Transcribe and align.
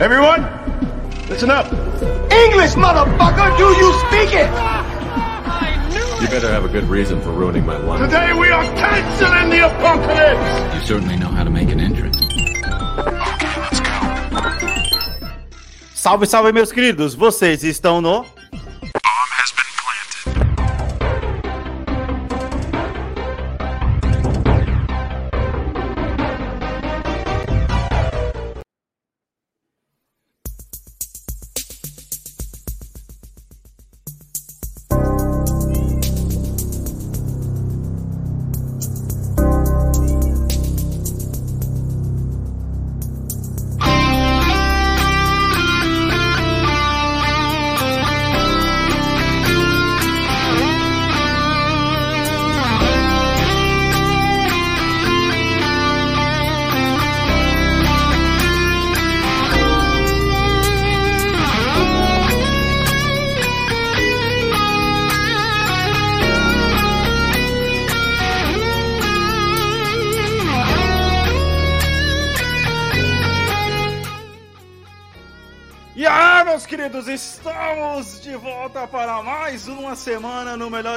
Everyone, 0.00 0.42
listen 1.28 1.50
up. 1.50 1.72
English, 2.32 2.74
motherfucker, 2.74 3.56
do 3.56 3.64
you 3.78 3.92
speak 4.00 4.34
it? 4.34 4.50
You 6.20 6.28
better 6.28 6.50
have 6.50 6.64
a 6.64 6.68
good 6.68 6.84
reason 6.84 7.20
for 7.20 7.30
ruining 7.30 7.64
my 7.64 7.76
life. 7.76 8.00
Today 8.00 8.32
we 8.32 8.50
are 8.50 8.64
canceling 8.74 9.50
the 9.50 9.66
apocalypse. 9.66 10.74
You 10.74 10.86
certainly 10.86 11.16
know 11.16 11.28
how 11.28 11.44
to 11.44 11.50
make 11.50 11.70
an 11.70 11.78
entrance. 11.78 12.18
Salve, 15.94 16.26
salve, 16.26 16.52
meus 16.52 16.72
queridos! 16.72 17.14
Vocês 17.14 17.62
estão 17.62 18.00
no. 18.00 18.26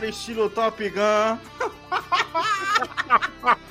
Estilo 0.08 0.50
Top 0.50 0.90
Gun. 0.90 1.38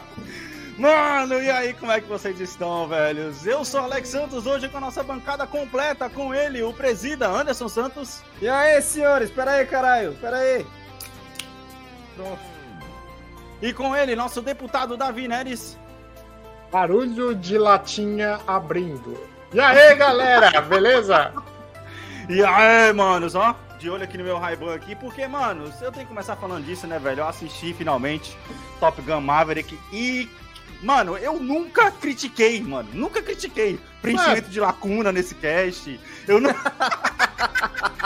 Mano, 0.78 1.42
e 1.42 1.50
aí, 1.50 1.72
como 1.72 1.90
é 1.90 2.00
que 2.02 2.06
vocês 2.06 2.38
estão, 2.38 2.86
velhos? 2.86 3.46
Eu 3.46 3.64
sou 3.64 3.80
Alex 3.80 4.10
Santos, 4.10 4.46
hoje 4.46 4.68
com 4.68 4.76
a 4.76 4.80
nossa 4.80 5.02
bancada 5.02 5.46
completa, 5.46 6.10
com 6.10 6.34
ele, 6.34 6.62
o 6.62 6.70
presida 6.70 7.28
Anderson 7.28 7.68
Santos. 7.68 8.22
E 8.42 8.48
aí, 8.48 8.82
senhores? 8.82 9.30
Pera 9.30 9.52
aí, 9.52 9.64
caralho. 9.64 10.12
Pera 10.20 10.36
aí. 10.36 10.66
Pronto. 12.14 12.38
E 13.62 13.72
com 13.72 13.96
ele, 13.96 14.14
nosso 14.14 14.42
deputado 14.42 14.98
Davi 14.98 15.26
Neres. 15.26 15.78
Barulho 16.70 17.34
de 17.34 17.56
latinha 17.56 18.38
abrindo. 18.46 19.18
E 19.54 19.60
aí, 19.60 19.94
galera, 19.94 20.60
beleza? 20.60 21.32
E 22.28 22.44
aí, 22.44 22.92
manos, 22.92 23.36
ó, 23.36 23.54
de 23.78 23.90
olho 23.90 24.04
aqui 24.04 24.16
no 24.18 24.24
meu 24.24 24.38
Ray-Ban 24.38 24.74
aqui, 24.74 24.94
porque, 24.94 25.26
mano, 25.26 25.72
eu 25.80 25.92
tenho 25.92 26.04
que 26.04 26.12
começar 26.12 26.36
falando 26.36 26.64
disso, 26.64 26.86
né, 26.86 26.98
velho? 26.98 27.20
Eu 27.20 27.28
assisti 27.28 27.74
finalmente 27.74 28.36
Top 28.80 29.00
Gun 29.02 29.20
Maverick 29.20 29.78
e, 29.92 30.28
mano, 30.82 31.16
eu 31.16 31.38
nunca 31.38 31.90
critiquei, 31.90 32.60
mano, 32.60 32.88
nunca 32.92 33.22
critiquei 33.22 33.78
preenchimento 34.00 34.48
de 34.48 34.60
lacuna 34.60 35.12
nesse 35.12 35.34
cast. 35.34 36.00
Eu 36.26 36.40
não. 36.40 36.50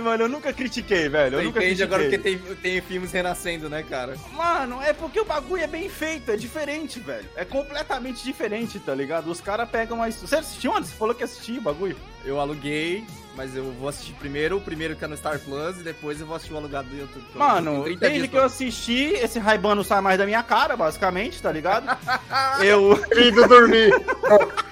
É, 0.00 0.02
mano, 0.02 0.24
eu 0.24 0.28
nunca 0.28 0.50
critiquei, 0.50 1.08
velho. 1.10 1.34
Eu 1.36 1.40
Você 1.40 1.44
nunca 1.44 1.58
entende 1.58 1.76
critiquei. 1.76 1.84
agora 1.84 2.02
porque 2.02 2.18
tem, 2.18 2.56
tem 2.56 2.80
filmes 2.80 3.12
renascendo, 3.12 3.68
né, 3.68 3.82
cara? 3.82 4.16
Mano, 4.32 4.80
é 4.82 4.94
porque 4.94 5.20
o 5.20 5.24
bagulho 5.26 5.62
é 5.62 5.66
bem 5.66 5.90
feito, 5.90 6.30
é 6.30 6.36
diferente, 6.36 6.98
velho. 6.98 7.28
É 7.36 7.44
completamente 7.44 8.24
diferente, 8.24 8.78
tá 8.78 8.94
ligado? 8.94 9.30
Os 9.30 9.40
caras 9.42 9.68
pegam 9.68 9.98
mais. 9.98 10.16
Você 10.16 10.36
assistiu 10.36 10.74
antes? 10.74 10.90
Você 10.90 10.96
falou 10.96 11.14
que 11.14 11.22
assistiu 11.22 11.58
o 11.58 11.60
bagulho? 11.60 11.96
Eu 12.24 12.40
aluguei, 12.40 13.04
mas 13.36 13.54
eu 13.54 13.72
vou 13.72 13.88
assistir 13.88 14.14
primeiro 14.14 14.56
o 14.56 14.60
primeiro 14.60 14.96
que 14.96 15.04
é 15.04 15.08
no 15.08 15.16
Star 15.16 15.38
Plus 15.38 15.80
e 15.80 15.82
depois 15.82 16.18
eu 16.20 16.26
vou 16.26 16.36
assistir 16.36 16.54
o 16.54 16.56
alugado 16.56 16.88
do 16.88 16.96
YouTube. 16.96 17.24
Então, 17.28 17.46
Mano, 17.46 17.84
tem 17.84 17.98
30 17.98 18.00
desde 18.00 18.18
dias 18.18 18.30
que 18.30 18.36
eu 18.36 18.44
assisti, 18.44 19.04
esse 19.14 19.38
Ray-Ban 19.38 19.74
não 19.74 19.84
sai 19.84 20.00
mais 20.00 20.18
da 20.18 20.24
minha 20.24 20.42
cara, 20.42 20.76
basicamente, 20.76 21.42
tá 21.42 21.52
ligado? 21.52 21.86
eu. 22.64 22.98
Indo 23.16 23.46
dormir. 23.46 23.90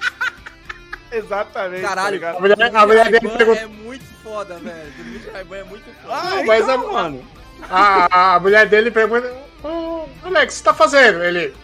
Exatamente. 1.16 1.82
Caralho, 1.82 2.20
tá? 2.20 2.30
A 2.32 2.40
mulher, 2.40 2.56
a 2.76 2.86
mulher 2.86 3.04
dele 3.10 3.28
perguntou. 3.28 3.54
é 3.54 3.66
muito 3.66 4.04
foda, 4.22 4.54
velho. 4.58 4.92
Dormir 4.96 5.18
de 5.20 5.30
Ray-Ban 5.30 5.56
é 5.56 5.64
muito 5.64 5.84
foda. 6.02 6.14
Ah, 6.14 6.42
Mas 6.46 6.64
então, 6.64 6.88
a- 6.88 6.92
mano. 6.92 7.24
A, 7.70 8.34
a 8.36 8.40
mulher 8.40 8.66
dele 8.68 8.90
pergunta: 8.90 9.32
Ô, 9.64 10.06
Alex, 10.22 10.44
o 10.44 10.46
que 10.46 10.52
você 10.58 10.64
tá 10.64 10.74
fazendo? 10.74 11.22
Ele. 11.24 11.54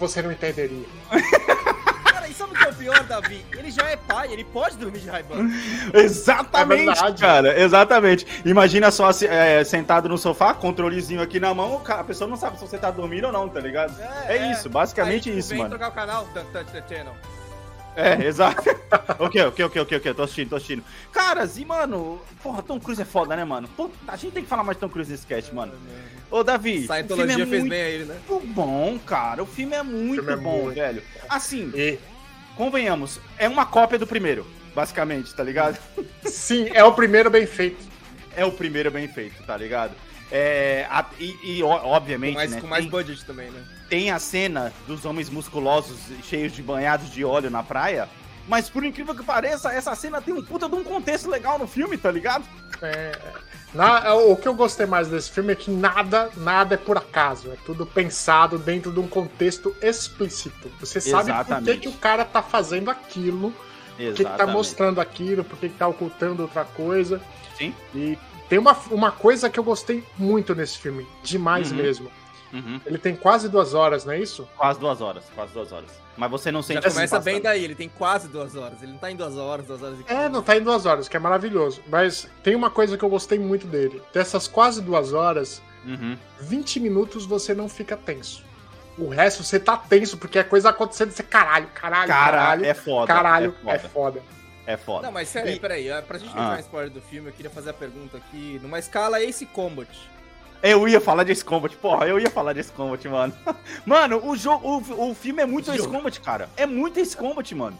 Você 0.00 0.22
não 0.22 0.32
entenderia. 0.32 0.84
Cara, 2.12 2.28
e 2.28 2.34
sabe 2.34 2.52
o 2.52 2.58
que 2.58 2.64
é 2.64 2.68
o 2.70 2.74
pior, 2.74 3.04
Davi? 3.04 3.44
Ele 3.56 3.70
já 3.70 3.88
é 3.88 3.96
pai, 3.96 4.32
ele 4.32 4.42
pode 4.44 4.76
dormir 4.76 4.98
de 5.00 5.08
Ray-Ban. 5.08 5.48
Exatamente, 5.94 6.82
É 6.82 6.86
verdade. 6.94 7.20
cara. 7.22 7.60
Exatamente. 7.60 8.26
Imagina 8.44 8.90
só 8.90 9.12
se- 9.12 9.26
é, 9.26 9.62
sentado 9.64 10.08
no 10.08 10.18
sofá, 10.18 10.54
controlezinho 10.54 11.20
aqui 11.22 11.38
na 11.38 11.52
mão, 11.54 11.82
o 11.86 11.92
a 11.92 12.04
pessoa 12.04 12.28
não 12.28 12.36
sabe 12.36 12.58
se 12.58 12.66
você 12.66 12.78
tá 12.78 12.90
dormindo 12.90 13.26
ou 13.26 13.32
não, 13.32 13.48
tá 13.48 13.60
ligado? 13.60 13.94
É, 14.26 14.50
isso, 14.50 14.68
basicamente 14.68 15.14
Aí, 15.14 15.20
tipo, 15.20 15.38
isso, 15.38 15.50
vem 15.50 15.58
mano. 15.58 15.70
trocar 15.70 15.88
o 15.88 15.92
canal, 15.92 16.26
Channel. 16.88 17.14
É, 17.96 18.14
exato. 18.26 18.62
ok, 19.18 19.42
ok, 19.46 19.64
ok, 19.66 19.82
ok, 19.82 19.98
ok, 19.98 20.14
tô 20.14 20.22
assistindo, 20.22 20.50
tô 20.50 20.56
assistindo. 20.56 20.84
Caras, 21.12 21.58
e 21.58 21.64
mano, 21.64 22.20
porra, 22.42 22.62
Tom 22.62 22.80
Cruise 22.80 23.00
é 23.00 23.04
foda, 23.04 23.36
né, 23.36 23.44
mano? 23.44 23.68
Pô, 23.76 23.90
a 24.06 24.16
gente 24.16 24.32
tem 24.32 24.42
que 24.42 24.48
falar 24.48 24.64
mais 24.64 24.76
de 24.76 24.80
Tom 24.80 24.88
Cruise 24.88 25.10
nesse 25.10 25.22
sketch, 25.22 25.52
mano. 25.52 25.72
Ô, 26.30 26.42
Davi, 26.42 26.78
o 26.78 26.82
Scientologia 26.86 27.34
é 27.34 27.46
fez 27.46 27.48
muito 27.48 27.68
bem 27.68 27.82
a 27.82 27.88
ele, 27.88 28.04
né? 28.04 28.20
bom, 28.46 28.98
cara. 29.04 29.42
O 29.42 29.46
filme 29.46 29.74
é 29.74 29.82
muito 29.82 30.22
filme 30.22 30.32
é 30.32 30.36
bom, 30.42 30.62
muito 30.64 30.76
velho. 30.76 31.02
Assim, 31.28 31.70
E, 31.74 31.98
convenhamos, 32.56 33.20
é 33.38 33.48
uma 33.48 33.66
cópia 33.66 33.98
do 33.98 34.06
primeiro, 34.06 34.46
basicamente, 34.74 35.34
tá 35.34 35.42
ligado? 35.42 35.78
sim, 36.24 36.68
é 36.72 36.82
o 36.82 36.92
primeiro 36.92 37.30
bem 37.30 37.46
feito. 37.46 37.92
É 38.34 38.44
o 38.46 38.52
primeiro 38.52 38.90
bem 38.90 39.06
feito, 39.08 39.42
tá 39.44 39.56
ligado? 39.56 39.92
É, 40.34 40.86
a- 40.90 41.04
e, 41.20 41.58
e, 41.58 41.62
obviamente, 41.62 42.32
Com 42.32 42.38
mais, 42.38 42.50
né, 42.52 42.60
com 42.62 42.66
mais 42.66 42.82
tem, 42.84 42.90
budget 42.90 43.24
também, 43.26 43.50
né? 43.50 43.62
tem 43.90 44.10
a 44.10 44.18
cena 44.18 44.72
dos 44.86 45.04
homens 45.04 45.28
musculosos 45.28 45.98
cheios 46.24 46.52
de 46.52 46.62
banhados 46.62 47.10
de 47.10 47.22
óleo 47.22 47.50
na 47.50 47.62
praia, 47.62 48.08
mas 48.48 48.70
por 48.70 48.82
incrível 48.82 49.14
que 49.14 49.22
pareça, 49.22 49.70
essa 49.72 49.94
cena 49.94 50.22
tem 50.22 50.32
um 50.32 50.42
puta 50.42 50.68
de 50.70 50.74
um 50.74 50.82
contexto 50.82 51.28
legal 51.28 51.58
no 51.58 51.66
filme, 51.68 51.98
tá 51.98 52.10
ligado? 52.10 52.44
É, 52.80 53.12
na- 53.74 54.14
o 54.14 54.34
que 54.34 54.48
eu 54.48 54.54
gostei 54.54 54.86
mais 54.86 55.08
desse 55.08 55.30
filme 55.30 55.52
é 55.52 55.54
que 55.54 55.70
nada, 55.70 56.30
nada 56.38 56.74
é 56.76 56.78
por 56.78 56.96
acaso. 56.96 57.50
É 57.52 57.56
tudo 57.66 57.84
pensado 57.84 58.58
dentro 58.58 58.90
de 58.90 59.00
um 59.00 59.06
contexto 59.06 59.76
explícito. 59.82 60.72
Você 60.80 60.98
sabe 60.98 61.24
por 61.24 61.24
que, 61.26 61.30
Exatamente. 61.52 61.80
que 61.80 61.88
o 61.88 61.92
cara 61.92 62.24
tá 62.24 62.42
fazendo 62.42 62.90
aquilo, 62.90 63.54
por 63.96 64.14
que, 64.14 64.24
que 64.24 64.36
tá 64.36 64.46
mostrando 64.46 65.00
aquilo, 65.00 65.44
por 65.44 65.58
que, 65.58 65.68
que 65.68 65.76
tá 65.76 65.86
ocultando 65.88 66.42
outra 66.42 66.64
coisa. 66.64 67.20
Sim. 67.56 67.74
E 67.94 68.18
tem 68.48 68.58
uma, 68.58 68.76
uma 68.90 69.12
coisa 69.12 69.48
que 69.48 69.58
eu 69.58 69.64
gostei 69.64 70.02
muito 70.18 70.54
nesse 70.54 70.78
filme, 70.78 71.06
demais 71.22 71.70
Uhum. 71.70 71.76
mesmo. 71.78 72.10
Uhum. 72.52 72.78
Ele 72.84 72.98
tem 72.98 73.16
quase 73.16 73.48
duas 73.48 73.72
horas, 73.72 74.04
não 74.04 74.12
é 74.12 74.18
isso? 74.20 74.46
Quase 74.58 74.78
duas 74.78 75.00
horas, 75.00 75.24
quase 75.34 75.52
duas 75.54 75.72
horas. 75.72 75.88
Mas 76.18 76.30
você 76.30 76.52
não 76.52 76.60
Já 76.60 76.66
sente 76.82 76.88
começa 76.90 77.16
assim 77.16 77.24
bem 77.24 77.40
daí, 77.40 77.64
ele 77.64 77.74
tem 77.74 77.88
quase 77.88 78.28
duas 78.28 78.54
horas. 78.54 78.82
Ele 78.82 78.92
não 78.92 78.98
tá 78.98 79.10
em 79.10 79.16
duas 79.16 79.38
horas, 79.38 79.66
duas 79.66 79.82
horas 79.82 79.98
e 80.00 80.04
É, 80.12 80.28
não 80.28 80.42
tá 80.42 80.54
em 80.54 80.62
duas 80.62 80.84
horas, 80.84 81.08
que 81.08 81.16
é 81.16 81.20
maravilhoso. 81.20 81.80
Mas 81.88 82.28
tem 82.42 82.54
uma 82.54 82.68
coisa 82.68 82.98
que 82.98 83.02
eu 83.04 83.08
gostei 83.08 83.38
muito 83.38 83.66
dele. 83.66 84.02
Dessas 84.12 84.46
quase 84.46 84.82
duas 84.82 85.14
horas, 85.14 85.62
Uhum. 85.86 86.16
20 86.40 86.78
minutos 86.78 87.24
você 87.24 87.54
não 87.54 87.68
fica 87.68 87.96
tenso. 87.96 88.44
O 88.98 89.08
resto 89.08 89.42
você 89.42 89.58
tá 89.58 89.76
tenso, 89.76 90.18
porque 90.18 90.38
é 90.38 90.44
coisa 90.44 90.68
acontecendo 90.68 91.10
e 91.10 91.12
você, 91.12 91.22
caralho, 91.22 91.66
caralho, 91.74 92.08
Cara, 92.08 92.36
caralho, 92.36 92.64
é 92.66 92.74
foda. 92.74 93.06
caralho, 93.06 93.54
é 93.66 93.70
é 93.74 93.78
foda. 93.78 93.88
foda. 93.88 94.22
É 94.66 94.76
foda. 94.76 95.06
Não, 95.06 95.12
mas 95.12 95.28
sério, 95.28 95.50
E- 95.52 95.58
peraí, 95.58 95.90
ah, 95.90 96.02
pra 96.06 96.18
gente 96.18 96.30
Ah. 96.36 96.42
entrar 96.42 96.58
em 96.58 96.60
spoiler 96.60 96.90
do 96.90 97.00
filme, 97.00 97.28
eu 97.28 97.32
queria 97.32 97.50
fazer 97.50 97.70
a 97.70 97.72
pergunta 97.74 98.16
aqui, 98.18 98.60
numa 98.62 98.78
escala 98.78 99.20
Ace 99.22 99.44
Combat. 99.46 99.88
Eu 100.62 100.86
ia 100.86 101.00
falar 101.00 101.24
de 101.24 101.32
Ace 101.32 101.44
Combat, 101.44 101.74
porra, 101.76 102.06
eu 102.06 102.20
ia 102.20 102.30
falar 102.30 102.52
de 102.52 102.60
Ace 102.60 102.70
Combat, 102.70 103.08
mano. 103.08 103.32
Mano, 103.84 104.24
o 104.24 104.36
jogo, 104.36 104.68
o, 104.88 105.10
o 105.10 105.14
filme 105.14 105.42
é 105.42 105.46
muito 105.46 105.72
Ace 105.72 105.88
Combat, 105.88 106.20
cara. 106.20 106.48
É 106.56 106.66
muito 106.66 107.00
Ace 107.00 107.16
Combat, 107.16 107.52
mano. 107.56 107.76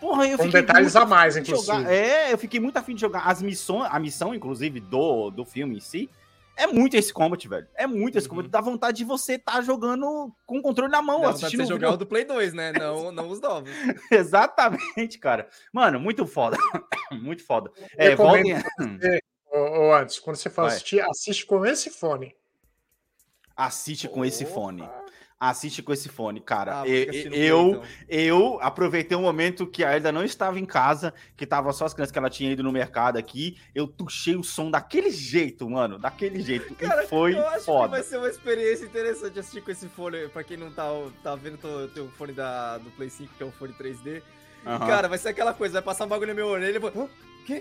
Porra, 0.00 0.26
eu 0.28 0.38
Com 0.38 0.44
fiquei 0.44 0.60
detalhes 0.62 0.94
muito 0.94 1.04
a 1.04 1.08
mais, 1.08 1.36
inclusive. 1.36 1.66
jogar- 1.78 1.90
É, 1.92 2.32
eu 2.32 2.38
fiquei 2.38 2.60
muito 2.60 2.76
afim 2.76 2.94
de 2.94 3.00
jogar 3.00 3.22
as 3.26 3.42
missões, 3.42 3.88
a 3.90 3.98
missão, 3.98 4.32
inclusive, 4.34 4.78
do, 4.78 5.30
do 5.30 5.44
filme 5.44 5.76
em 5.76 5.80
si. 5.80 6.08
É 6.60 6.66
muito 6.66 6.94
Ace 6.94 7.10
Combat, 7.10 7.48
velho. 7.48 7.66
É 7.74 7.86
muito 7.86 8.18
Ace 8.18 8.28
Combat. 8.28 8.46
Dá 8.46 8.60
vontade 8.60 8.98
de 8.98 9.04
você 9.04 9.36
estar 9.36 9.62
jogando 9.62 10.30
com 10.44 10.58
o 10.58 10.62
controle 10.62 10.92
na 10.92 11.00
mão, 11.00 11.22
Dá 11.22 11.30
assistindo 11.30 11.60
você 11.60 11.72
o 11.72 11.76
jogar 11.76 11.92
o 11.92 11.96
do 11.96 12.06
Play 12.06 12.22
2, 12.26 12.52
né? 12.52 12.70
Não, 12.78 13.10
não 13.10 13.28
os 13.30 13.40
novos. 13.40 13.70
Exatamente, 14.12 15.18
cara. 15.18 15.48
Mano, 15.72 15.98
muito 15.98 16.26
foda. 16.26 16.58
muito 17.12 17.42
foda. 17.42 17.72
É, 17.96 18.14
voltem... 18.14 18.54
Ô, 19.50 19.58
ô, 19.58 19.94
antes, 19.94 20.18
quando 20.18 20.36
você 20.36 20.50
for 20.50 20.62
Vai. 20.62 20.72
assistir, 20.72 21.00
assiste 21.00 21.46
com 21.46 21.64
esse 21.64 21.88
fone. 21.88 22.36
Assiste 23.56 24.06
com 24.06 24.22
esse 24.22 24.44
fone. 24.44 24.88
Assiste 25.42 25.82
com 25.82 25.90
esse 25.90 26.10
fone, 26.10 26.38
cara. 26.38 26.82
Ah, 26.82 26.86
eu, 26.86 27.06
Play, 27.06 27.70
então. 27.70 27.82
eu 28.06 28.58
aproveitei 28.60 29.16
um 29.16 29.22
momento 29.22 29.66
que 29.66 29.82
a 29.82 29.90
Elda 29.96 30.12
não 30.12 30.22
estava 30.22 30.58
em 30.60 30.66
casa, 30.66 31.14
que 31.34 31.46
tava 31.46 31.72
só 31.72 31.86
as 31.86 31.94
crianças 31.94 32.12
que 32.12 32.18
ela 32.18 32.28
tinha 32.28 32.52
ido 32.52 32.62
no 32.62 32.70
mercado 32.70 33.16
aqui. 33.16 33.56
Eu 33.74 33.86
tuchei 33.86 34.36
o 34.36 34.44
som 34.44 34.70
daquele 34.70 35.10
jeito, 35.10 35.66
mano. 35.70 35.98
Daquele 35.98 36.42
jeito. 36.42 36.74
Cara, 36.74 37.04
e 37.04 37.06
foi 37.08 37.32
eu 37.34 37.46
acho 37.48 37.58
que 37.60 37.64
foda. 37.64 37.88
vai 37.88 38.02
ser 38.02 38.18
uma 38.18 38.28
experiência 38.28 38.84
interessante 38.84 39.38
assistir 39.38 39.62
com 39.62 39.70
esse 39.70 39.88
fone. 39.88 40.28
Pra 40.28 40.44
quem 40.44 40.58
não 40.58 40.70
tá, 40.70 40.84
tá 41.22 41.34
vendo, 41.36 41.56
tô- 41.56 41.88
tem 41.88 42.02
o 42.02 42.08
fone 42.10 42.34
da, 42.34 42.76
do 42.76 42.90
Play 42.90 43.08
5, 43.08 43.32
que 43.38 43.42
é 43.42 43.46
um 43.46 43.52
fone 43.52 43.72
3D. 43.72 44.20
E, 44.62 44.68
Aham. 44.68 44.86
cara, 44.86 45.08
vai 45.08 45.16
ser 45.16 45.30
aquela 45.30 45.54
coisa, 45.54 45.72
vai 45.72 45.82
passar 45.82 46.04
um 46.04 46.08
bagulho 46.08 46.28
na 46.28 46.34
minha 46.34 46.46
orelha 46.46 46.72
e 46.72 46.74
eu 46.74 46.80
vou... 46.82 46.92
"Hã? 46.94 47.08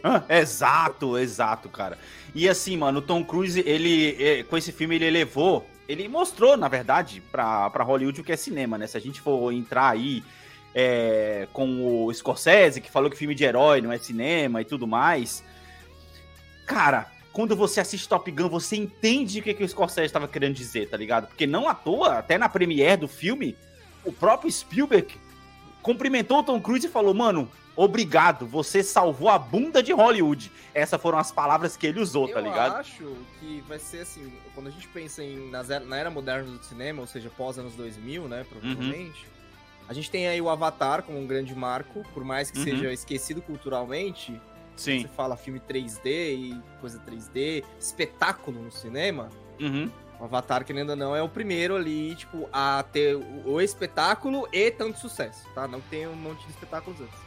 Ah, 0.04 0.24
exato, 0.38 1.18
exato, 1.18 1.70
cara. 1.70 1.98
E 2.36 2.50
assim, 2.50 2.76
mano, 2.76 3.00
o 3.00 3.02
Tom 3.02 3.24
Cruise, 3.24 3.64
ele, 3.66 4.18
eh, 4.22 4.44
com 4.44 4.58
esse 4.58 4.74
filme, 4.74 4.96
ele 4.98 5.06
elevou, 5.06 5.66
ele 5.90 6.08
mostrou, 6.08 6.56
na 6.56 6.68
verdade, 6.68 7.20
pra 7.32 7.68
Hollywood 7.80 8.22
o 8.22 8.24
que 8.24 8.32
é 8.32 8.38
cinema, 8.38 8.78
né? 8.78 8.86
Se 8.86 8.96
a 8.96 9.02
gente 9.02 9.20
for 9.20 9.52
entrar 9.52 9.90
aí 9.90 10.24
é, 10.74 11.48
com 11.52 12.06
o 12.06 12.14
Scorsese, 12.14 12.80
que 12.80 12.92
falou 12.92 13.10
que 13.10 13.18
filme 13.18 13.34
de 13.34 13.44
herói 13.44 13.82
não 13.82 13.92
é 13.92 13.98
cinema 13.98 14.62
e 14.62 14.66
tudo 14.66 14.86
mais. 14.86 15.44
Cara, 16.68 17.12
quando 17.34 17.56
você 17.56 17.80
assiste 17.80 18.08
Top 18.08 18.30
Gun, 18.30 18.50
você 18.50 18.76
entende 18.76 19.40
o 19.40 19.44
que, 19.44 19.52
que 19.52 19.64
o 19.64 19.68
Scorsese 19.68 20.06
estava 20.06 20.28
querendo 20.28 20.54
dizer, 20.54 20.88
tá 20.88 20.96
ligado? 20.96 21.26
Porque 21.26 21.48
não 21.48 21.68
à 21.68 21.74
toa, 21.74 22.20
até 22.20 22.38
na 22.38 22.48
premiere 22.48 23.02
do 23.02 23.08
filme, 23.08 23.58
o 24.06 24.14
próprio 24.14 24.52
Spielberg 24.52 25.18
cumprimentou 25.82 26.40
o 26.40 26.44
Tom 26.44 26.60
Cruise 26.62 26.86
e 26.88 26.90
falou: 26.90 27.14
Mano, 27.14 27.50
obrigado, 27.76 28.46
você 28.46 28.84
salvou 28.84 29.30
a 29.30 29.38
bunda 29.40 29.82
de 29.82 29.92
Hollywood. 29.94 30.52
Essas 30.74 31.02
foram 31.02 31.18
as 31.18 31.32
palavras 31.32 31.76
que 31.78 31.88
ele 31.88 32.00
usou, 32.00 32.28
tá 32.28 32.40
eu 32.40 32.44
ligado? 32.44 32.76
acho 32.76 33.16
que 33.40 33.64
vai 33.68 33.80
ser 33.80 34.02
assim, 34.02 34.32
quando 34.54 34.68
a 34.68 34.72
gente 34.72 34.88
pensa 34.90 35.24
em, 35.24 35.50
era- 35.54 35.80
na 35.86 35.98
era 35.98 36.10
moderna 36.10 36.52
do 36.58 36.64
cinema, 36.64 37.02
ou 37.02 37.08
seja, 37.08 37.30
pós 37.36 37.58
anos 37.58 37.74
2000, 37.76 38.28
né, 38.28 38.46
provavelmente, 38.50 39.26
a 39.88 39.94
gente 39.94 40.12
tem 40.12 40.28
aí 40.28 40.40
o 40.42 40.50
Avatar 40.50 41.02
como 41.04 41.18
um 41.20 41.26
grande 41.26 41.56
marco, 41.56 42.04
por 42.14 42.24
mais 42.24 42.52
que 42.52 42.58
Uhum. 42.60 42.64
seja 42.64 42.94
esquecido 42.94 43.42
culturalmente, 43.42 44.40
Sim. 44.76 45.02
você 45.02 45.08
fala 45.08 45.36
filme 45.36 45.60
3D 45.60 46.36
e 46.36 46.62
coisa 46.80 47.00
3D, 47.00 47.64
espetáculo 47.80 48.62
no 48.62 48.72
cinema, 48.72 49.30
Uhum. 49.60 49.90
O 50.20 50.26
Avatar, 50.26 50.66
querendo 50.66 50.92
ou 50.92 50.96
não, 50.96 51.16
é 51.16 51.22
o 51.24 51.30
primeiro 51.30 51.76
ali, 51.76 52.16
tipo, 52.16 52.50
a 52.52 52.84
ter 52.92 53.16
o, 53.46 53.62
espetáculo 53.62 54.48
e 54.52 54.70
tanto 54.72 55.00
sucesso, 55.00 55.48
tá? 55.56 55.68
Não 55.68 55.80
tem 55.82 56.08
um 56.08 56.16
monte 56.16 56.44
de 56.46 56.52
espetáculos 56.52 57.00
antes. 57.00 57.18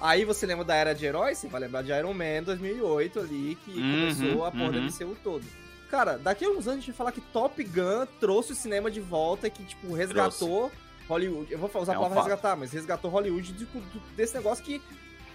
Aí 0.00 0.24
você 0.24 0.44
lembra 0.44 0.64
da 0.64 0.74
Era 0.74 0.94
de 0.94 1.06
Heróis, 1.06 1.38
você 1.38 1.48
vai 1.48 1.60
lembrar 1.60 1.82
de 1.82 1.92
Iron 1.92 2.12
Man 2.12 2.42
2008 2.44 3.20
ali, 3.20 3.56
que 3.64 3.80
Uhum, 3.80 3.90
começou 3.92 4.44
a 4.44 4.50
porra 4.50 4.72
do 4.72 4.78
uhum. 4.80 4.84
MCU 4.86 5.16
todo. 5.22 5.44
Cara, 5.90 6.18
daqui 6.18 6.44
a 6.44 6.48
uns 6.50 6.66
anos 6.66 6.68
a 6.68 6.74
gente 6.74 6.86
vai 6.88 6.96
falar 6.96 7.12
que 7.12 7.20
Top 7.20 7.62
Gun 7.62 8.06
trouxe 8.18 8.52
o 8.52 8.54
cinema 8.56 8.90
de 8.90 9.00
volta, 9.00 9.48
que, 9.48 9.62
tipo, 9.64 9.94
resgatou 9.94 10.72
Hollywood. 11.08 11.52
Eu 11.52 11.58
vou 11.58 11.70
usar 11.80 11.92
É 11.92 11.94
a 11.94 11.98
um 11.98 12.02
palavra 12.02 12.16
fato. 12.16 12.24
resgatar, 12.30 12.56
mas 12.56 12.72
resgatou 12.72 13.10
Hollywood 13.10 13.52
do- 13.52 14.00
desse 14.16 14.34
negócio 14.34 14.64
que 14.64 14.82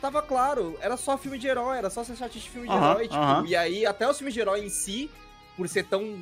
tava 0.02 0.22
claro, 0.22 0.78
era 0.82 0.98
só 0.98 1.18
filme 1.18 1.38
de 1.40 1.48
herói, 1.48 1.78
era 1.78 1.90
só 1.90 2.04
ser 2.04 2.16
chatice 2.18 2.46
de 2.46 2.50
filme 2.52 2.68
de 2.68 2.74
herói, 2.76 3.08
tipo, 3.08 3.46
e 3.46 3.56
aí 3.56 3.86
até 3.86 4.10
os 4.10 4.18
filmes 4.18 4.34
de 4.34 4.40
herói 4.42 4.66
em 4.66 4.70
si, 4.70 5.10
por 5.56 5.68
ser 5.70 5.86
tão 5.86 6.18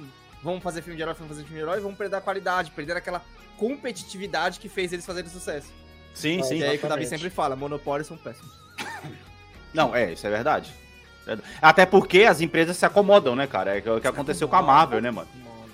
vamos 0.48 0.64
fazer 0.64 0.82
filme 0.82 0.96
de 0.96 1.04
herói, 1.04 1.14
vamos 1.14 1.28
fazer 1.28 1.44
filme 1.44 1.58
de 1.58 1.62
herói, 1.62 1.80
vamos 1.82 1.98
perder 1.98 2.16
a 2.16 2.22
qualidade, 2.22 2.72
perder 2.72 2.96
aquela 2.96 3.22
competitividade 3.58 4.60
que 4.60 4.70
fez 4.70 4.94
eles 4.94 5.06
fazerem 5.06 5.30
sucesso. 5.30 5.68
Sim, 6.14 6.42
sim. 6.42 6.60
e 6.60 6.64
aí 6.64 6.78
que 6.78 6.86
o 6.86 6.90
Davi 6.90 7.06
sempre 7.06 7.30
fala, 7.30 7.56
monopólios 7.56 8.08
são 8.08 8.16
péssimos. 8.16 8.54
Não, 9.74 9.94
é, 9.94 10.14
isso 10.14 10.26
é 10.26 10.30
verdade. 10.30 10.74
Até 11.62 11.86
porque 11.86 12.24
as 12.24 12.40
empresas 12.40 12.78
se 12.78 12.86
acomodam, 12.86 13.36
né, 13.36 13.46
cara? 13.46 13.78
É 13.78 13.92
o 13.92 14.00
que 14.00 14.08
aconteceu 14.08 14.48
com 14.48 14.56
a 14.56 14.62
Marvel, 14.62 15.02
né, 15.02 15.12
mano? 15.12 15.28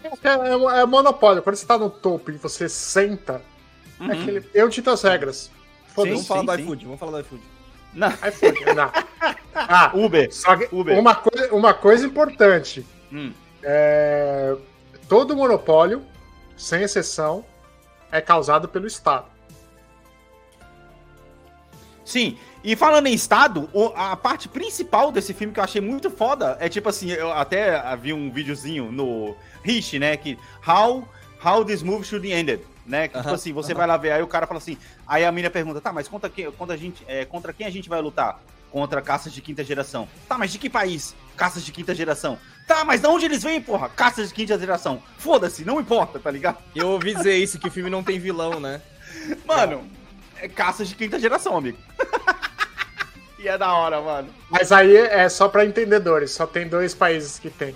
É, 0.04 0.28
é, 0.28 0.82
é 0.82 0.86
monopólio. 0.88 1.44
Quando 1.44 1.56
você 1.56 1.66
tá 1.68 1.78
no 1.78 1.92
topo 1.92 2.32
e 2.32 2.38
você 2.38 2.68
senta, 2.68 3.40
Uhum. 4.00 4.12
é 4.12 4.14
aquele. 4.14 4.50
Eu 4.54 4.68
dito 4.70 4.90
as 4.90 5.04
regras. 5.04 5.52
Foda-se. 5.94 6.14
Vamos 6.14 6.28
falar 6.28 6.42
sim, 6.42 6.46
do 6.48 6.56
sim. 6.56 6.62
iFood, 6.64 6.86
vamos 6.86 7.00
falar 7.00 7.12
do 7.12 7.20
iFood. 7.20 7.44
Não, 7.94 8.12
foi. 8.12 8.74
Não. 8.74 8.92
Ah, 9.56 9.92
Uber. 9.94 10.34
só 10.34 10.58
que 10.58 10.68
Uber. 10.76 10.98
uma, 10.98 11.14
coisa, 11.14 11.54
uma 11.54 11.74
coisa 11.76 12.08
importante. 12.08 12.84
Hum. 13.12 13.32
É, 13.64 14.56
todo 15.08 15.36
monopólio, 15.36 16.04
sem 16.58 16.84
exceção, 16.84 17.46
é 18.12 18.22
causado 18.22 18.68
pelo 18.68 18.86
Estado. 18.86 19.26
Sim, 22.06 22.38
e 22.64 22.76
falando 22.76 23.08
em 23.08 23.14
estado, 23.14 23.70
a 23.96 24.16
parte 24.16 24.50
principal 24.50 25.12
desse 25.12 25.34
filme 25.34 25.54
que 25.54 25.60
eu 25.60 25.64
achei 25.64 25.82
muito 25.82 26.12
foda 26.12 26.58
é 26.60 26.68
tipo 26.68 26.90
assim, 26.90 27.10
eu 27.10 27.32
até 27.32 27.82
vi 27.96 28.12
um 28.14 28.30
videozinho 28.30 28.92
no 28.92 29.36
Rich, 29.64 30.00
né, 30.00 30.18
que 30.18 30.38
how 30.68 31.08
how 31.44 31.64
this 31.66 31.82
movie 31.82 32.06
should 32.06 32.26
be 32.26 32.34
ended, 32.34 32.62
né? 32.86 33.08
Que, 33.08 33.16
tipo 33.18 33.28
Aham, 33.28 33.36
assim, 33.36 33.52
você 33.52 33.72
aham. 33.72 33.80
vai 33.80 33.88
lá 33.88 33.98
ver, 33.98 34.12
aí 34.12 34.22
o 34.22 34.28
cara 34.28 34.48
fala 34.48 34.60
assim, 34.60 34.78
aí 35.06 35.26
a 35.26 35.32
mina 35.32 35.50
pergunta, 35.50 35.82
tá, 35.82 35.92
mas 35.92 36.08
contra 36.08 36.30
quem, 36.30 36.50
contra 36.52 36.76
a 36.76 36.78
gente, 36.78 37.04
é, 37.08 37.26
contra 37.26 37.52
quem 37.52 37.68
a 37.68 37.70
gente 37.70 37.90
vai 37.90 38.02
lutar? 38.02 38.40
Contra 38.72 39.02
caças 39.02 39.32
de 39.32 39.42
quinta 39.42 39.64
geração. 39.64 40.08
Tá, 40.28 40.38
mas 40.38 40.52
de 40.52 40.58
que 40.58 40.70
país? 40.70 41.16
Caças 41.36 41.64
de 41.64 41.72
quinta 41.72 41.94
geração. 41.94 42.40
Tá, 42.68 42.86
mas 42.86 43.02
de 43.02 43.08
onde 43.08 43.26
eles 43.26 43.44
vêm, 43.44 43.62
porra? 43.62 43.90
Caças 43.90 44.30
de 44.30 44.34
quinta 44.34 44.58
geração. 44.58 45.02
Foda-se, 45.18 45.66
não 45.66 45.80
importa, 45.80 46.20
tá 46.20 46.32
ligado? 46.32 46.58
Eu 46.76 46.90
ouvi 46.90 47.14
dizer 47.14 47.36
isso, 47.36 47.60
que 47.60 47.68
o 47.68 47.72
filme 47.72 47.90
não 47.90 48.04
tem 48.04 48.20
vilão, 48.20 48.60
né? 48.60 48.82
Mano, 49.46 49.88
é 50.38 50.48
caças 50.48 50.88
de 50.88 50.96
quinta 50.96 51.20
geração, 51.20 51.58
amigo. 51.58 51.78
e 53.40 53.48
é 53.48 53.58
da 53.58 53.74
hora, 53.74 54.02
mano. 54.02 54.30
Mas 54.50 54.72
aí 54.72 54.96
é 54.96 55.28
só 55.30 55.48
pra 55.48 55.66
entendedores, 55.66 56.32
só 56.32 56.48
tem 56.48 56.68
dois 56.68 56.94
países 56.94 57.38
que 57.40 57.50
tem. 57.50 57.76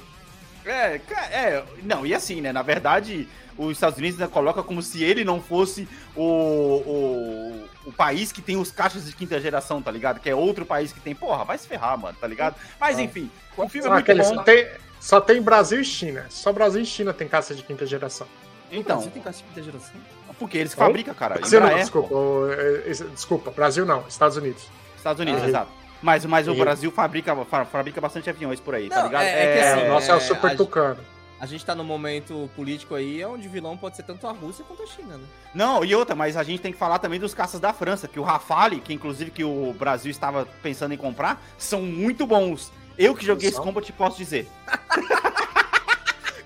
É, 0.72 1.02
é, 1.32 1.64
não, 1.84 2.06
e 2.06 2.14
assim, 2.14 2.42
né? 2.42 2.52
Na 2.52 2.62
verdade, 2.62 3.28
os 3.58 3.72
Estados 3.72 3.98
Unidos 3.98 4.20
né, 4.20 4.28
coloca 4.28 4.62
como 4.64 4.82
se 4.82 5.04
ele 5.04 5.24
não 5.24 5.42
fosse 5.42 5.88
o, 6.16 6.22
o, 6.24 7.70
o 7.90 7.92
país 7.94 8.32
que 8.32 8.42
tem 8.42 8.58
os 8.58 8.72
caixas 8.72 9.06
de 9.06 9.14
quinta 9.16 9.40
geração, 9.40 9.82
tá 9.82 9.92
ligado? 9.92 10.20
Que 10.20 10.30
é 10.30 10.36
outro 10.36 10.66
país 10.66 10.92
que 10.92 11.00
tem. 11.00 11.16
Porra, 11.16 11.44
vai 11.44 11.58
se 11.58 11.68
ferrar, 11.68 11.98
mano, 11.98 12.18
tá 12.20 12.28
ligado? 12.28 12.56
Mas 12.80 13.00
enfim, 13.00 13.30
o 13.56 13.68
filme 13.70 13.88
é 13.88 13.92
muito 13.92 14.16
bom. 14.16 14.24
só, 14.24 14.44
tem, 14.44 14.68
só 15.00 15.22
tem 15.22 15.42
Brasil 15.42 15.82
e 15.82 15.86
China. 15.86 16.26
Só 16.30 16.52
Brasil 16.52 16.82
e 16.82 16.86
China 16.86 17.14
tem 17.14 17.28
caça 17.28 17.56
de 17.56 17.64
quinta 17.64 17.86
geração. 17.86 18.28
Então, 18.72 19.00
Você 19.02 19.10
tem 19.10 19.22
caixa 19.22 19.38
de 19.40 19.44
quinta 19.46 19.64
geração? 19.64 19.96
porque 20.38 20.56
eles 20.58 20.74
fabricam, 20.76 21.16
cara. 21.16 21.34
Brasil 21.36 21.60
não, 21.60 21.76
desculpa. 21.76 22.14
o- 22.14 22.52
é, 22.52 22.84
é, 22.86 22.92
desculpa, 22.92 23.50
Brasil 23.50 23.86
não, 23.88 24.06
Estados 24.08 24.38
Unidos. 24.38 24.68
Estados 24.96 25.20
Unidos, 25.20 25.42
Ah. 25.42 25.48
exato. 25.48 25.72
Mas, 26.02 26.26
mas 26.26 26.48
o. 26.48 26.54
Brasil 26.56 26.92
fabrica, 26.92 27.36
fa- 27.46 27.66
fabrica 27.66 28.00
bastante 28.00 28.30
aviões 28.30 28.60
por 28.60 28.76
aí, 28.76 28.90
tá 28.90 28.98
Não, 28.98 29.06
ligado? 29.08 29.24
é- 29.24 29.30
é 29.30 29.54
que 29.54 29.60
É, 29.60 29.74
assim, 29.74 29.84
o 29.84 29.88
nosso 29.88 30.12
é, 30.12 30.14
o 30.14 30.18
é, 30.18 30.20
Super 30.20 30.56
Tucano. 30.56 31.00
A 31.40 31.46
gente 31.46 31.64
tá 31.64 31.76
num 31.76 31.84
momento 31.84 32.50
político 32.56 32.96
aí 32.96 33.24
onde 33.24 33.48
vilão 33.48 33.78
pode 33.78 33.96
ser 33.96 34.02
tanto 34.04 34.26
a 34.26 34.32
Rússia 34.32 34.66
quanto 34.68 34.82
a 34.82 34.88
China, 34.88 35.18
né? 35.18 35.24
Não, 35.54 35.86
e 35.86 35.94
outra, 35.96 36.16
mas 36.16 36.36
a 36.36 36.42
gente 36.44 36.62
tem 36.62 36.72
que 36.72 36.80
falar 36.80 36.98
também 36.98 37.20
dos 37.20 37.34
caças 37.34 37.60
da 37.60 37.72
França, 37.72 38.08
que 38.08 38.20
o 38.20 38.24
Rafale, 38.24 38.80
que 38.80 38.92
inclusive 38.94 39.30
que 39.30 39.44
o 39.44 39.72
Brasil 39.78 40.10
estava 40.10 40.48
pensando 40.64 40.94
em 40.96 40.98
comprar, 40.98 41.40
são 41.58 41.82
muito 41.84 42.26
bons. 42.26 42.72
Eu 42.98 43.14
que 43.14 43.24
joguei 43.24 43.50
esse 43.50 43.62
combat 43.62 43.92
posso 43.94 44.18
dizer. 44.18 44.48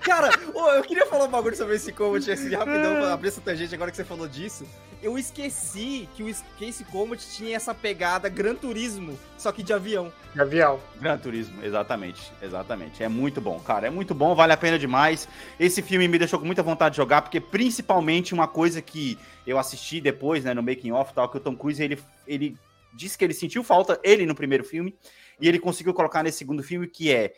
Cara, 0.02 0.30
ô, 0.52 0.68
eu 0.70 0.82
queria 0.82 1.06
falar 1.06 1.26
um 1.26 1.30
bagulho 1.30 1.56
sobre 1.56 1.76
esse 1.76 1.92
Combat 1.92 2.30
assim, 2.30 2.54
rapidão, 2.54 2.96
pra 2.96 3.12
abrir 3.12 3.28
essa 3.28 3.40
tangente 3.40 3.74
agora 3.74 3.90
que 3.90 3.96
você 3.96 4.04
falou 4.04 4.28
disso. 4.28 4.66
Eu 5.00 5.18
esqueci 5.18 6.08
que, 6.14 6.22
o, 6.22 6.34
que 6.56 6.64
esse 6.64 6.84
Combat 6.84 7.24
tinha 7.34 7.56
essa 7.56 7.74
pegada 7.74 8.28
Gran 8.28 8.54
Turismo, 8.54 9.18
só 9.38 9.52
que 9.52 9.62
de 9.62 9.72
avião. 9.72 10.12
De 10.34 10.40
avião. 10.40 10.80
Gran 11.00 11.18
Turismo, 11.18 11.64
exatamente, 11.64 12.32
exatamente. 12.42 13.02
É 13.02 13.08
muito 13.08 13.40
bom, 13.40 13.60
cara, 13.60 13.86
é 13.86 13.90
muito 13.90 14.14
bom, 14.14 14.34
vale 14.34 14.52
a 14.52 14.56
pena 14.56 14.78
demais. 14.78 15.28
Esse 15.58 15.82
filme 15.82 16.08
me 16.08 16.18
deixou 16.18 16.38
com 16.38 16.46
muita 16.46 16.62
vontade 16.62 16.94
de 16.94 16.96
jogar, 16.96 17.22
porque 17.22 17.40
principalmente 17.40 18.34
uma 18.34 18.48
coisa 18.48 18.82
que 18.82 19.18
eu 19.46 19.58
assisti 19.58 20.00
depois, 20.00 20.44
né, 20.44 20.52
no 20.52 20.62
making 20.62 20.92
off, 20.92 21.14
tal, 21.14 21.28
que 21.28 21.36
o 21.36 21.40
Tom 21.40 21.56
Cruise 21.56 21.82
ele 21.82 21.98
ele 22.26 22.56
disse 22.94 23.16
que 23.16 23.24
ele 23.24 23.34
sentiu 23.34 23.64
falta 23.64 23.98
ele 24.02 24.26
no 24.26 24.34
primeiro 24.34 24.64
filme 24.64 24.94
e 25.40 25.48
ele 25.48 25.58
conseguiu 25.58 25.94
colocar 25.94 26.22
nesse 26.22 26.38
segundo 26.38 26.62
filme 26.62 26.86
que 26.86 27.10
é 27.12 27.32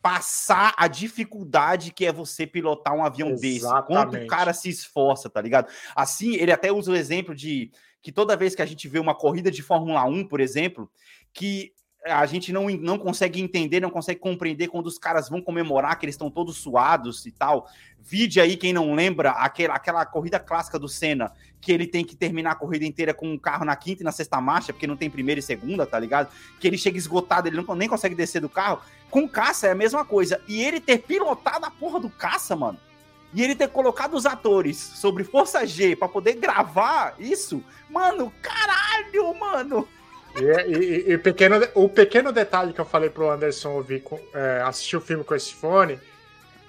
passar 0.00 0.74
a 0.76 0.86
dificuldade 0.86 1.92
que 1.92 2.06
é 2.06 2.12
você 2.12 2.46
pilotar 2.46 2.94
um 2.94 3.04
avião 3.04 3.34
desse. 3.34 3.60
Quanto 3.60 3.90
o 3.90 3.92
Exatamente. 3.92 4.26
cara 4.28 4.52
se 4.52 4.68
esforça, 4.68 5.28
tá 5.28 5.40
ligado? 5.40 5.70
Assim, 5.94 6.34
ele 6.36 6.52
até 6.52 6.72
usa 6.72 6.92
o 6.92 6.96
exemplo 6.96 7.34
de 7.34 7.70
que 8.00 8.12
toda 8.12 8.36
vez 8.36 8.54
que 8.54 8.62
a 8.62 8.66
gente 8.66 8.88
vê 8.88 8.98
uma 8.98 9.14
corrida 9.14 9.50
de 9.50 9.62
Fórmula 9.62 10.04
1, 10.04 10.28
por 10.28 10.40
exemplo, 10.40 10.90
que 11.32 11.72
a 12.04 12.24
gente 12.26 12.52
não, 12.52 12.68
não 12.68 12.98
consegue 12.98 13.40
entender, 13.40 13.80
não 13.80 13.90
consegue 13.90 14.20
compreender 14.20 14.68
quando 14.68 14.86
os 14.86 14.98
caras 14.98 15.28
vão 15.28 15.42
comemorar, 15.42 15.98
que 15.98 16.06
eles 16.06 16.14
estão 16.14 16.30
todos 16.30 16.56
suados 16.56 17.26
e 17.26 17.30
tal. 17.30 17.68
Vide 18.00 18.40
aí, 18.40 18.56
quem 18.56 18.72
não 18.72 18.94
lembra, 18.94 19.32
aquela, 19.32 19.74
aquela 19.74 20.06
corrida 20.06 20.38
clássica 20.38 20.78
do 20.78 20.88
Senna, 20.88 21.32
que 21.60 21.72
ele 21.72 21.86
tem 21.86 22.04
que 22.04 22.16
terminar 22.16 22.52
a 22.52 22.54
corrida 22.54 22.84
inteira 22.86 23.12
com 23.12 23.30
um 23.30 23.38
carro 23.38 23.64
na 23.64 23.76
quinta 23.76 24.02
e 24.02 24.04
na 24.04 24.12
sexta 24.12 24.40
marcha, 24.40 24.72
porque 24.72 24.86
não 24.86 24.96
tem 24.96 25.10
primeira 25.10 25.40
e 25.40 25.42
segunda, 25.42 25.84
tá 25.84 25.98
ligado? 25.98 26.30
Que 26.58 26.66
ele 26.66 26.78
chega 26.78 26.96
esgotado, 26.96 27.48
ele 27.48 27.60
não, 27.60 27.74
nem 27.74 27.88
consegue 27.88 28.14
descer 28.14 28.40
do 28.40 28.48
carro. 28.48 28.80
Com 29.10 29.24
o 29.24 29.28
caça 29.28 29.66
é 29.66 29.72
a 29.72 29.74
mesma 29.74 30.04
coisa. 30.04 30.40
E 30.48 30.62
ele 30.62 30.80
ter 30.80 30.98
pilotado 30.98 31.66
a 31.66 31.70
porra 31.70 32.00
do 32.00 32.08
caça, 32.08 32.54
mano. 32.54 32.78
E 33.34 33.42
ele 33.42 33.54
ter 33.54 33.68
colocado 33.68 34.14
os 34.14 34.24
atores 34.24 34.78
sobre 34.78 35.22
Força 35.22 35.66
G 35.66 35.94
pra 35.94 36.08
poder 36.08 36.34
gravar 36.34 37.14
isso, 37.18 37.62
mano, 37.90 38.32
caralho, 38.40 39.34
mano. 39.38 39.88
E, 40.40 40.72
e- 40.72 41.12
e 41.12 41.18
pequeno, 41.18 41.56
o 41.74 41.88
pequeno 41.88 42.32
detalhe 42.32 42.72
que 42.72 42.80
eu 42.80 42.84
falei 42.84 43.10
pro 43.10 43.30
Anderson 43.30 43.70
ouvir, 43.70 44.02
é, 44.34 44.62
assistir 44.64 44.96
o 44.96 45.00
filme 45.00 45.24
com 45.24 45.34
esse 45.34 45.54
fone, 45.54 45.98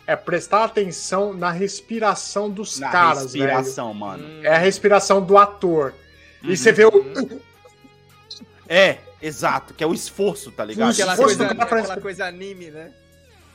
é 0.07 0.15
prestar 0.15 0.63
atenção 0.63 1.33
na 1.33 1.51
respiração 1.51 2.49
dos 2.49 2.79
Na 2.79 2.89
caras, 2.89 3.33
velho. 3.33 3.45
respiração, 3.45 3.93
mano. 3.93 4.23
Hum, 4.25 4.41
É 4.43 4.55
a 4.55 4.57
respiração 4.57 5.21
do 5.21 5.37
ator. 5.37 5.93
Uhum. 6.43 6.49
E 6.51 6.57
você 6.57 6.71
vê 6.71 6.85
o. 6.85 6.91
É, 8.67 8.97
exato, 9.21 9.73
que 9.73 9.83
é 9.83 9.87
o 9.87 9.93
esforço, 9.93 10.51
tá 10.51 10.63
ligado? 10.65 10.91
Aquela 10.91 11.13
aquela, 11.13 11.27
esforço 11.31 11.37
coisa, 11.57 11.63
aquela 11.63 12.01
coisa 12.01 12.25
anime, 12.25 12.69
né? 12.71 12.91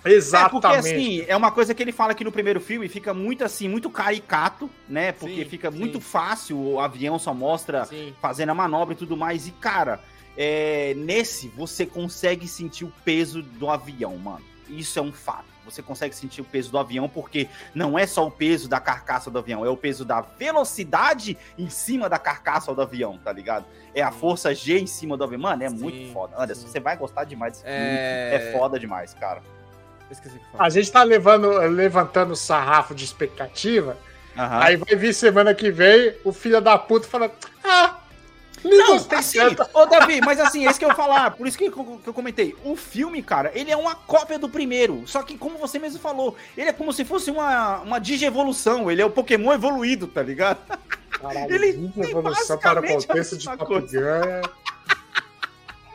É, 0.04 0.10
porque 0.10 0.16
Exatamente. 0.16 0.78
assim, 0.78 1.24
é 1.26 1.34
uma 1.34 1.50
coisa 1.50 1.74
que 1.74 1.82
ele 1.82 1.92
fala 1.92 2.12
aqui 2.12 2.22
no 2.22 2.30
primeiro 2.30 2.60
filme, 2.60 2.88
fica 2.88 3.14
muito 3.14 3.42
assim, 3.42 3.68
muito 3.68 3.88
caricato, 3.88 4.70
né? 4.86 5.12
Porque 5.12 5.44
Sim, 5.44 5.48
fica 5.48 5.72
sim. 5.72 5.78
muito 5.78 5.98
fácil, 5.98 6.58
o 6.58 6.78
avião 6.78 7.18
só 7.18 7.32
mostra 7.32 7.86
Sim. 7.86 8.14
fazendo 8.20 8.50
a 8.50 8.54
manobra 8.54 8.92
e 8.92 8.96
tudo 8.96 9.16
mais. 9.16 9.46
E, 9.46 9.50
cara, 9.52 9.98
é, 10.36 10.92
nesse 10.94 11.48
você 11.48 11.86
consegue 11.86 12.46
sentir 12.46 12.84
o 12.84 12.92
peso 13.02 13.42
do 13.42 13.70
avião, 13.70 14.16
mano. 14.18 14.44
Isso 14.68 14.98
é 14.98 15.02
um 15.02 15.12
fato. 15.12 15.54
Você 15.64 15.82
consegue 15.82 16.14
sentir 16.14 16.42
o 16.42 16.44
peso 16.44 16.70
do 16.70 16.78
avião 16.78 17.08
porque 17.08 17.48
não 17.74 17.98
é 17.98 18.06
só 18.06 18.26
o 18.26 18.30
peso 18.30 18.68
da 18.68 18.78
carcaça 18.78 19.30
do 19.30 19.38
avião, 19.38 19.64
é 19.64 19.70
o 19.70 19.76
peso 19.76 20.04
da 20.04 20.20
velocidade 20.20 21.38
em 21.56 21.70
cima 21.70 22.06
da 22.06 22.18
carcaça 22.18 22.74
do 22.74 22.82
avião, 22.82 23.18
tá 23.18 23.32
ligado? 23.32 23.64
É 23.94 24.02
a 24.02 24.10
força 24.10 24.54
G 24.54 24.78
em 24.78 24.86
cima 24.86 25.16
do 25.16 25.24
avião. 25.24 25.40
Mano, 25.40 25.62
é 25.62 25.70
Sim, 25.70 25.76
muito 25.76 26.12
foda. 26.12 26.34
Anderson, 26.36 26.66
sim. 26.66 26.68
você 26.68 26.80
vai 26.80 26.96
gostar 26.96 27.24
demais 27.24 27.54
desse 27.54 27.64
filme. 27.64 27.78
É... 27.80 28.34
É 28.34 28.52
foda 28.52 28.78
demais, 28.78 29.14
cara. 29.14 29.42
Eu 30.14 30.28
Esqueci 30.28 30.36
o 30.36 30.38
que 30.40 30.46
falar. 30.52 30.64
A 30.64 30.68
gente 30.70 30.92
tá 30.92 31.02
levando, 31.02 31.48
levantando 31.68 32.32
o 32.32 32.36
sarrafo 32.36 32.94
de 32.94 33.04
expectativa. 33.04 33.96
Aham. 34.36 34.60
Aí 34.62 34.76
vai 34.76 34.96
vir 34.96 35.12
semana 35.14 35.54
que 35.54 35.70
vem 35.70 36.14
o 36.24 36.32
filho 36.32 36.60
da 36.60 36.76
puta 36.78 37.06
falando: 37.06 37.32
Ah, 37.62 37.96
nem 38.64 38.78
Não, 38.78 38.86
gostei 38.94 39.18
assim, 39.18 39.38
tanto. 39.38 39.66
ô 39.74 39.86
Davi, 39.86 40.20
mas 40.20 40.40
assim, 40.40 40.66
é 40.66 40.70
isso 40.70 40.78
que 40.78 40.84
eu 40.84 40.88
ia 40.88 40.94
falar, 40.94 41.30
por 41.32 41.46
isso 41.46 41.56
que, 41.58 41.66
eu- 41.66 42.00
que 42.02 42.08
eu 42.08 42.14
comentei. 42.14 42.56
O 42.64 42.74
filme, 42.76 43.22
cara, 43.22 43.52
ele 43.54 43.70
é 43.70 43.76
uma 43.76 43.94
cópia 43.94 44.38
do 44.38 44.48
primeiro, 44.48 45.02
só 45.06 45.22
que 45.22 45.36
como 45.36 45.58
você 45.58 45.78
mesmo 45.78 46.00
falou, 46.00 46.34
ele 46.56 46.70
é 46.70 46.72
como 46.72 46.92
se 46.92 47.04
fosse 47.04 47.30
uma, 47.30 47.80
uma 47.80 47.98
digievolução, 48.00 48.90
ele 48.90 49.02
é 49.02 49.04
o 49.04 49.10
Pokémon 49.10 49.52
evoluído, 49.52 50.06
tá 50.06 50.22
ligado? 50.22 50.58
Caralho, 51.10 51.54
Ele 51.54 51.72
tem 51.90 52.04
evolução 52.10 52.58
para 52.58 52.80
o 52.80 52.86
contexto 52.86 53.36
de 53.38 53.44
Top. 53.44 53.64
Gun. 53.64 53.86
é- 54.02 54.40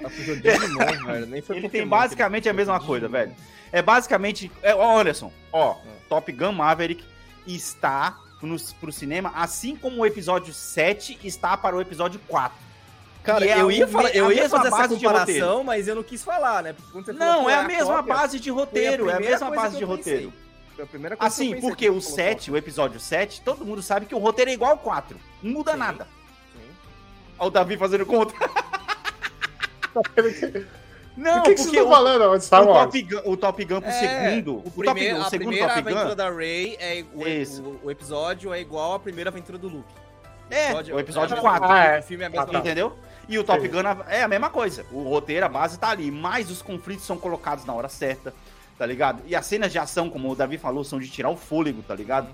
Tá 0.01 0.07
velho. 0.07 1.25
Nem 1.27 1.41
foi 1.41 1.57
Ele 1.57 1.63
Pokémon 1.67 1.69
tem 1.69 1.87
basicamente 1.87 2.47
a 2.47 2.53
mesma 2.53 2.79
coisa, 2.79 3.07
velho. 3.09 3.35
É 3.71 3.81
basicamente, 3.81 4.51
é, 4.61 4.73
ó, 4.73 4.99
Anderson, 4.99 5.31
ó, 5.51 5.75
É. 5.85 5.99
Top 6.09 6.31
Gun 6.31 6.51
Maverick 6.53 7.03
está 7.45 8.17
no, 8.41 8.57
pro 8.79 8.91
cinema, 8.91 9.31
assim 9.35 9.75
como 9.75 10.01
o 10.01 10.05
episódio 10.05 10.53
7 10.53 11.19
está 11.23 11.55
para 11.55 11.75
o 11.75 11.81
episódio 11.81 12.19
4. 12.27 12.57
Cara, 13.21 13.45
é 13.45 13.61
eu 13.61 13.69
ia, 13.69 13.87
falar, 13.87 14.09
eu 14.15 14.27
a 14.27 14.33
ia 14.33 14.49
fazer 14.49 14.67
essa 14.67 14.77
base 14.77 14.97
de 14.97 15.05
comparação, 15.05 15.33
roteiro. 15.33 15.63
mas 15.65 15.87
eu 15.87 15.95
não 15.95 16.03
quis 16.03 16.23
falar, 16.23 16.63
né? 16.63 16.75
Não, 17.13 17.43
pô, 17.43 17.49
é 17.49 17.55
a 17.55 17.63
mesma 17.63 17.97
cópia, 17.97 18.15
base 18.15 18.39
de 18.39 18.49
roteiro, 18.49 19.09
é 19.09 19.13
a 19.13 19.19
mesma 19.19 19.51
base 19.51 19.75
de 19.77 19.83
eu 19.83 19.87
roteiro. 19.87 20.33
Foi 20.75 20.83
a 20.85 20.87
primeira 20.87 21.17
coisa 21.17 21.35
que 21.35 21.41
eu 21.41 21.45
Assim, 21.45 21.53
pensei 21.53 21.69
porque 21.69 21.89
o 21.89 22.01
você 22.01 22.15
falou 22.15 22.15
7, 22.15 22.51
o 22.51 22.57
episódio 22.57 22.99
7, 22.99 23.41
todo 23.41 23.65
mundo 23.65 23.83
sabe 23.83 24.05
que 24.05 24.15
o 24.15 24.19
roteiro 24.19 24.49
é 24.49 24.53
igual 24.53 24.71
ao 24.71 24.77
4. 24.77 25.19
Não 25.43 25.51
muda 25.51 25.73
Sim. 25.73 25.77
nada. 25.77 26.07
Sim. 26.53 26.61
Olha 27.37 27.47
o 27.47 27.51
Davi 27.51 27.77
fazendo 27.77 28.05
conta. 28.05 28.33
Não, 31.17 31.39
O 31.39 31.43
que, 31.43 31.51
que 31.53 31.57
vocês 31.61 31.67
estão 31.73 31.87
o, 31.87 31.89
falando 31.89 32.31
o? 32.31 32.39
Top 32.39 33.01
Gun, 33.01 33.21
o 33.25 33.37
Top 33.37 33.65
Gun 33.65 33.81
pro 33.81 33.89
É, 33.89 33.93
segundo. 34.29 34.57
o 34.57 34.61
Top 34.63 34.75
primeiro, 34.83 35.15
Gun, 35.15 35.21
o 35.21 35.25
a 35.25 35.29
segundo 35.29 35.47
primeira 35.47 35.67
Top 35.67 35.79
aventura 35.79 36.09
Gun. 36.09 36.15
da 36.15 36.29
Rey 36.31 36.77
é 36.79 37.05
o, 37.13 37.27
Isso. 37.27 37.61
o, 37.61 37.79
o 37.87 37.91
episódio 37.91 38.53
é 38.53 38.61
igual 38.61 38.93
à 38.93 38.99
primeira 38.99 39.29
aventura 39.29 39.57
do 39.57 39.67
Luke. 39.67 39.93
É, 40.49 40.73
o 40.93 40.99
episódio 40.99 41.37
é, 41.37 41.39
4. 41.41 41.71
Ah, 41.71 41.83
é. 41.85 41.99
O 41.99 42.03
filme 42.03 42.23
é 42.23 42.27
a 42.27 42.29
mesma 42.29 42.43
Ah, 42.43 42.47
tá. 42.47 42.59
Entendeu? 42.59 42.97
E 43.27 43.37
o 43.37 43.43
Top. 43.43 43.67
Gun 43.67 43.79
é 44.07 44.23
a 44.23 44.27
mesma 44.27 44.49
coisa. 44.49 44.85
O 44.91 45.03
roteiro, 45.03 45.45
a 45.45 45.49
base 45.49 45.77
tá 45.77 45.89
ali. 45.89 46.09
Mas 46.09 46.49
os 46.49 46.61
conflitos 46.61 47.05
são 47.05 47.17
colocados 47.17 47.65
na 47.65 47.73
hora 47.73 47.87
certa, 47.89 48.33
tá 48.77 48.85
ligado? 48.85 49.21
E 49.27 49.35
as 49.35 49.45
cenas 49.45 49.71
de 49.71 49.77
ação, 49.77 50.09
como 50.09 50.31
o 50.31 50.35
Davi 50.35 50.57
falou, 50.57 50.83
são 50.83 50.99
de 50.99 51.07
tirar 51.09 51.29
o 51.29 51.35
fôlego, 51.37 51.83
tá 51.83 51.93
ligado? 51.93 52.29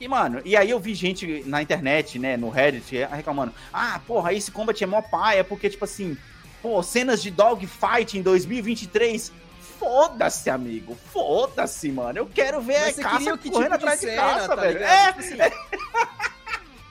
E, 0.00 0.08
mano, 0.08 0.40
e 0.44 0.56
aí 0.56 0.70
eu 0.70 0.80
vi 0.80 0.94
gente 0.94 1.44
na 1.46 1.60
internet, 1.62 2.18
né, 2.18 2.34
no 2.36 2.48
Reddit, 2.48 2.96
reclamando. 3.12 3.52
Ah, 3.72 4.00
porra, 4.06 4.32
esse 4.32 4.50
combat 4.50 4.82
é 4.82 4.86
mó 4.86 5.02
paia, 5.02 5.44
porque, 5.44 5.68
tipo 5.68 5.84
assim, 5.84 6.16
pô, 6.62 6.82
cenas 6.82 7.22
de 7.22 7.30
dogfight 7.30 8.18
em 8.18 8.22
2023. 8.22 9.32
Foda-se, 9.78 10.50
amigo. 10.50 10.96
Foda-se, 11.12 11.90
mano. 11.90 12.18
Eu 12.18 12.26
quero 12.26 12.60
ver 12.60 12.76
a 12.76 12.80
Mas 12.80 12.96
você 12.96 13.02
caça 13.02 13.38
que 13.38 13.50
correndo 13.50 13.72
tipo 13.72 13.78
de 13.78 13.84
atrás 13.84 14.00
de 14.00 14.06
cena, 14.06 14.22
caça, 14.22 14.48
tá 14.48 14.54
velho. 14.56 14.82
É, 14.84 15.06
Tipo 15.12 15.20
assim, 15.20 15.36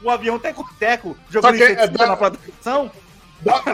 o 0.02 0.10
avião 0.10 0.40
teco-teco 0.40 1.16
jogando 1.30 1.58
que, 1.58 1.64
é, 1.64 1.88
na 1.88 2.18
produção. 2.18 2.92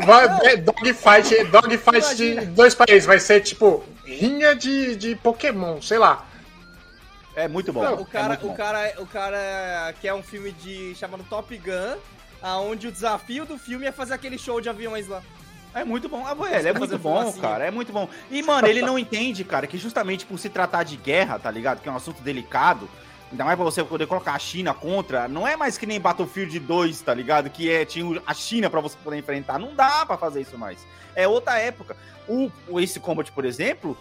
Vai- 0.05 0.47
é, 0.47 0.57
Dogfight, 0.57 1.43
dogfight 1.45 2.15
de 2.15 2.45
dois 2.47 2.75
países. 2.75 3.05
Vai 3.05 3.19
ser 3.19 3.41
tipo 3.41 3.83
rinha 4.05 4.53
de, 4.53 4.95
de 4.95 5.15
Pokémon, 5.15 5.81
sei 5.81 5.97
lá. 5.97 6.25
É 7.35 7.47
muito 7.47 7.73
bom. 7.73 7.83
Não, 7.83 7.93
o 7.95 8.05
cara, 8.05 8.25
é 8.25 8.27
muito 8.29 8.45
o 8.45 8.49
bom. 8.49 8.55
cara, 8.55 8.93
o 8.99 9.07
cara 9.07 9.93
quer 10.01 10.13
um 10.13 10.21
filme 10.23 10.51
de 10.51 10.93
chamado 10.95 11.25
Top 11.29 11.57
Gun, 11.57 11.97
aonde 12.41 12.87
o 12.87 12.91
desafio 12.91 13.45
do 13.45 13.57
filme 13.57 13.85
é 13.85 13.91
fazer 13.91 14.13
aquele 14.13 14.37
show 14.37 14.61
de 14.61 14.69
aviões 14.69 15.07
lá. 15.07 15.21
É 15.75 15.83
muito 15.83 16.07
bom. 16.09 16.23
Ah, 16.25 16.33
velho, 16.33 16.67
é 16.69 16.73
muito 16.73 16.97
bom, 16.97 17.19
fumacinho. 17.19 17.41
cara. 17.41 17.65
É 17.65 17.71
muito 17.71 17.91
bom. 17.91 18.07
E, 18.31 18.41
mano, 18.41 18.67
ele 18.67 18.81
não 18.81 18.97
entende, 18.97 19.43
cara, 19.43 19.67
que 19.67 19.77
justamente 19.77 20.25
por 20.25 20.39
se 20.39 20.49
tratar 20.49 20.83
de 20.83 20.95
guerra, 20.95 21.37
tá 21.37 21.51
ligado? 21.51 21.81
Que 21.81 21.89
é 21.89 21.91
um 21.91 21.95
assunto 21.97 22.21
delicado. 22.21 22.89
Ainda 23.31 23.43
mais 23.43 23.55
pra 23.57 23.65
você 23.65 23.83
poder 23.83 24.07
colocar 24.07 24.33
a 24.33 24.39
China 24.39 24.73
contra. 24.73 25.27
Não 25.27 25.45
é 25.47 25.57
mais 25.57 25.77
que 25.77 25.85
nem 25.85 25.99
Battlefield 25.99 26.57
2, 26.59 27.01
tá 27.01 27.13
ligado? 27.13 27.49
Que 27.49 27.69
é, 27.69 27.83
tinha 27.83 28.05
o- 28.05 28.21
a 28.25 28.33
China 28.33 28.69
pra 28.69 28.79
você 28.79 28.95
poder 29.03 29.17
enfrentar. 29.17 29.59
Não 29.59 29.75
dá 29.75 30.05
pra 30.05 30.17
fazer 30.17 30.41
isso 30.41 30.57
mais. 30.57 30.77
É 31.15 31.27
outra 31.27 31.59
época. 31.59 31.97
O, 32.27 32.49
o 32.69 32.79
Ace 32.79 32.99
Combat, 32.99 33.29
por 33.33 33.43
exemplo, 33.43 33.97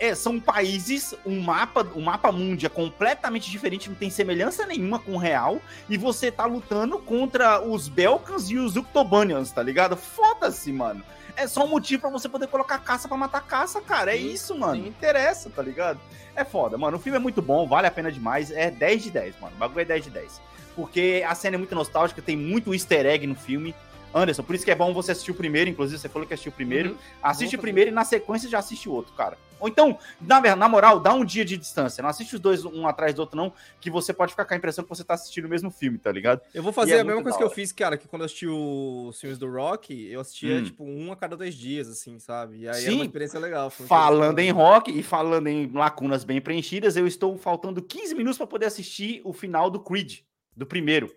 é, 0.00 0.14
são 0.14 0.40
países, 0.40 1.14
um 1.26 1.40
mapa, 1.40 1.86
um 1.94 2.00
mapa 2.02 2.32
mundi 2.32 2.64
é 2.64 2.68
completamente 2.68 3.50
diferente, 3.50 3.88
não 3.90 3.96
tem 3.96 4.08
semelhança 4.08 4.64
nenhuma 4.64 4.98
com 4.98 5.12
o 5.12 5.18
real, 5.18 5.60
e 5.90 5.98
você 5.98 6.30
tá 6.30 6.46
lutando 6.46 6.98
contra 7.00 7.60
os 7.60 7.88
Belkans 7.88 8.48
e 8.48 8.56
os 8.56 8.76
Uctobanians, 8.76 9.50
tá 9.50 9.62
ligado? 9.62 9.96
Foda-se, 9.96 10.72
mano. 10.72 11.02
É 11.38 11.46
só 11.46 11.64
um 11.64 11.68
motivo 11.68 12.02
pra 12.02 12.10
você 12.10 12.28
poder 12.28 12.48
colocar 12.48 12.78
caça 12.78 13.06
pra 13.06 13.16
matar 13.16 13.40
caça, 13.42 13.80
cara. 13.80 14.12
É 14.14 14.18
Sim, 14.18 14.32
isso, 14.32 14.58
mano. 14.58 14.74
sim. 14.74 14.80
Não 14.82 14.88
interessa, 14.88 15.48
tá 15.50 15.62
ligado? 15.62 16.00
É 16.34 16.44
foda, 16.44 16.76
mano. 16.76 16.96
O 16.96 17.00
filme 17.00 17.16
é 17.16 17.20
muito 17.20 17.40
bom, 17.40 17.66
vale 17.66 17.86
a 17.86 17.90
pena 17.90 18.10
demais. 18.10 18.50
É 18.50 18.70
10 18.70 19.02
de 19.04 19.10
10, 19.10 19.40
mano. 19.40 19.54
O 19.54 19.58
bagulho 19.58 19.80
é 19.80 19.84
10 19.84 20.04
de 20.04 20.10
10. 20.10 20.40
Porque 20.74 21.24
a 21.26 21.34
cena 21.34 21.56
é 21.56 21.58
muito 21.58 21.74
nostálgica, 21.74 22.20
tem 22.20 22.36
muito 22.36 22.74
easter 22.74 23.06
egg 23.06 23.26
no 23.26 23.34
filme. 23.34 23.74
Anderson, 24.14 24.42
por 24.42 24.54
isso 24.54 24.64
que 24.64 24.70
é 24.70 24.74
bom 24.74 24.92
você 24.94 25.12
assistir 25.12 25.30
o 25.30 25.34
primeiro, 25.34 25.70
inclusive 25.70 25.98
você 25.98 26.08
falou 26.08 26.26
que 26.26 26.34
assistiu 26.34 26.50
o 26.50 26.54
primeiro. 26.54 26.90
Uhum. 26.90 26.96
Assiste 27.22 27.56
o 27.56 27.58
primeiro 27.58 27.90
e 27.90 27.92
na 27.92 28.04
sequência 28.04 28.48
já 28.48 28.58
assiste 28.58 28.88
o 28.88 28.92
outro, 28.92 29.12
cara. 29.14 29.36
Ou 29.60 29.68
então, 29.68 29.98
na, 30.20 30.54
na 30.54 30.68
moral, 30.68 31.00
dá 31.00 31.12
um 31.12 31.24
dia 31.24 31.44
de 31.44 31.56
distância. 31.56 32.00
Não 32.00 32.08
assiste 32.08 32.34
os 32.34 32.40
dois 32.40 32.64
um 32.64 32.86
atrás 32.86 33.12
do 33.12 33.20
outro, 33.20 33.36
não, 33.36 33.52
que 33.80 33.90
você 33.90 34.12
pode 34.12 34.32
ficar 34.32 34.44
com 34.44 34.54
a 34.54 34.56
impressão 34.56 34.84
que 34.84 34.88
você 34.88 35.02
tá 35.02 35.14
assistindo 35.14 35.46
o 35.46 35.48
mesmo 35.48 35.70
filme, 35.70 35.98
tá 35.98 36.12
ligado? 36.12 36.40
Eu 36.54 36.62
vou 36.62 36.72
fazer 36.72 36.96
é 36.96 37.00
a 37.00 37.04
mesma 37.04 37.22
coisa 37.22 37.36
que 37.36 37.42
eu 37.44 37.50
fiz, 37.50 37.72
cara, 37.72 37.96
que 37.96 38.06
quando 38.06 38.22
eu 38.22 38.26
assisti 38.26 38.46
os 38.46 39.20
filmes 39.20 39.38
do 39.38 39.50
Rock, 39.50 40.08
eu 40.10 40.20
assistia, 40.20 40.56
Hum. 40.58 40.64
tipo, 40.64 40.84
um 40.84 41.12
a 41.12 41.16
cada 41.16 41.36
dois 41.36 41.54
dias, 41.54 41.88
assim, 41.88 42.18
sabe? 42.18 42.58
E 42.58 42.68
aí 42.68 42.82
era 42.82 42.90
Sim. 42.90 42.94
uma 42.94 43.04
experiência 43.04 43.40
legal. 43.40 43.68
Falando 43.70 44.38
em 44.38 44.50
rock 44.50 44.96
e 44.96 45.02
falando 45.02 45.48
em 45.48 45.70
lacunas 45.72 46.24
bem 46.24 46.40
preenchidas, 46.40 46.96
eu 46.96 47.06
estou 47.06 47.36
faltando 47.36 47.82
15 47.82 48.14
minutos 48.14 48.38
para 48.38 48.46
poder 48.46 48.66
assistir 48.66 49.20
o 49.24 49.32
final 49.32 49.70
do 49.70 49.80
Creed, 49.80 50.20
do 50.56 50.66
primeiro. 50.66 51.12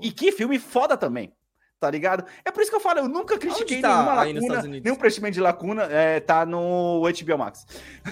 E 0.00 0.10
que 0.10 0.32
filme 0.32 0.58
foda 0.58 0.96
também. 0.96 1.32
Tá 1.82 1.90
ligado? 1.90 2.24
É 2.44 2.52
por 2.52 2.62
isso 2.62 2.70
que 2.70 2.76
eu 2.76 2.80
falo, 2.80 3.00
eu 3.00 3.08
nunca 3.08 3.36
critiquei 3.36 3.80
tá 3.80 3.88
nenhuma 3.88 4.14
lacuna, 4.14 4.62
nenhum 4.62 4.94
preenchimento 4.94 5.34
de 5.34 5.40
lacuna, 5.40 5.82
é, 5.90 6.20
tá 6.20 6.46
no 6.46 7.02
HBO 7.02 7.36
Max. 7.38 7.66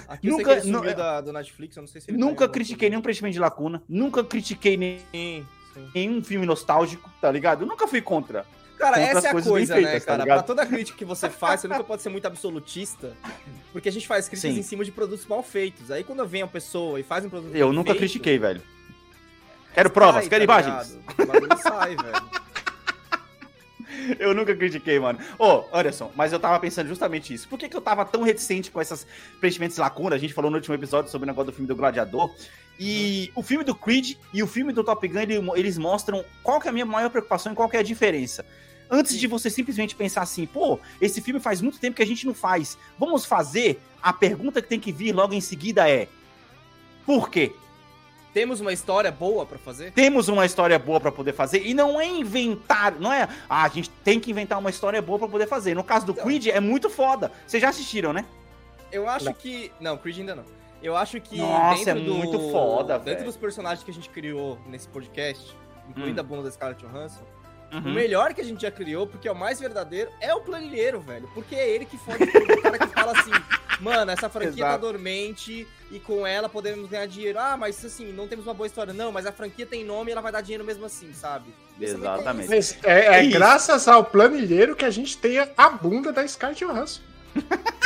Aqui 0.09 0.27
eu 0.27 0.37
Nunca- 0.37 0.59
sumiu 0.59 0.93
da, 0.93 1.21
do 1.21 1.31
Netflix, 1.31 1.77
eu 1.77 1.81
não 1.83 1.87
sei 1.87 2.01
se 2.01 2.11
ele 2.11 2.17
tá 2.17 2.19
Nunca 2.25 2.43
alguma 2.43 2.53
critiquei 2.53 2.89
nenhum 2.89 3.01
preenchimento 3.01 3.31
de 3.33 3.39
lacuna, 3.39 3.81
nunca 3.87 4.25
critiquei 4.25 4.75
nem- 4.75 5.47
nenhum 5.95 6.21
filme 6.21 6.45
nostálgico, 6.45 7.09
tá 7.21 7.31
ligado? 7.31 7.61
Eu 7.61 7.67
nunca 7.67 7.87
fui 7.87 8.01
contra. 8.01 8.45
Cara, 8.77 8.99
essa 8.99 9.27
é 9.27 9.29
a 9.29 9.31
coisa, 9.31 9.53
feitas, 9.73 9.93
né, 9.93 9.99
tá 10.01 10.05
cara? 10.05 10.23
ligado? 10.23 10.37
pra 10.39 10.43
toda 10.47 10.65
crítica 10.65 10.97
que 10.97 11.05
você 11.05 11.29
faz, 11.29 11.61
você 11.61 11.69
nunca 11.69 11.85
pode 11.85 12.01
ser 12.01 12.09
muito 12.09 12.25
absolutista, 12.27 13.13
porque 13.71 13.87
a 13.87 13.91
gente 13.93 14.05
faz 14.05 14.27
críticas 14.27 14.53
Sim. 14.53 14.59
em 14.59 14.63
cima 14.63 14.83
de 14.83 14.91
produtos 14.91 15.25
mal 15.27 15.41
feitos. 15.41 15.89
Aí 15.91 16.03
quando 16.03 16.27
vem 16.27 16.43
uma 16.43 16.49
pessoa 16.49 16.99
e 16.99 17.03
faz 17.03 17.23
um 17.23 17.29
produto 17.29 17.55
Eu 17.55 17.71
nunca 17.71 17.91
feito, 17.91 17.99
critiquei, 17.99 18.37
velho. 18.37 18.61
Quero 19.73 19.89
provas, 19.89 20.23
sai, 20.25 20.29
quero 20.29 20.45
tá 20.45 20.59
imagens. 20.61 20.89
ligado? 20.91 21.23
O 21.23 21.25
bagulho 21.25 21.57
sai, 21.61 21.95
velho. 21.95 22.50
Eu 24.19 24.33
nunca 24.33 24.55
critiquei, 24.55 24.99
mano. 24.99 25.19
Ô, 25.37 25.63
Anderson, 25.73 26.11
mas 26.15 26.31
eu 26.33 26.39
tava 26.39 26.59
pensando 26.59 26.87
justamente 26.87 27.33
isso. 27.33 27.47
Por 27.47 27.57
que, 27.59 27.67
que 27.69 27.75
eu 27.75 27.81
tava 27.81 28.03
tão 28.05 28.21
reticente 28.23 28.71
com 28.71 28.79
essas 28.81 29.05
preenchimentos 29.39 29.75
de 29.75 29.81
lacuna? 29.81 30.15
A 30.15 30.19
gente 30.19 30.33
falou 30.33 30.49
no 30.49 30.57
último 30.57 30.75
episódio 30.75 31.11
sobre 31.11 31.25
o 31.25 31.27
negócio 31.27 31.51
do 31.51 31.55
filme 31.55 31.67
do 31.67 31.75
Gladiador. 31.75 32.33
E 32.79 33.31
o 33.35 33.43
filme 33.43 33.63
do 33.63 33.75
Creed 33.75 34.15
e 34.33 34.41
o 34.41 34.47
filme 34.47 34.73
do 34.73 34.83
Top 34.83 35.07
Gun, 35.07 35.19
ele- 35.19 35.41
eles 35.55 35.77
mostram 35.77 36.25
qual 36.41 36.59
que 36.59 36.67
é 36.67 36.69
a 36.69 36.73
minha 36.73 36.85
maior 36.85 37.09
preocupação 37.09 37.51
e 37.51 37.55
qual 37.55 37.69
que 37.69 37.77
é 37.77 37.79
a 37.79 37.83
diferença. 37.83 38.45
Antes 38.89 39.17
de 39.19 39.27
você 39.27 39.49
simplesmente 39.49 39.95
pensar 39.95 40.21
assim, 40.21 40.45
pô, 40.45 40.79
esse 40.99 41.21
filme 41.21 41.39
faz 41.39 41.61
muito 41.61 41.79
tempo 41.79 41.95
que 41.95 42.03
a 42.03 42.07
gente 42.07 42.25
não 42.25 42.33
faz. 42.33 42.77
Vamos 42.99 43.23
fazer? 43.25 43.79
A 44.01 44.11
pergunta 44.11 44.61
que 44.61 44.67
tem 44.67 44.79
que 44.79 44.91
vir 44.91 45.13
logo 45.13 45.33
em 45.33 45.39
seguida 45.41 45.89
é: 45.89 46.07
por 47.05 47.29
quê? 47.29 47.53
Temos 48.33 48.61
uma 48.61 48.71
história 48.71 49.11
boa 49.11 49.45
pra 49.45 49.57
fazer? 49.57 49.91
temos 49.91 50.27
uma 50.29 50.45
história 50.45 50.79
boa 50.79 50.99
pra 51.01 51.11
poder 51.11 51.33
fazer 51.33 51.65
e 51.65 51.73
não 51.73 51.99
é 51.99 52.07
inventar, 52.07 52.93
não 52.99 53.11
é, 53.11 53.27
ah, 53.49 53.63
a 53.63 53.67
gente 53.67 53.89
tem 54.03 54.19
que 54.19 54.31
inventar 54.31 54.57
uma 54.59 54.69
história 54.69 55.01
boa 55.01 55.19
pra 55.19 55.27
poder 55.27 55.47
fazer. 55.47 55.75
No 55.75 55.83
caso 55.83 56.05
do 56.05 56.13
Creed 56.13 56.47
é 56.47 56.59
muito 56.59 56.89
foda. 56.89 57.31
Vocês 57.45 57.61
já 57.61 57.69
assistiram, 57.69 58.13
né? 58.13 58.25
Eu 58.91 59.07
acho 59.09 59.25
Não. 59.25 59.33
que. 59.33 59.71
Não, 59.79 59.97
Creed 59.97 60.19
ainda 60.19 60.35
não. 60.35 60.45
Eu 60.81 60.95
acho 60.97 61.19
que 61.21 61.37
Nossa, 61.37 61.85
dentro 61.93 62.01
é 62.01 62.05
do- 62.05 62.13
muito 62.15 62.39
foda, 62.51 62.93
Dentro 62.97 63.13
velho. 63.13 63.25
dos 63.25 63.37
personagens 63.37 63.83
que 63.83 63.91
a 63.91 63.93
gente 63.93 64.09
criou 64.09 64.57
nesse 64.65 64.87
podcast, 64.87 65.55
incluindo 65.89 66.19
Hum. 66.19 66.25
a 66.25 66.27
bunda 66.27 66.43
da 66.43 66.51
Scarlett 66.51 66.83
Johansson, 66.85 67.21
o 67.71 67.75
Uhum. 67.77 67.93
melhor 67.93 68.33
que 68.33 68.41
a 68.41 68.43
gente 68.43 68.61
já 68.61 68.71
criou, 68.71 69.07
porque 69.07 69.27
é 69.27 69.31
o 69.31 69.35
mais 69.35 69.59
verdadeiro, 69.59 70.11
é 70.19 70.33
o 70.35 70.41
planilheiro, 70.41 70.99
velho. 70.99 71.29
Porque 71.33 71.55
é 71.55 71.69
ele 71.69 71.85
que 71.85 71.97
fode 71.97 72.25
tudo. 72.27 72.53
O 72.53 72.61
cara 72.61 72.77
que 72.77 72.87
fala 72.87 73.11
assim, 73.17 73.31
mano, 73.79 74.11
essa 74.11 74.29
franquia 74.29 74.63
tá 74.65 74.69
Exato. 74.71 74.81
dormente 74.85 75.67
e 75.89 75.99
com 75.99 76.27
ela 76.27 76.49
podemos 76.49 76.89
ganhar 76.89 77.05
dinheiro. 77.07 77.39
Ah, 77.39 77.55
mas 77.57 77.83
assim, 77.83 78.11
não 78.11 78.27
temos 78.27 78.45
uma 78.45 78.53
boa 78.53 78.67
história. 78.67 78.93
Não, 78.93 79.11
mas 79.11 79.25
a 79.25 79.31
franquia 79.31 79.65
tem 79.65 79.83
nome 79.85 80.09
e 80.09 80.13
ela 80.13 80.21
vai 80.21 80.31
dar 80.31 80.41
dinheiro 80.41 80.63
mesmo 80.65 80.85
assim, 80.85 81.13
sabe? 81.13 81.53
Tem 81.79 81.87
Exatamente. 81.87 82.77
é, 82.83 83.17
é 83.19 83.23
Isso. 83.23 83.31
graças 83.37 83.87
ao 83.87 84.03
planilheiro 84.03 84.75
que 84.75 84.85
a 84.85 84.91
gente 84.91 85.17
tem 85.17 85.39
a 85.39 85.69
bunda 85.69 86.11
da 86.11 86.27
Scarlett 86.27 86.63
Johansson. 86.65 87.01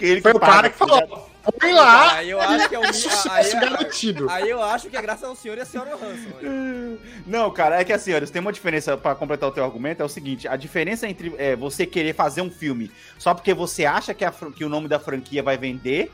Ele 0.00 0.20
Foi 0.22 0.32
o 0.32 0.40
cara 0.40 0.70
que 0.70 0.78
tá 0.78 0.86
falou, 0.86 1.29
põe 1.52 1.72
lá, 1.72 2.16
Aí 2.16 2.30
eu 2.30 2.40
acho 2.40 2.68
que 2.68 2.74
é 2.74 2.78
o 2.78 2.84
é 2.84 2.92
sucesso 2.92 3.30
aí, 3.30 3.60
garantido. 3.60 4.30
aí 4.30 4.50
eu 4.50 4.62
acho 4.62 4.88
que 4.88 4.96
é 4.96 5.02
graças 5.02 5.24
ao 5.24 5.34
senhor 5.34 5.56
e 5.58 5.60
a 5.60 5.64
senhora 5.64 5.96
olha. 5.96 6.98
Não, 7.26 7.50
cara, 7.50 7.80
é 7.80 7.84
que 7.84 7.92
assim, 7.92 8.12
olha, 8.12 8.26
tem 8.26 8.40
uma 8.40 8.52
diferença 8.52 8.96
pra 8.96 9.14
completar 9.14 9.48
o 9.48 9.52
teu 9.52 9.64
argumento, 9.64 10.02
é 10.02 10.04
o 10.04 10.08
seguinte, 10.08 10.46
a 10.48 10.56
diferença 10.56 11.08
entre 11.08 11.34
é, 11.38 11.56
você 11.56 11.86
querer 11.86 12.14
fazer 12.14 12.42
um 12.42 12.50
filme 12.50 12.90
só 13.18 13.34
porque 13.34 13.54
você 13.54 13.84
acha 13.84 14.14
que, 14.14 14.24
a 14.24 14.32
que 14.32 14.64
o 14.64 14.68
nome 14.68 14.88
da 14.88 14.98
franquia 14.98 15.42
vai 15.42 15.56
vender, 15.56 16.10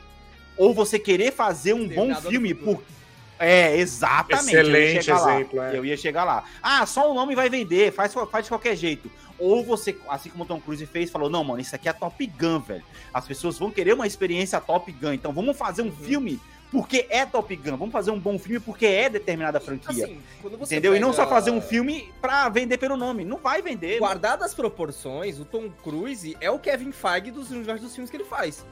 ou 0.57 0.73
você 0.75 0.99
querer 0.99 1.33
fazer 1.33 1.73
um 1.73 1.87
bom 1.87 2.15
filme 2.15 2.55
por... 2.55 2.83
É, 3.39 3.77
exatamente. 3.77 4.55
eu 4.55 4.61
Excelente 4.63 5.11
lá, 5.11 5.35
exemplo, 5.35 5.61
é. 5.63 5.77
Eu 5.79 5.85
ia 5.85 5.97
chegar 5.97 6.25
lá. 6.25 6.45
Ah, 6.63 6.87
só 6.87 7.11
o 7.11 7.15
nome 7.15 7.35
vai 7.35 7.49
vender, 7.51 7.93
faz, 7.93 8.15
faz 8.31 8.45
de 8.45 8.51
qualquer 8.51 8.75
jeito. 8.77 9.11
Ou 9.39 9.63
você, 9.63 9.95
assim 10.09 10.31
como 10.31 10.45
o 10.45 10.47
Tom 10.47 10.59
Cruise 10.61 10.87
fez, 10.87 11.11
falou, 11.11 11.29
não, 11.29 11.45
mano, 11.45 11.61
isso 11.61 11.75
aqui 11.75 11.89
é 11.89 11.93
Top 11.93 12.27
Gun, 12.27 12.61
velho. 12.61 12.83
As 13.13 13.27
pessoas 13.27 13.59
vão 13.59 13.71
querer 13.71 13.93
uma 13.93 14.07
experiência 14.07 14.59
Top 14.61 14.91
Gun, 14.91 15.13
então 15.13 15.33
vamos 15.33 15.57
fazer 15.57 15.83
Uhum. 15.83 15.89
um 15.89 15.93
filme 15.93 16.41
porque 16.73 17.07
é 17.11 17.25
Top 17.27 17.55
Gun, 17.55 17.77
vamos 17.77 17.93
fazer 17.93 18.11
um 18.11 18.19
bom 18.19 18.39
filme 18.39 18.59
porque 18.59 18.87
é 18.87 19.09
determinada 19.11 19.61
franquia. 19.61 20.05
Assim, 20.07 20.21
Entendeu? 20.63 20.97
E 20.97 20.99
não 21.01 21.11
pega- 21.11 21.23
só 21.23 21.29
fazer 21.29 21.51
um 21.51 21.61
filme 21.61 22.11
pra 22.21 22.49
vender 22.49 22.79
pelo 22.79 22.97
nome. 22.97 23.25
Não 23.25 23.37
vai 23.37 23.61
vender. 23.61 24.01
mano. 24.01 24.07
Guardadas 24.07 24.47
as 24.47 24.55
proporções, 24.55 25.39
o 25.39 25.45
Tom 25.45 25.69
Cruise 25.85 26.35
é 26.41 26.51
o 26.51 26.59
Kevin 26.59 26.91
Feige 26.91 27.31
dos 27.31 27.51
universos 27.51 27.83
dos 27.85 27.95
filmes 27.95 28.11
que 28.11 28.17
ele 28.17 28.25
faz. 28.25 28.65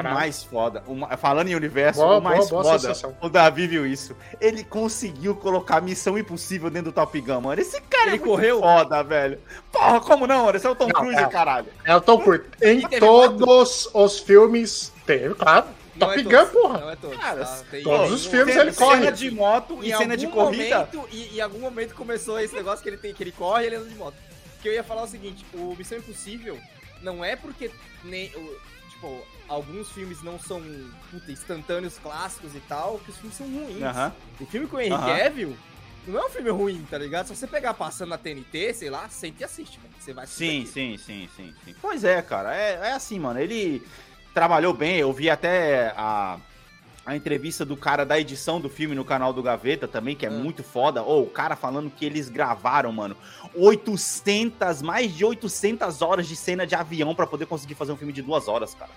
O 0.00 0.02
mais 0.14 0.42
foda. 0.42 0.82
falando 1.18 1.48
em 1.48 1.54
universo, 1.54 2.00
Boa, 2.00 2.18
o 2.18 2.20
mais 2.22 2.48
boa, 2.50 2.62
boa 2.62 2.78
foda. 2.78 3.16
O 3.20 3.28
Davi 3.28 3.66
viu 3.66 3.86
isso. 3.86 4.16
Ele 4.40 4.64
conseguiu 4.64 5.34
colocar 5.36 5.80
Missão 5.80 6.18
Impossível 6.18 6.70
dentro 6.70 6.90
do 6.90 6.94
Top 6.94 7.20
Gun, 7.20 7.40
mano. 7.40 7.60
Esse 7.60 7.80
cara 7.82 8.04
Ele 8.08 8.16
é 8.16 8.18
muito 8.18 8.24
correu? 8.30 8.60
foda, 8.60 9.02
velho. 9.02 9.38
Porra, 9.72 10.00
como 10.00 10.26
não, 10.26 10.44
mano? 10.46 10.56
Esse 10.56 10.66
é 10.66 10.70
o 10.70 10.74
Tom 10.74 10.86
Não, 10.88 10.92
Cruise, 11.00 11.20
é. 11.22 11.26
caralho. 11.26 11.66
É 11.84 11.94
o 11.94 12.00
Tom 12.00 12.18
Cruise. 12.20 12.44
Em 12.62 12.80
todos 12.98 13.88
os 13.92 14.18
filmes 14.20 14.92
teve, 15.06 15.34
claro. 15.34 15.66
Não 15.96 16.08
Top 16.08 16.18
é 16.18 16.22
Gun, 16.24 16.30
todos, 16.30 16.50
porra. 16.50 16.78
Não 16.80 16.90
é 16.90 16.96
todos. 16.96 17.16
Cara, 17.18 17.44
tá? 17.44 17.62
Tem- 17.70 17.82
todos 17.84 18.10
os 18.10 18.26
filmes 18.26 18.56
ele 18.56 18.72
corre. 18.72 18.98
Cena 18.98 19.12
de 19.12 19.30
moto 19.30 19.78
e 19.80 19.92
Em 19.92 19.96
cena 19.96 20.16
de 20.16 20.26
algum 20.26 20.40
corrida. 20.44 20.78
momento- 20.92 21.08
e 21.12 21.36
em 21.36 21.40
algum 21.40 21.60
momento 21.60 21.94
começou 21.94 22.40
esse 22.40 22.54
negócio 22.54 22.82
que 22.82 22.88
ele 22.88 22.96
tem, 22.96 23.14
que 23.14 23.22
ele 23.22 23.30
corre 23.30 23.62
e 23.62 23.66
ele 23.66 23.76
anda 23.76 23.88
de 23.88 23.94
moto. 23.94 24.16
Que 24.60 24.68
eu 24.68 24.72
ia 24.72 24.82
falar 24.82 25.04
o 25.04 25.06
seguinte, 25.06 25.46
o 25.54 25.74
Missão 25.78 25.96
Impossível 25.98 26.58
não 27.00 27.24
é 27.24 27.36
porque 27.36 27.70
nem, 28.02 28.26
o- 28.34 28.56
tipo, 28.90 29.24
alguns 29.48 29.90
filmes 29.90 30.22
não 30.22 30.38
são 30.38 30.62
puta, 31.10 31.30
instantâneos 31.32 31.98
clássicos 31.98 32.54
e 32.54 32.60
tal, 32.60 32.98
que 33.04 33.10
os 33.10 33.16
filmes 33.18 33.36
são 33.36 33.46
ruins. 33.46 33.82
O 34.40 34.46
filme 34.46 34.66
com 34.66 34.76
o 34.76 34.80
Henry 34.80 34.92
Aham. 34.92 35.18
Cavill 35.18 35.56
não 36.06 36.20
é 36.20 36.26
um 36.26 36.30
filme 36.30 36.50
ruim, 36.50 36.86
tá 36.90 36.98
ligado? 36.98 37.26
Se 37.28 37.34
você 37.36 37.46
pegar 37.46 37.72
passando 37.74 38.10
na 38.10 38.18
TNT, 38.18 38.74
sei 38.74 38.90
lá, 38.90 39.08
sente 39.08 39.40
e 39.40 39.44
assiste, 39.44 39.78
cara. 39.78 39.94
Você 39.98 40.12
vai 40.12 40.24
assistir 40.24 40.66
Sim, 40.66 40.66
sim, 40.66 40.96
sim, 40.98 41.28
sim, 41.34 41.54
sim. 41.64 41.74
Pois 41.80 42.04
é, 42.04 42.20
cara. 42.20 42.54
É, 42.54 42.74
é 42.88 42.92
assim, 42.92 43.18
mano. 43.18 43.40
Ele 43.40 43.82
trabalhou 44.34 44.74
bem. 44.74 44.96
Eu 44.98 45.10
vi 45.14 45.30
até 45.30 45.94
a, 45.96 46.38
a 47.06 47.16
entrevista 47.16 47.64
do 47.64 47.74
cara 47.74 48.04
da 48.04 48.20
edição 48.20 48.60
do 48.60 48.68
filme 48.68 48.94
no 48.94 49.02
canal 49.02 49.32
do 49.32 49.42
Gaveta 49.42 49.88
também, 49.88 50.14
que 50.14 50.26
é 50.26 50.28
Ah. 50.28 50.32
muito 50.32 50.62
foda. 50.62 51.02
Ou 51.02 51.22
o 51.24 51.30
cara 51.30 51.56
falando 51.56 51.90
que 51.90 52.04
eles 52.04 52.28
gravaram, 52.28 52.92
mano, 52.92 53.16
800, 53.54 54.82
mais 54.82 55.10
de 55.14 55.24
800 55.24 56.02
horas 56.02 56.26
de 56.28 56.36
cena 56.36 56.66
de 56.66 56.74
avião 56.74 57.14
pra 57.14 57.26
poder 57.26 57.46
conseguir 57.46 57.74
fazer 57.76 57.92
um 57.92 57.96
filme 57.96 58.12
de 58.12 58.20
duas 58.20 58.46
horas, 58.46 58.74
cara. 58.74 58.90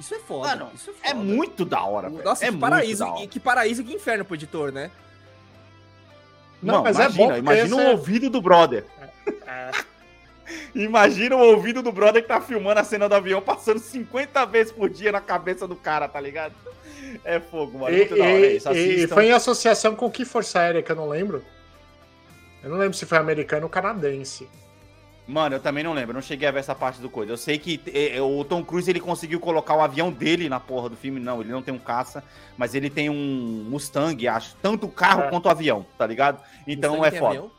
Isso 0.00 0.14
é 0.14 0.18
foda. 0.18 0.48
Mano, 0.48 0.70
isso 0.74 0.90
é 0.90 0.92
foda. 0.94 1.08
É 1.08 1.14
muito 1.14 1.64
da 1.64 1.82
hora, 1.84 2.08
velho. 2.08 2.24
Nossa, 2.24 2.44
é 2.46 2.50
que 2.50 2.56
paraíso, 2.56 3.04
da 3.04 3.10
hora. 3.12 3.22
e 3.22 3.28
que 3.28 3.38
paraíso 3.38 3.82
e 3.82 3.84
que 3.84 3.94
inferno 3.94 4.24
pro 4.24 4.34
editor, 4.34 4.72
né? 4.72 4.90
Não, 6.62 6.82
mas 6.82 6.98
é 6.98 7.02
imagina, 7.04 7.18
bom 7.22 7.26
porque 7.28 7.38
imagina 7.40 7.76
o 7.76 7.80
é- 7.80 7.90
ouvido 7.90 8.30
do 8.30 8.40
brother. 8.42 8.84
É. 9.46 9.70
Imagina 10.74 11.36
o 11.36 11.40
ouvido 11.40 11.80
do 11.80 11.92
brother 11.92 12.20
que 12.22 12.26
tá 12.28 12.40
filmando 12.40 12.80
a 12.80 12.84
cena 12.84 13.08
do 13.08 13.14
avião 13.14 13.40
passando 13.40 13.78
50 13.78 14.44
vezes 14.46 14.72
por 14.72 14.90
dia 14.90 15.12
na 15.12 15.20
cabeça 15.20 15.66
do 15.66 15.76
cara, 15.76 16.08
tá 16.08 16.20
ligado? 16.20 16.54
É 17.24 17.38
fogo, 17.38 17.78
mano. 17.78 17.94
E, 17.94 17.98
Muito 17.98 18.16
da 18.16 18.24
hora 18.24 18.32
e- 18.46 18.56
isso. 18.56 18.72
e 18.72 19.06
foi 19.06 19.26
em 19.26 19.32
associação 19.32 19.94
com 19.94 20.10
que 20.10 20.24
força 20.24 20.58
aérea 20.60 20.82
que 20.82 20.90
eu 20.90 20.96
não 20.96 21.08
lembro? 21.08 21.44
Eu 22.64 22.70
não 22.70 22.78
lembro 22.78 22.94
se 22.96 23.06
foi 23.06 23.18
americano 23.18 23.64
ou 23.64 23.70
canadense. 23.70 24.48
Mano, 25.30 25.54
eu 25.54 25.60
também 25.60 25.84
não 25.84 25.92
lembro, 25.92 26.12
não 26.12 26.20
cheguei 26.20 26.48
a 26.48 26.50
ver 26.50 26.58
essa 26.58 26.74
parte 26.74 27.00
do 27.00 27.08
coisa. 27.08 27.32
Eu 27.32 27.36
sei 27.36 27.56
que 27.58 27.80
eh, 27.94 28.20
o 28.20 28.44
Tom 28.44 28.64
Cruise 28.64 28.90
ele 28.90 28.98
conseguiu 29.00 29.38
colocar 29.38 29.76
o 29.76 29.80
avião 29.80 30.10
dele 30.10 30.48
na 30.48 30.58
porra 30.58 30.88
do 30.88 30.96
filme. 30.96 31.20
Não, 31.20 31.40
ele 31.40 31.52
não 31.52 31.62
tem 31.62 31.72
um 31.72 31.78
caça, 31.78 32.22
mas 32.58 32.74
ele 32.74 32.90
tem 32.90 33.08
um 33.08 33.66
Mustang, 33.70 34.26
acho. 34.26 34.56
Tanto 34.60 34.86
o 34.86 34.90
carro 34.90 35.22
É. 35.22 35.28
quanto 35.30 35.46
o 35.46 35.48
avião, 35.48 35.86
tá 35.96 36.04
ligado? 36.06 36.42
Então 36.66 36.96
Mustang 36.96 37.06
é 37.06 37.10
tem 37.12 37.20
foda. 37.20 37.30
avião? 37.38 37.50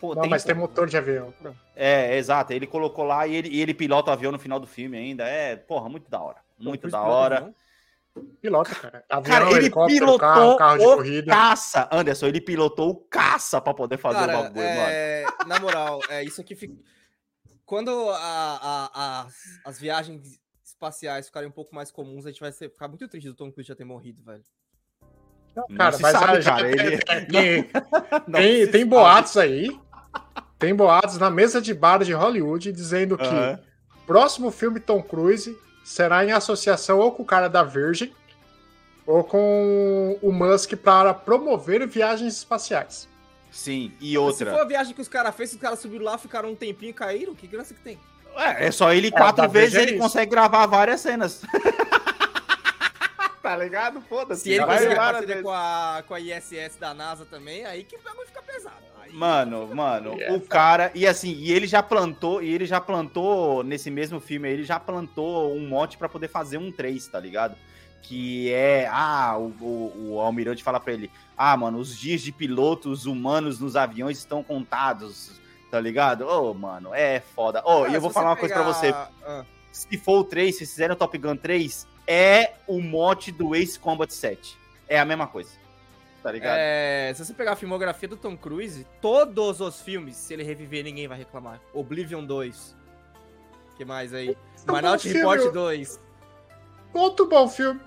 Pô, 0.00 0.14
não, 0.14 0.26
mas 0.28 0.42
pô. 0.42 0.46
tem 0.48 0.56
motor 0.56 0.88
de 0.88 0.96
avião. 0.96 1.32
É, 1.76 2.16
exato. 2.16 2.52
Ele 2.52 2.66
colocou 2.66 3.04
lá 3.04 3.26
e 3.26 3.36
ele, 3.36 3.48
e 3.50 3.60
ele 3.60 3.72
pilota 3.74 4.10
o 4.10 4.14
avião 4.14 4.32
no 4.32 4.38
final 4.38 4.58
do 4.58 4.66
filme 4.66 4.96
ainda. 4.96 5.28
É, 5.28 5.54
porra, 5.56 5.88
muito 5.88 6.10
da 6.10 6.20
hora. 6.20 6.38
Muito 6.58 6.80
Cruise 6.80 6.92
da 6.92 7.02
hora. 7.02 7.36
avião? 7.36 7.54
Pilota, 8.42 8.74
cara. 8.74 9.04
Avião, 9.08 9.38
Cara, 9.38 9.50
ele 9.56 9.70
pilotou 9.70 10.18
carro, 10.18 10.56
carro 10.56 10.78
de 10.78 10.84
o 10.86 10.96
corrida. 10.96 11.30
caça. 11.32 11.88
Anderson, 11.92 12.26
ele 12.26 12.40
pilotou 12.40 12.90
o 12.90 12.94
caça 12.96 13.60
pra 13.60 13.72
poder 13.72 13.98
fazer 13.98 14.18
Cara, 14.18 14.38
o 14.38 14.42
bagulho, 14.42 14.64
mano. 14.64 14.80
é, 14.90 15.24
na 15.46 15.60
moral, 15.60 16.00
é 16.08 16.24
isso 16.24 16.40
aqui 16.40 16.54
fica. 16.56 16.74
Quando 17.64 17.90
a- 18.10 18.90
a- 18.92 19.20
as, 19.26 19.34
as 19.64 19.78
viagens 19.78 20.40
espaciais 20.64 21.26
ficarem 21.26 21.48
um 21.48 21.52
pouco 21.52 21.72
mais 21.74 21.90
comuns, 21.92 22.26
a 22.26 22.30
gente 22.30 22.40
vai 22.40 22.50
ser- 22.50 22.70
ficar 22.70 22.88
muito 22.88 23.06
triste 23.06 23.28
do 23.28 23.34
Tom 23.34 23.52
Cruise 23.52 23.68
já 23.68 23.76
ter 23.76 23.84
morrido, 23.84 24.22
velho. 24.24 24.44
Não, 25.54 25.66
Não 25.68 25.76
cara, 25.76 25.92
se 25.92 26.02
mas 26.02 26.12
sabe, 26.12 26.26
já- 26.34 26.40
já 26.40 26.50
cara, 26.56 26.62
tem- 26.62 26.86
ele- 26.86 26.98
tem, 26.98 27.70
Não 28.26 28.40
tem, 28.40 28.66
tem 28.70 28.86
boatos 28.86 29.36
aí. 29.36 29.68
Tem 30.58 30.74
boatos 30.74 31.16
na 31.18 31.30
mesa 31.30 31.60
de 31.60 31.72
bar 31.72 32.02
de 32.04 32.12
Hollywood 32.12 32.72
dizendo 32.72 33.16
que 33.16 33.24
Aham. 33.24 33.60
o 33.96 34.06
próximo 34.06 34.50
filme 34.50 34.80
Tom 34.80 35.02
Cruise 35.02 35.56
será 35.90 36.24
em 36.24 36.30
associação 36.30 37.00
ou 37.00 37.10
com 37.10 37.24
o 37.24 37.26
cara 37.26 37.48
da 37.48 37.64
Virgin 37.64 38.14
ou 39.04 39.24
com 39.24 40.16
o 40.22 40.30
Musk 40.30 40.74
para 40.76 41.12
promover 41.12 41.84
viagens 41.88 42.36
espaciais. 42.36 43.08
Sim, 43.50 43.92
e 44.00 44.12
Se 44.12 44.18
outra. 44.18 44.52
for 44.52 44.60
a 44.60 44.64
viagem 44.64 44.94
que 44.94 45.00
os 45.00 45.08
caras 45.08 45.34
fez, 45.34 45.52
os 45.52 45.58
caras 45.58 45.80
subiram 45.80 46.04
lá, 46.04 46.16
ficaram 46.16 46.50
um 46.50 46.54
tempinho 46.54 46.90
e 46.90 46.92
caíram, 46.92 47.34
que 47.34 47.48
graça 47.48 47.74
que 47.74 47.80
tem? 47.80 47.98
É, 48.36 48.68
é 48.68 48.70
só 48.70 48.92
ele 48.92 49.10
quatro 49.10 49.42
da 49.42 49.48
vezes 49.48 49.72
Veja 49.72 49.82
ele 49.82 49.92
isso. 49.96 50.02
consegue 50.02 50.30
gravar 50.30 50.64
várias 50.66 51.00
cenas. 51.00 51.42
tá 53.42 53.56
ligado? 53.56 54.00
Foda-se. 54.02 54.42
Se 54.42 54.50
ele 54.50 54.64
vai 54.64 54.76
conseguir 54.76 54.94
parceria 54.94 55.26
vezes. 55.26 55.42
com 55.42 55.50
a, 55.50 56.04
com 56.06 56.14
a 56.14 56.20
ISS 56.20 56.76
da 56.78 56.94
NASA 56.94 57.26
também, 57.26 57.64
aí 57.64 57.82
que 57.82 57.96
o 57.96 58.00
bagulho 58.00 58.28
fica 58.28 58.42
pesado. 58.42 58.76
Mano, 59.12 59.74
mano, 59.74 60.14
Yeah. 60.14 60.36
o 60.36 60.40
cara. 60.40 60.90
E 60.94 61.06
assim, 61.06 61.32
e 61.32 61.52
ele 61.52 61.66
já 61.66 61.82
plantou, 61.82 62.42
e 62.42 62.52
ele 62.52 62.64
já 62.66 62.80
plantou, 62.80 63.62
nesse 63.62 63.90
mesmo 63.90 64.20
filme 64.20 64.48
ele 64.50 64.64
já 64.64 64.78
plantou 64.80 65.54
um 65.54 65.66
mote 65.68 65.96
pra 65.98 66.08
poder 66.08 66.28
fazer 66.28 66.58
um 66.58 66.70
3, 66.72 67.06
tá 67.08 67.18
ligado? 67.20 67.56
Que 68.02 68.50
é. 68.52 68.88
Ah, 68.90 69.36
o, 69.38 69.48
o, 69.60 70.12
o 70.14 70.20
almirante 70.20 70.62
fala 70.62 70.80
pra 70.80 70.92
ele: 70.92 71.10
Ah, 71.36 71.56
mano, 71.56 71.78
os 71.78 71.96
dias 71.98 72.20
de 72.22 72.32
pilotos 72.32 73.06
humanos 73.06 73.60
nos 73.60 73.76
aviões 73.76 74.18
estão 74.18 74.42
contados, 74.42 75.38
tá 75.70 75.78
ligado? 75.78 76.26
Ô, 76.26 76.54
mano, 76.54 76.94
é 76.94 77.20
foda. 77.20 77.60
Ô, 77.64 77.80
Cara, 77.82 77.90
e 77.90 77.94
eu 77.94 78.00
vou 78.00 78.10
falar 78.10 78.30
uma 78.30 78.36
coisa 78.36 78.54
pra 78.54 78.64
você. 78.64 78.86
pegar- 78.86 79.10
Ah, 79.24 79.44
Se 79.70 79.96
for 79.98 80.20
o 80.20 80.24
3, 80.24 80.56
se 80.56 80.66
fizerem 80.66 80.94
o 80.94 80.98
Top 80.98 81.16
Gun 81.16 81.36
3, 81.36 81.86
é 82.06 82.54
o 82.66 82.80
mote 82.80 83.30
do 83.30 83.54
Ace 83.54 83.78
Combat 83.78 84.12
7. 84.12 84.58
É 84.88 84.98
a 84.98 85.04
mesma 85.04 85.26
coisa. 85.28 85.50
Tá 86.22 86.30
ligado? 86.32 86.56
É, 86.58 87.12
se 87.14 87.24
você 87.24 87.32
pegar 87.32 87.52
a 87.52 87.56
filmografia 87.56 88.06
do 88.08 88.16
Tom 88.16 88.36
Cruise, 88.36 88.86
todos 89.00 89.60
os 89.60 89.80
filmes, 89.80 90.16
se 90.16 90.34
ele 90.34 90.42
reviver, 90.42 90.84
ninguém 90.84 91.08
vai 91.08 91.16
reclamar. 91.18 91.60
Oblivion 91.72 92.24
2. 92.24 92.76
que 93.76 93.84
mais 93.86 94.12
aí? 94.12 94.36
É 94.68 94.70
Manaus 94.70 95.02
Report 95.02 95.38
filme. 95.38 95.54
2. 95.54 96.00
Outro 96.92 97.26
bom 97.26 97.48
filme. 97.48 97.80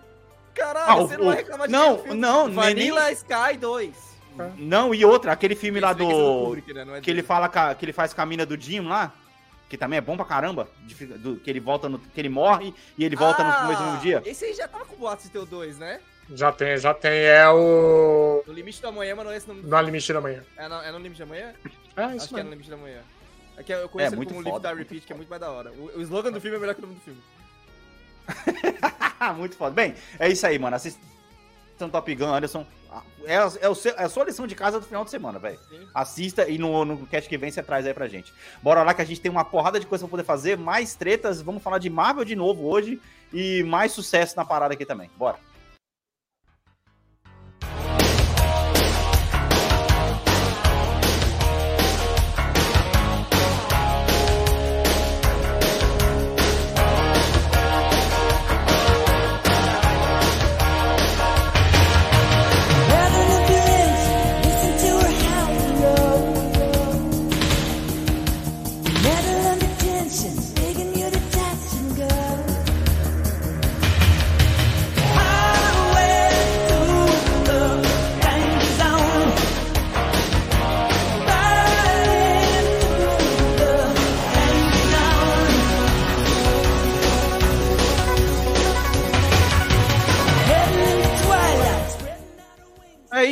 Caralho, 0.55 0.91
Ah, 0.91 0.95
o- 0.95 1.07
você 1.07 1.17
não 1.17 1.25
vai 1.25 1.35
reclamar 1.35 1.67
de 1.67 1.71
não, 1.73 1.99
filme. 1.99 2.19
não, 2.19 2.47
nem- 2.47 2.55
Vanilla 2.55 3.11
Sky 3.11 3.57
2. 3.59 4.13
Não, 4.57 4.95
e 4.95 5.05
outra, 5.05 5.31
aquele 5.31 5.53
filme 5.53 5.79
lá 5.79 5.91
Esse 5.91 6.01
é 6.01 6.05
do. 6.05 6.45
Kubrick, 6.45 6.73
né? 6.73 6.83
Não 6.85 6.95
é 6.95 7.01
Que 7.01 7.11
ele 7.11 7.17
dele. 7.17 7.27
fala 7.27 7.47
ca- 7.47 7.75
que 7.75 7.85
ele 7.85 7.93
faz 7.93 8.11
com 8.11 8.21
a 8.21 8.25
mina 8.25 8.43
do 8.47 8.59
Jim 8.59 8.79
lá. 8.81 9.13
Que 9.69 9.77
também 9.77 9.97
é 9.97 10.01
bom 10.01 10.15
pra 10.15 10.25
caramba. 10.25 10.67
de 10.83 11.05
do- 11.05 11.35
que 11.37 11.49
ele 11.49 11.59
volta 11.59 11.87
no. 11.87 11.99
Que 11.99 12.19
ele 12.21 12.29
morre 12.29 12.73
e 12.97 13.03
ele 13.05 13.15
volta 13.15 13.43
Ah, 13.43 13.61
no 13.63 13.69
mesmo 13.69 13.97
dia. 14.01 14.21
Esse 14.25 14.45
aí 14.45 14.53
já 14.53 14.67
tava 14.67 14.85
com 14.85 14.95
boatos 14.95 15.25
de 15.25 15.31
ter 15.31 15.37
o 15.39 15.45
2, 15.45 15.77
né? 15.77 15.99
Já 16.31 16.51
tem, 16.51 16.77
já 16.77 16.93
tem. 16.93 17.11
É 17.11 17.47
o. 17.49 18.43
No 18.47 18.53
Limite 18.53 18.81
da 18.81 18.91
Manhã, 18.91 19.15
mas 19.15 19.25
não 19.25 19.31
é 19.31 19.37
esse 19.37 19.47
nome 19.47 19.61
No 19.63 19.81
Limite 19.81 20.13
da 20.13 20.21
Manhã. 20.21 20.43
É 20.57 20.67
no, 20.67 20.75
é 20.75 20.91
no 20.91 20.97
Limite 20.99 21.19
da 21.19 21.25
Manhã? 21.25 21.53
É 21.95 22.01
Acho 22.03 22.15
isso 22.17 22.27
que 22.29 22.33
é 22.35 22.37
no 22.43 22.49
mesmo. 22.49 22.49
Limite 22.51 22.69
da 22.69 22.77
Manhã. 22.77 22.99
É 23.57 23.63
que 23.63 23.71
eu 23.71 23.87
conheço 23.89 24.09
ele 24.13 24.17
muito 24.17 24.29
como 24.29 24.39
Live 24.41 24.51
foda, 24.55 24.69
da 24.69 24.75
muito 24.75 24.87
Repeat, 24.87 25.05
que 25.05 25.13
é 25.13 25.15
muito 25.15 25.29
mais 25.29 25.41
da 25.41 25.51
hora. 25.51 25.71
O, 25.73 25.97
o 25.97 26.01
slogan 26.01 26.31
do 26.31 26.41
filme 26.41 26.57
é 26.57 26.59
melhor 26.59 26.73
que 26.75 26.81
o 26.81 26.87
nome 26.87 26.95
do 26.95 27.01
filme. 27.01 27.21
Muito 29.37 29.55
foda. 29.55 29.73
Bem, 29.73 29.95
é 30.19 30.29
isso 30.29 30.45
aí, 30.45 30.57
mano. 30.59 30.75
Assistam 30.75 31.89
Top 31.91 32.13
Gun, 32.15 32.33
Anderson. 32.33 32.65
É, 33.25 33.37
a- 33.37 33.51
é, 33.61 33.69
o 33.69 33.75
seu- 33.75 33.93
é 33.95 34.03
a 34.03 34.09
sua 34.09 34.25
lição 34.25 34.45
de 34.45 34.53
casa 34.55 34.79
do 34.79 34.85
final 34.85 35.03
de 35.03 35.09
semana, 35.11 35.39
velho. 35.39 35.59
Assista 35.93 36.47
e 36.49 36.57
no, 36.57 36.83
no 36.85 37.05
cast 37.07 37.27
que 37.29 37.37
vem 37.37 37.49
você 37.51 37.63
traz 37.63 37.85
aí 37.85 37.93
pra 37.93 38.07
gente. 38.07 38.33
Bora 38.61 38.83
lá 38.83 38.93
que 38.93 39.01
a 39.01 39.05
gente 39.05 39.19
tem 39.21 39.31
uma 39.31 39.43
porrada 39.45 39.79
de 39.79 39.85
coisa 39.87 40.03
pra 40.05 40.11
poder 40.11 40.23
fazer, 40.23 40.57
mais 40.57 40.95
tretas. 40.95 41.41
Vamos 41.41 41.63
falar 41.63 41.79
de 41.79 41.89
Marvel 41.89 42.23
de 42.25 42.35
novo 42.35 42.65
hoje 42.67 43.01
e 43.33 43.63
mais 43.63 43.91
sucesso 43.91 44.35
na 44.35 44.45
parada 44.45 44.73
aqui 44.73 44.85
também. 44.85 45.09
Bora. 45.17 45.37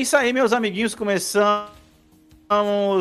Isso 0.01 0.17
aí, 0.17 0.33
meus 0.33 0.51
amiguinhos. 0.51 0.95
Começamos 0.95 1.69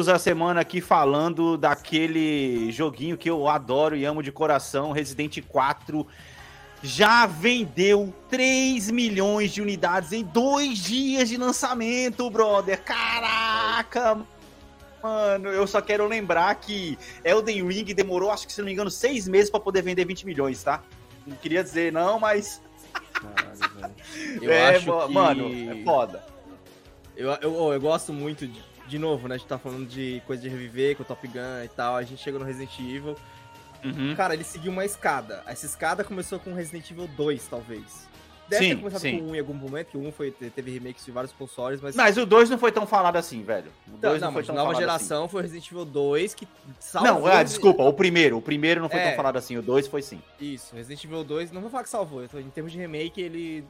a 0.07 0.19
semana 0.19 0.61
aqui 0.61 0.83
falando 0.83 1.57
daquele 1.57 2.71
joguinho 2.71 3.17
que 3.17 3.31
eu 3.31 3.49
adoro 3.49 3.97
e 3.97 4.05
amo 4.05 4.23
de 4.23 4.31
coração, 4.31 4.93
Resident 4.93 5.41
4. 5.49 6.07
Já 6.83 7.25
vendeu 7.25 8.13
3 8.29 8.91
milhões 8.91 9.51
de 9.51 9.63
unidades 9.63 10.13
em 10.13 10.23
dois 10.23 10.79
dias 10.79 11.31
de 11.31 11.39
lançamento, 11.39 12.29
brother. 12.29 12.83
Caraca! 12.83 14.21
Mano, 15.03 15.49
eu 15.49 15.67
só 15.67 15.81
quero 15.81 16.07
lembrar 16.07 16.55
que 16.57 16.99
Elden 17.25 17.67
Ring 17.67 17.95
demorou, 17.95 18.31
acho 18.31 18.47
que 18.47 18.53
se 18.53 18.61
não 18.61 18.67
me 18.67 18.73
engano, 18.75 18.91
seis 18.91 19.27
meses 19.27 19.51
pra 19.51 19.59
poder 19.59 19.81
vender 19.81 20.05
20 20.05 20.27
milhões, 20.27 20.63
tá? 20.63 20.83
Não 21.27 21.35
queria 21.35 21.65
dizer 21.65 21.91
não, 21.91 22.21
mas. 22.21 22.61
Caralho. 23.15 23.95
Eu 24.43 24.53
é, 24.53 24.77
acho 24.77 25.07
que... 25.07 25.13
mano, 25.15 25.49
é 25.71 25.83
foda. 25.83 26.30
Eu, 27.21 27.33
eu, 27.43 27.73
eu 27.75 27.81
gosto 27.81 28.13
muito, 28.13 28.47
de, 28.47 28.63
de 28.87 28.99
novo, 28.99 29.29
né? 29.29 29.35
A 29.35 29.39
gente 29.39 29.47
tá 29.47 29.59
falando 29.59 29.87
de 29.87 30.23
coisa 30.27 30.43
de 30.43 30.49
reviver 30.49 30.97
com 30.97 31.03
o 31.03 31.07
Top 31.07 31.27
Gun 31.29 31.65
e 31.65 31.69
tal. 31.69 31.97
A 31.97 32.03
gente 32.03 32.23
chega 32.23 32.39
no 32.39 32.45
Resident 32.45 32.79
Evil. 32.79 33.15
Uhum. 33.85 34.15
Cara, 34.15 34.35
ele 34.35 34.45
seguiu 34.45 34.73
uma 34.73 34.85
escada. 34.85 35.43
Essa 35.47 35.67
escada 35.67 36.03
começou 36.03 36.39
com 36.39 36.55
Resident 36.55 36.91
Evil 36.91 37.07
2, 37.09 37.47
talvez. 37.49 38.09
Deve 38.49 38.65
Sim, 38.65 38.71
ter 38.71 38.77
começado 38.79 39.01
sim. 39.01 39.19
com 39.19 39.25
o 39.27 39.31
1 39.31 39.35
em 39.37 39.39
algum 39.39 39.55
momento, 39.55 39.87
que 39.93 39.97
o 39.97 40.01
1 40.09 40.13
foi, 40.13 40.33
teve 40.33 40.73
remakes 40.73 41.05
de 41.05 41.13
vários 41.13 41.33
consoles, 41.33 41.81
mas. 41.81 41.95
Mas 41.95 42.17
o 42.19 42.27
2 42.27 42.51
não 42.51 42.59
foi 42.59 42.73
tão 42.73 42.85
falado 42.85 43.15
assim, 43.15 43.45
velho. 43.45 43.71
O 43.87 43.93
Não, 43.93 43.99
2 44.01 44.21
não, 44.21 44.29
não, 44.29 44.33
foi 44.33 44.43
tão 44.43 44.55
nova 44.57 44.75
geração 44.75 45.29
foi 45.29 45.43
Resident 45.43 45.71
Evil 45.71 45.85
2, 45.85 46.35
que 46.35 46.45
assim. 46.45 46.75
salvou. 46.81 47.13
Não, 47.13 47.27
ah, 47.27 47.45
desculpa, 47.45 47.85
o 47.85 47.93
primeiro. 47.93 48.37
O 48.39 48.43
primeiro 48.43 48.81
não 48.81 48.89
foi 48.89 48.99
É. 48.99 49.09
tão 49.09 49.17
falado 49.17 49.37
assim. 49.37 49.57
O 49.57 49.63
2 49.63 49.87
foi 49.87 50.03
sim. 50.03 50.21
Isso, 50.41 50.75
Resident 50.75 51.05
Evil 51.05 51.23
2, 51.23 51.53
não 51.53 51.61
vou 51.61 51.71
falar 51.71 51.85
que 51.85 51.91
salvou, 51.91 52.25
em 52.25 52.51
termos 52.51 52.73
de 52.73 52.79
remake, 52.79 53.21
ele, 53.23 53.65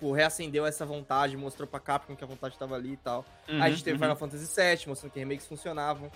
tipo, 0.00 0.12
reacendeu 0.12 0.64
essa 0.64 0.86
vontade, 0.86 1.36
mostrou 1.36 1.68
pra 1.68 1.78
Capcom 1.78 2.16
que 2.16 2.24
a 2.24 2.26
vontade 2.26 2.58
tava 2.58 2.74
ali 2.74 2.94
e 2.94 2.96
tal. 2.96 3.24
Aí 3.46 3.60
a 3.60 3.70
gente 3.70 3.84
teve 3.84 3.96
uhum. 3.96 4.02
Final 4.02 4.16
Fantasy 4.16 4.46
VII, 4.46 4.88
mostrando 4.88 5.12
que 5.12 5.18
remakes 5.18 5.46
funcionavam. 5.46 6.10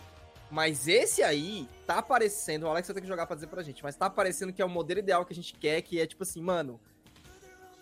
Mas 0.51 0.88
esse 0.88 1.23
aí 1.23 1.68
tá 1.87 2.01
parecendo, 2.01 2.66
o 2.66 2.68
Alex 2.70 2.88
vai 2.88 2.94
ter 2.94 3.01
que 3.03 3.07
jogar 3.07 3.27
pra 3.27 3.35
dizer 3.35 3.49
pra 3.49 3.62
gente, 3.62 3.83
mas 3.83 3.97
tá 3.97 4.09
parecendo 4.09 4.53
que 4.53 4.62
é 4.62 4.64
o 4.64 4.68
modelo 4.68 5.01
ideal 5.01 5.25
que 5.25 5.33
a 5.33 5.37
gente 5.37 5.55
quer, 5.55 5.83
que 5.83 6.01
é 6.01 6.07
tipo 6.07 6.23
assim, 6.23 6.40
mano, 6.40 6.81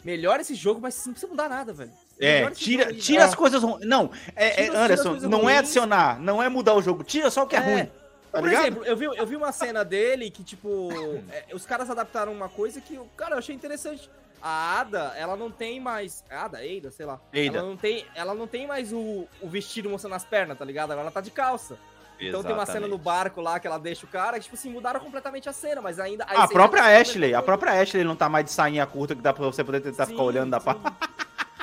melhora 0.04 0.42
esse 0.42 0.54
jogo, 0.54 0.80
mas 0.80 1.04
não 1.04 1.12
precisa 1.12 1.30
mudar 1.30 1.48
nada, 1.48 1.72
velho. 1.72 1.92
É, 2.18 2.48
tira, 2.50 2.84
jogo 2.86 2.98
tira 2.98 3.24
as 3.24 3.34
coisas 3.34 3.62
ruins. 3.62 3.86
Não, 3.86 4.10
é, 4.34 4.46
é, 4.46 4.64
Tira- 4.64 4.72
as 4.72 5.00
Anderson, 5.00 5.28
não 5.28 5.40
é 5.40 5.42
ruins. 5.54 5.58
adicionar, 5.58 6.18
não 6.20 6.42
é 6.42 6.48
mudar 6.48 6.74
o 6.74 6.82
jogo. 6.82 7.04
Tira 7.04 7.30
só 7.30 7.42
o 7.42 7.46
que 7.46 7.56
é, 7.56 7.58
É. 7.58 7.62
ruim. 7.62 7.86
Tá 8.30 8.38
Por 8.40 8.48
ligado? 8.48 8.62
exemplo, 8.62 8.84
eu 8.84 8.96
vi, 8.96 9.04
eu 9.04 9.26
vi 9.26 9.36
uma 9.36 9.52
cena 9.52 9.84
dele 9.84 10.30
que, 10.30 10.42
tipo, 10.42 10.88
é, 11.30 11.54
os 11.54 11.66
caras 11.66 11.90
adaptaram 11.90 12.32
uma 12.32 12.48
coisa 12.48 12.80
que, 12.80 12.98
cara, 13.16 13.34
eu 13.34 13.38
achei 13.38 13.54
interessante. 13.54 14.08
A 14.42 14.80
Ada, 14.80 15.12
ela 15.16 15.36
não 15.36 15.50
tem 15.50 15.78
mais. 15.78 16.24
é 16.28 16.34
Ada, 16.36 16.64
Eida, 16.64 16.90
sei 16.90 17.06
lá. 17.06 17.20
Eida. 17.32 17.58
Ela 17.58 17.68
não 17.68 17.76
tem, 17.76 18.04
ela 18.14 18.34
não 18.34 18.46
tem 18.46 18.66
mais 18.66 18.92
o, 18.92 19.26
o 19.40 19.48
vestido 19.48 19.88
mostrando 19.88 20.14
as 20.14 20.24
pernas, 20.24 20.58
tá 20.58 20.64
ligado? 20.64 20.90
Agora 20.90 21.02
ela 21.02 21.10
tá 21.12 21.20
de 21.20 21.30
calça. 21.30 21.78
Então 22.20 22.42
tem 22.42 22.52
uma 22.52 22.66
cena 22.66 22.86
no 22.86 22.98
barco 22.98 23.40
lá 23.40 23.58
que 23.58 23.66
ela 23.66 23.78
deixa 23.78 24.06
o 24.06 24.08
cara, 24.08 24.38
que, 24.38 24.44
tipo 24.44 24.54
assim, 24.54 24.70
mudaram 24.70 25.00
completamente 25.00 25.48
a 25.48 25.52
cena, 25.52 25.80
mas 25.80 25.98
ainda. 25.98 26.24
A 26.28 26.34
essência 26.34 26.48
própria 26.54 27.00
Ashley, 27.00 27.34
a 27.34 27.42
própria 27.42 27.72
Ashley 27.80 28.04
não 28.04 28.14
tá 28.14 28.28
mais 28.28 28.44
de 28.44 28.52
sainha 28.52 28.86
curta 28.86 29.14
que 29.14 29.22
dá 29.22 29.32
pra 29.32 29.44
você 29.44 29.64
poder 29.64 29.80
tentar 29.80 30.06
Sim, 30.06 30.12
ficar 30.12 30.22
olhando 30.22 30.50
da 30.50 30.60
parte. 30.60 30.80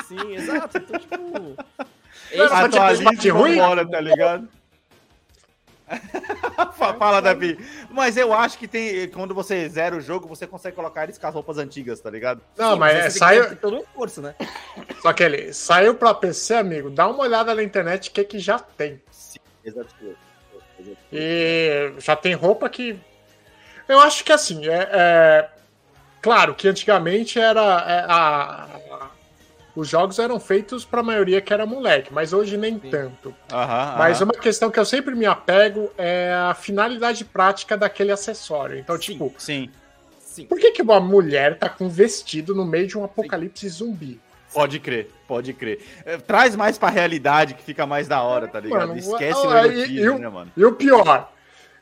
Sim, 0.06 0.34
exato. 0.36 0.78
Então, 0.78 1.00
tipo. 1.00 1.18
Não, 1.18 1.56
esse- 2.32 2.44
tipo, 2.44 2.54
Atualiza 2.56 3.28
e 3.28 3.30
ruim? 3.30 3.56
vambora, 3.58 3.88
tá 3.90 4.02
ligado? 4.02 4.50
Fa- 6.76 6.94
Fala, 6.94 7.22
Davi. 7.22 7.58
Mas 7.90 8.16
eu 8.18 8.34
acho 8.34 8.58
que 8.58 8.68
tem. 8.68 9.08
Quando 9.10 9.34
você 9.34 9.68
zera 9.70 9.96
o 9.96 10.02
jogo, 10.02 10.28
você 10.28 10.46
consegue 10.48 10.76
colocar 10.76 11.04
eles 11.04 11.18
com 11.18 11.28
as 11.28 11.34
roupas 11.34 11.58
antigas, 11.58 12.00
tá 12.00 12.10
ligado? 12.10 12.42
Não, 12.58 12.74
sim, 12.74 12.80
mas 12.80 12.96
é, 12.98 13.10
saiu. 13.10 13.56
todo 13.56 13.78
um 13.78 13.84
curso, 13.94 14.22
né? 14.22 14.36
Só 15.02 15.12
que 15.14 15.24
ele 15.24 15.54
saiu 15.54 15.96
pra 15.96 16.14
PC, 16.14 16.56
amigo. 16.56 16.90
Dá 16.90 17.08
uma 17.08 17.24
olhada 17.24 17.54
na 17.56 17.64
internet 17.64 18.10
o 18.10 18.12
que, 18.14 18.24
que 18.24 18.40
já 18.40 18.60
tem. 18.60 19.02
Exato. 19.64 19.90
E 21.12 21.94
já 21.98 22.16
tem 22.16 22.34
roupa 22.34 22.70
que. 22.70 23.00
Eu 23.88 24.00
acho 24.00 24.24
que 24.24 24.32
assim, 24.32 24.68
é. 24.68 24.90
é- 24.92 25.50
Claro 26.22 26.54
que 26.54 26.68
antigamente 26.68 27.40
era. 27.40 27.62
é, 27.88 28.06
a- 28.10 28.68
Os 29.80 29.88
jogos 29.88 30.20
eram 30.20 30.42
feitos 30.42 30.84
pra 30.84 31.02
maioria 31.02 31.40
que 31.40 31.54
era 31.54 31.66
moleque, 31.66 32.14
mas 32.14 32.34
hoje 32.34 32.58
nem 32.58 32.74
Sim. 32.82 32.90
tanto. 32.90 33.34
Aham. 33.50 33.96
Mas 33.98 34.18
aham. 34.18 34.26
uma 34.26 34.34
questão 34.34 34.70
que 34.70 34.78
eu 34.78 34.84
sempre 34.84 35.16
me 35.16 35.26
apego 35.26 35.90
é 35.98 36.34
a 36.34 36.54
finalidade 36.54 37.24
prática 37.24 37.78
daquele 37.78 38.12
acessório. 38.12 38.78
Então, 38.78 38.98
Sim. 38.98 39.02
tipo, 39.14 39.34
Sim. 39.38 39.70
Sim. 40.20 40.46
por 40.48 40.60
que, 40.60 40.72
que 40.72 40.82
uma 40.82 41.00
mulher 41.00 41.58
tá 41.58 41.70
com 41.70 41.88
vestido 41.88 42.54
no 42.54 42.66
meio 42.66 42.88
de 42.88 42.98
um 42.98 43.06
apocalipse 43.06 43.70
zumbi? 43.70 44.20
Pode 44.54 44.82
crer, 44.82 45.10
pode 45.26 45.54
crer. 45.54 45.80
É, 46.04 46.18
traz 46.18 46.58
mais 46.58 46.78
pra 46.78 46.90
realidade 46.90 47.54
que 47.54 47.64
fica 47.64 47.86
mais 47.86 48.06
da 48.06 48.22
hora, 48.22 48.50
tá 48.50 48.60
ligado? 48.60 48.90
Mano, 48.90 48.98
Esquece 49.00 49.48
o 49.48 49.50
e- 49.50 49.58
erotismo, 49.82 50.20
né, 50.20 50.28
mano? 50.28 50.52
E 50.58 50.66
o 50.66 50.74
pior, 50.74 51.32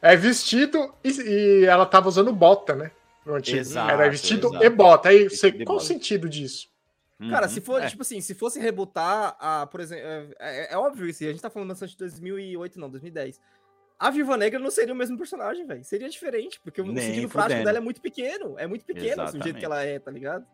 é 0.03 0.15
vestido 0.15 0.93
e, 1.03 1.09
e 1.09 1.65
ela 1.65 1.85
tava 1.87 2.07
usando 2.09 2.31
bota, 2.31 2.75
né? 2.75 2.91
No 3.25 3.33
antigo. 3.33 3.57
Exato, 3.57 3.89
Era 3.89 4.07
vestido 4.07 4.49
exato. 4.49 4.63
e 4.63 4.69
bota. 4.69 5.09
Aí, 5.09 5.27
você, 5.27 5.51
qual 5.51 5.77
o 5.79 5.81
sentido 5.81 6.29
disso? 6.29 6.67
Cara, 7.29 7.47
Uhum. 7.47 7.51
se 7.51 7.61
for, 7.61 7.81
É. 7.81 7.87
tipo 7.87 8.03
assim, 8.03 8.21
se 8.21 8.35
fosse 8.35 8.59
rebutar 8.59 9.35
a, 9.39 9.65
por 9.65 9.79
exemplo, 9.79 10.05
é, 10.05 10.27
é- 10.39 10.73
é 10.73 10.77
óbvio 10.77 11.07
isso, 11.07 11.23
a 11.23 11.27
gente 11.27 11.41
tá 11.41 11.49
falando 11.49 11.73
de 11.73 11.97
2008, 11.97 12.79
não, 12.79 12.89
2010. 12.89 13.39
A 13.97 14.11
Viúva 14.11 14.37
Negra 14.37 14.59
não 14.59 14.69
seria 14.69 14.93
o 14.93 14.97
mesmo 14.97 15.17
personagem, 15.17 15.65
velho. 15.65 15.83
Seria 15.83 16.07
diferente, 16.07 16.59
porque 16.61 16.79
o 16.79 16.85
Nem 16.85 16.97
sentido 16.97 17.29
prático 17.29 17.63
dela 17.63 17.79
é 17.79 17.81
muito 17.81 17.99
pequeno. 17.99 18.53
É 18.59 18.67
muito 18.67 18.85
pequeno 18.85 19.23
assim, 19.23 19.39
o 19.39 19.43
jeito 19.43 19.57
Exatamente. 19.57 19.59
que 19.59 19.65
ela 19.65 19.83
é, 19.83 19.97
tá 19.97 20.11
ligado? 20.11 20.45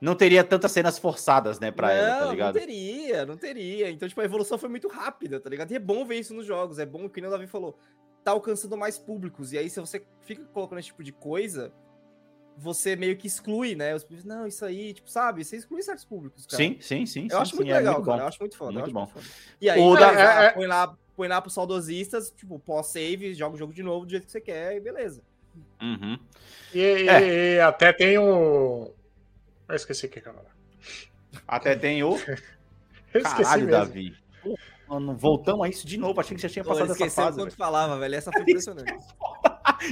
Não 0.00 0.14
teria 0.14 0.42
tantas 0.42 0.72
cenas 0.72 0.98
forçadas, 0.98 1.60
né, 1.60 1.70
pra 1.70 1.88
não, 1.88 1.94
ela, 1.94 2.16
tá 2.18 2.24
não 2.24 2.30
ligado? 2.30 2.54
teria, 2.54 3.26
não 3.26 3.36
teria. 3.36 3.90
Então, 3.90 4.08
tipo, 4.08 4.20
a 4.20 4.24
evolução 4.24 4.56
foi 4.56 4.70
muito 4.70 4.88
rápida, 4.88 5.38
tá 5.38 5.50
ligado? 5.50 5.70
E 5.72 5.74
é 5.74 5.78
bom 5.78 6.04
ver 6.06 6.16
isso 6.18 6.32
nos 6.34 6.46
jogos, 6.46 6.78
é 6.78 6.86
bom, 6.86 7.08
que 7.10 7.20
o 7.20 7.30
Davi 7.30 7.46
falou, 7.46 7.78
tá 8.24 8.30
alcançando 8.30 8.76
mais 8.76 8.96
públicos. 8.98 9.52
E 9.52 9.58
aí, 9.58 9.68
se 9.68 9.78
você 9.80 10.06
fica 10.22 10.42
colocando 10.46 10.78
esse 10.78 10.88
tipo 10.88 11.02
de 11.04 11.12
coisa, 11.12 11.72
você 12.56 12.96
meio 12.96 13.16
que 13.16 13.26
exclui, 13.26 13.74
né? 13.74 13.94
Os 13.94 14.02
públicos, 14.02 14.24
não, 14.24 14.46
isso 14.46 14.64
aí, 14.64 14.94
tipo, 14.94 15.10
sabe? 15.10 15.44
Você 15.44 15.56
exclui 15.56 15.82
certos 15.82 16.04
públicos, 16.04 16.46
cara. 16.46 16.62
Sim, 16.62 16.78
sim, 16.80 17.04
sim. 17.06 17.24
Eu 17.24 17.30
sim, 17.30 17.36
acho 17.36 17.50
sim, 17.50 17.56
muito 17.56 17.70
é 17.72 17.76
legal, 17.78 17.94
muito 17.94 18.04
cara. 18.06 18.16
bom. 18.18 18.22
Eu 18.24 18.28
acho 18.28 18.38
muito 18.40 18.56
foda. 18.56 18.72
eu 18.72 18.80
Muito 18.80 18.92
bom. 18.92 19.00
muito 19.00 19.12
foda. 19.12 19.26
E 19.60 19.68
aí, 19.70 19.94
da- 19.96 20.42
é- 20.42 20.46
é- 20.46 20.50
põe, 20.52 20.66
lá, 20.66 20.96
põe 21.14 21.28
lá 21.28 21.40
pros 21.40 21.54
saudosistas, 21.54 22.30
tipo, 22.30 22.58
pós-save, 22.58 23.34
joga 23.34 23.54
o 23.54 23.58
jogo 23.58 23.72
de 23.72 23.82
novo 23.82 24.06
do 24.06 24.10
jeito 24.10 24.24
que 24.26 24.32
você 24.32 24.40
quer 24.40 24.76
e 24.76 24.80
beleza. 24.80 25.22
Uhum. 25.80 26.18
E, 26.74 26.78
e- 26.80 27.54
e 27.56 27.60
até 27.60 27.92
tem 27.92 28.18
o. 28.18 28.90
Eu 29.68 29.74
esqueci 29.74 30.06
o 30.06 30.08
que 30.08 30.18
era. 30.18 30.34
Até 31.46 31.74
tem 31.76 32.02
o. 32.02 32.10
Eu 33.14 33.20
esqueci 33.22 33.42
Caralho. 33.44 33.70
Davi. 33.70 34.14
Pô, 34.42 34.58
Mano, 34.88 35.16
voltamos 35.16 35.64
a 35.66 35.68
isso 35.68 35.86
de 35.86 35.96
novo. 35.96 36.20
Achei 36.20 36.34
que 36.36 36.40
você 36.40 36.48
tinha 36.48 36.64
passado 36.64 36.92
essa 36.92 37.10
fase. 37.10 37.36
quanto 37.38 37.44
velho. 37.50 37.56
falava, 37.56 37.98
velho. 37.98 38.14
Essa 38.14 38.30
foi 38.30 38.42
impressionante. 38.42 38.92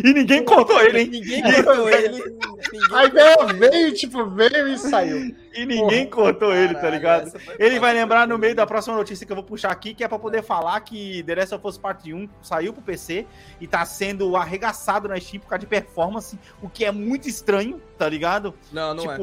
E 0.02 0.12
ninguém 0.12 0.44
cortou 0.44 0.80
ele, 0.80 1.00
hein? 1.00 1.08
Ninguém 1.08 1.42
cortou 1.42 1.88
ele. 1.88 2.08
Ninguém 2.08 2.96
A 2.96 3.04
ideia 3.04 3.37
veio, 3.58 3.94
tipo, 3.94 4.24
veio 4.26 4.68
e 4.68 4.78
saiu. 4.78 5.34
E 5.54 5.66
ninguém 5.66 6.08
cortou 6.08 6.52
ele, 6.54 6.74
tá 6.74 6.80
Caralho, 6.80 6.96
ligado? 6.96 7.26
essa 7.28 7.38
foi 7.38 7.56
Ele 7.58 7.78
vai 7.78 7.92
lembrar 7.92 8.26
no 8.26 8.37
meio 8.37 8.54
da 8.54 8.66
próxima 8.66 8.96
notícia 8.96 9.24
que 9.24 9.30
eu 9.32 9.37
vou 9.37 9.44
puxar 9.44 9.70
aqui, 9.70 9.94
que 9.94 10.02
é 10.02 10.08
pra 10.08 10.18
poder 10.18 10.42
falar 10.42 10.80
que 10.80 11.22
The 11.24 11.34
Last 11.34 11.54
of 11.54 11.66
Us 11.66 11.78
Part 11.78 12.12
1 12.12 12.28
saiu 12.42 12.72
pro 12.72 12.82
PC 12.82 13.26
e 13.60 13.66
tá 13.66 13.84
sendo 13.84 14.37
arregaçado 14.37 15.08
na 15.08 15.18
Steam 15.20 15.40
por 15.40 15.48
causa 15.48 15.60
de 15.60 15.66
performance, 15.66 16.38
o 16.62 16.68
que 16.68 16.84
é 16.84 16.90
muito 16.90 17.28
estranho, 17.28 17.80
tá 17.96 18.08
ligado? 18.08 18.54
Não, 18.72 18.94
não 18.94 19.12
é. 19.12 19.16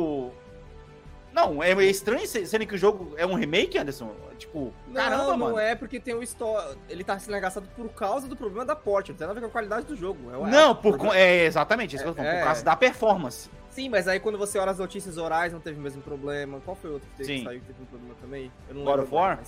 Não, 1.33 1.63
é 1.63 1.71
estranho 1.85 2.27
se- 2.27 2.45
sendo 2.45 2.65
que 2.65 2.75
o 2.75 2.77
jogo 2.77 3.13
é 3.17 3.25
um 3.25 3.35
remake, 3.35 3.77
Anderson? 3.77 4.11
Tipo, 4.37 4.73
Não, 4.87 4.93
caramba, 4.95 5.27
não 5.27 5.37
mano. 5.37 5.59
é 5.59 5.75
porque 5.75 5.99
tem 5.99 6.13
o 6.13 6.21
história. 6.21 6.77
Ele 6.89 7.03
tá 7.03 7.17
sendo 7.19 7.33
arregaçado 7.33 7.67
por 7.75 7.87
causa 7.89 8.27
do 8.27 8.35
problema 8.35 8.65
da 8.65 8.75
porte. 8.75 9.11
Não 9.11 9.17
tem 9.17 9.27
nada 9.27 9.37
a 9.37 9.41
ver 9.41 9.45
com 9.45 9.49
a 9.49 9.51
qualidade 9.51 9.85
do 9.85 9.95
jogo. 9.95 10.19
É 10.29 10.49
Não, 10.51 10.71
é, 10.71 10.73
por, 10.73 11.15
é 11.15 11.45
exatamente 11.45 11.95
isso 11.95 12.03
que 12.03 12.09
eu 12.09 12.13
tô 12.13 12.17
falando, 12.21 12.33
É. 12.35 12.39
por 12.39 12.45
causa 12.47 12.63
da 12.65 12.75
performance. 12.75 13.49
Sim, 13.69 13.87
mas 13.87 14.07
aí 14.09 14.19
quando 14.19 14.37
você 14.37 14.59
olha 14.59 14.71
as 14.71 14.79
notícias 14.79 15.17
orais, 15.17 15.53
não 15.53 15.61
teve 15.61 15.79
o 15.79 15.81
mesmo 15.81 16.01
problema. 16.01 16.59
Qual 16.65 16.75
foi 16.75 16.89
o 16.89 16.93
outro 16.95 17.07
que, 17.11 17.17
teve, 17.17 17.37
que 17.39 17.43
saiu 17.45 17.59
que 17.61 17.65
teve 17.67 17.81
um 17.81 17.85
problema 17.85 18.15
também? 18.19 18.51
Eu 18.67 18.75
não 18.75 18.83
God 18.83 18.99
of 18.99 19.13
War? 19.15 19.39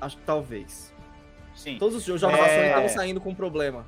Acho 0.00 0.16
que 0.16 0.22
talvez. 0.24 0.92
Sim. 1.54 1.76
Todos 1.78 1.96
os 1.96 2.20
jogos 2.20 2.36
da 2.38 2.46
É. 2.46 2.48
Sony 2.56 2.66
estão 2.68 2.88
saindo 2.88 3.20
com 3.20 3.32
problema. 3.34 3.86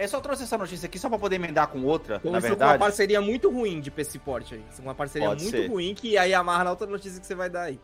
É 0.00 0.06
só 0.06 0.20
trouxe 0.20 0.44
essa 0.44 0.56
notícia 0.56 0.86
aqui 0.86 0.96
só 0.98 1.08
pra 1.08 1.18
poder 1.18 1.36
emendar 1.36 1.66
com 1.68 1.82
outra, 1.84 2.16
Então 2.16 2.30
na 2.30 2.38
com 2.40 2.46
uma 2.46 2.48
verdade. 2.56 2.78
parceria 2.78 3.20
muito 3.20 3.50
ruim 3.50 3.80
de 3.80 3.90
PC 3.90 4.20
Port 4.20 4.52
aí. 4.52 4.62
Isso 4.70 4.80
é 4.80 4.84
Uma 4.84 4.94
parceria 4.94 5.28
Pode 5.28 5.42
muito 5.42 5.56
ser. 5.56 5.66
ruim 5.68 5.92
que 5.94 6.16
aí 6.16 6.32
amarra 6.32 6.64
na 6.64 6.70
outra 6.70 6.86
notícia 6.86 7.20
que 7.20 7.26
você 7.26 7.34
vai 7.34 7.50
dar 7.50 7.62
aí. 7.62 7.80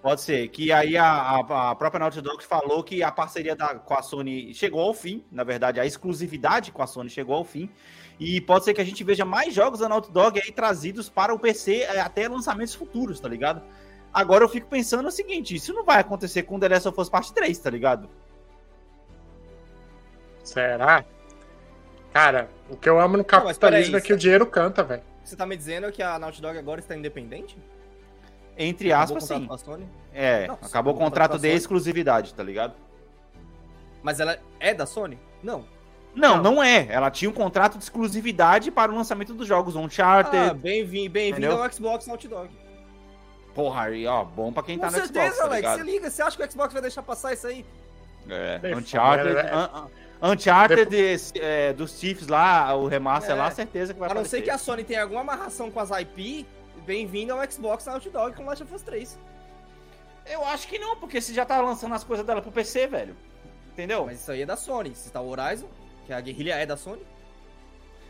Pode 0.00 0.20
ser. 0.20 0.46
Que 0.48 0.70
aí 0.70 0.96
a, 0.96 1.04
a- 1.04 1.70
a 1.70 1.74
própria 1.74 1.98
Naughty 1.98 2.20
Dog 2.20 2.44
falou 2.44 2.84
que 2.84 3.02
a 3.02 3.10
parceria 3.10 3.56
da, 3.56 3.74
com 3.74 3.94
a 3.94 4.02
Sony 4.02 4.54
chegou 4.54 4.80
ao 4.80 4.94
fim. 4.94 5.24
Na 5.32 5.42
verdade, 5.42 5.80
a 5.80 5.84
exclusividade 5.84 6.70
com 6.70 6.80
a 6.80 6.86
Sony 6.86 7.10
chegou 7.10 7.34
ao 7.34 7.44
fim. 7.44 7.68
E 8.20 8.40
pode 8.40 8.64
ser 8.64 8.72
que 8.72 8.80
a 8.80 8.84
gente 8.84 9.02
veja 9.02 9.24
mais 9.24 9.52
jogos 9.52 9.80
da 9.80 9.88
Naughty 9.88 10.12
Dog 10.12 10.40
aí 10.40 10.52
trazidos 10.52 11.08
para 11.08 11.34
o 11.34 11.38
PC 11.40 11.78
é, 11.80 12.00
até 12.00 12.28
lançamentos 12.28 12.74
futuros, 12.74 13.18
tá 13.18 13.28
ligado? 13.28 13.60
Agora 14.12 14.44
eu 14.44 14.48
fico 14.48 14.68
pensando 14.68 15.08
o 15.08 15.10
seguinte: 15.10 15.56
isso 15.56 15.72
não 15.74 15.84
vai 15.84 15.98
acontecer 16.00 16.44
com 16.44 16.56
The 16.60 16.68
Last 16.68 16.86
of 16.88 17.00
Us 17.00 17.08
Part 17.08 17.32
3, 17.34 17.58
tá 17.58 17.68
ligado? 17.70 18.08
Será? 20.44 21.04
Cara, 22.12 22.48
o 22.70 22.76
que 22.76 22.88
eu 22.88 22.98
amo 23.00 23.16
no 23.16 23.22
mas 23.22 23.28
peraí, 23.30 23.44
capitalismo 23.54 23.96
é 23.96 24.00
que 24.00 24.12
o 24.12 24.16
dinheiro 24.16 24.46
canta, 24.46 24.82
velho. 24.82 25.02
Você 25.22 25.36
tá 25.36 25.44
me 25.44 25.56
dizendo 25.56 25.90
que 25.92 26.02
a 26.02 26.18
Naughty 26.18 26.40
Dog 26.40 26.56
agora 26.58 26.80
está 26.80 26.96
independente? 26.96 27.58
Entre 28.56 28.92
aspas, 28.92 29.24
sim. 29.24 29.48
É, 30.14 30.46
Não, 30.46 30.54
acabou 30.62 30.94
o 30.94 30.96
contrato 30.96 31.32
contrato 31.32 31.42
de 31.42 31.48
exclusividade, 31.48 32.32
tá 32.32 32.42
ligado? 32.42 32.74
Mas 34.02 34.18
ela 34.20 34.38
é 34.58 34.72
da 34.72 34.86
Sony? 34.86 35.18
Não. 35.42 35.64
Não, 36.14 36.40
não 36.42 36.62
é. 36.62 36.86
Ela 36.88 37.10
tinha 37.10 37.30
um 37.30 37.34
contrato 37.34 37.76
de 37.76 37.84
exclusividade 37.84 38.70
para 38.70 38.90
o 38.90 38.94
lançamento 38.94 39.34
dos 39.34 39.46
jogos 39.46 39.76
Ah, 39.76 39.80
Uncharted. 39.80 40.54
bem-vindo 40.54 41.10
bem 41.10 41.30
Entendeu? 41.30 41.62
ao 41.62 41.70
Xbox 41.70 42.06
Naughty 42.06 42.28
Dog. 42.28 42.50
Porra, 43.54 43.82
aí, 43.84 44.06
ó, 44.06 44.24
bom 44.24 44.50
pra 44.52 44.62
quem 44.62 44.76
Com 44.78 44.82
tá 44.86 44.90
no 44.90 44.96
certeza, 44.96 45.26
Xbox, 45.34 45.38
tá 45.38 45.44
Alex. 45.44 45.56
ligado? 45.56 45.76
Você 45.78 45.84
liga, 45.90 46.10
você 46.10 46.22
acha 46.22 46.36
que 46.36 46.42
o 46.42 46.50
Xbox 46.50 46.72
vai 46.72 46.82
deixar 46.82 47.02
passar 47.02 47.32
isso 47.34 47.46
aí? 47.46 47.66
É, 48.28 48.74
Uncharted, 48.74 49.34
né? 49.34 49.50
Un- 50.22 50.28
Un- 50.28 50.32
Uncharted 50.32 50.94
esse, 50.96 51.32
é, 51.38 51.72
dos 51.72 51.98
Chiefs 51.98 52.28
lá, 52.28 52.74
o 52.74 52.86
remaster 52.86 53.32
É. 53.34 53.38
lá, 53.38 53.50
certeza 53.50 53.92
que 53.92 54.00
vai 54.00 54.08
A 54.08 54.14
não 54.14 54.20
aparecer. 54.20 54.38
ser 54.38 54.42
que 54.42 54.50
a 54.50 54.58
Sony 54.58 54.84
tenha 54.84 55.02
alguma 55.02 55.20
amarração 55.20 55.70
com 55.70 55.78
as 55.80 55.90
IP, 55.90 56.46
bem-vindo 56.86 57.32
ao 57.32 57.50
Xbox 57.50 57.84
Naughty 57.86 58.10
Dog 58.10 58.34
com 58.36 58.44
Last 58.44 58.62
of 58.62 58.74
Us 58.74 58.82
3. 58.82 59.18
Eu 60.26 60.44
acho 60.46 60.66
que 60.68 60.78
não, 60.78 60.96
porque 60.96 61.20
você 61.20 61.32
já 61.32 61.44
tá 61.44 61.60
lançando 61.60 61.94
as 61.94 62.02
coisas 62.02 62.24
dela 62.26 62.42
pro 62.42 62.50
PC, 62.50 62.86
velho. 62.86 63.16
Entendeu? 63.72 64.06
Mas 64.06 64.20
isso 64.20 64.32
aí 64.32 64.42
é 64.42 64.46
da 64.46 64.56
Sony. 64.56 64.94
Se 64.94 65.10
tá 65.10 65.20
o 65.20 65.28
Horizon, 65.28 65.68
que 66.06 66.12
a 66.12 66.20
guerrilha 66.20 66.54
é 66.54 66.64
da 66.66 66.76
Sony. 66.76 67.02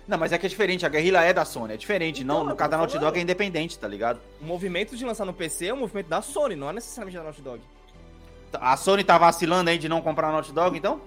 Não, 0.07 0.17
mas 0.17 0.31
é 0.33 0.39
que 0.39 0.47
é 0.47 0.49
diferente, 0.49 0.87
a 0.87 0.89
guerrilha 0.89 1.21
é 1.23 1.33
da 1.33 1.45
Sony, 1.45 1.75
é 1.75 1.77
diferente. 1.77 2.23
Então, 2.23 2.39
não, 2.39 2.45
no 2.51 2.55
caso 2.57 2.71
da 2.71 2.77
Naughty. 2.79 2.99
Dog 3.01 3.19
é 3.19 3.23
independente, 3.23 3.77
tá 3.77 3.89
ligado? 3.89 4.21
O 4.41 4.45
movimento 4.45 4.97
de 4.97 5.05
lançar 5.05 5.25
no 5.25 5.33
PC 5.35 5.67
é 5.67 5.75
um 5.75 5.79
movimento 5.79 6.07
da 6.07 6.23
Sony, 6.23 6.55
não 6.55 6.71
é 6.71 6.73
necessariamente 6.75 7.17
da 7.19 7.25
Naughty 7.25 7.43
Dog. 7.43 7.61
A 8.55 8.77
Sony 8.77 9.03
tá 9.03 9.19
vacilando 9.19 9.69
aí 9.69 9.77
de 9.77 9.89
não 9.89 10.01
comprar 10.01 10.29
a 10.29 10.33
Naughty 10.33 10.53
Dog, 10.53 10.79
então? 10.79 11.01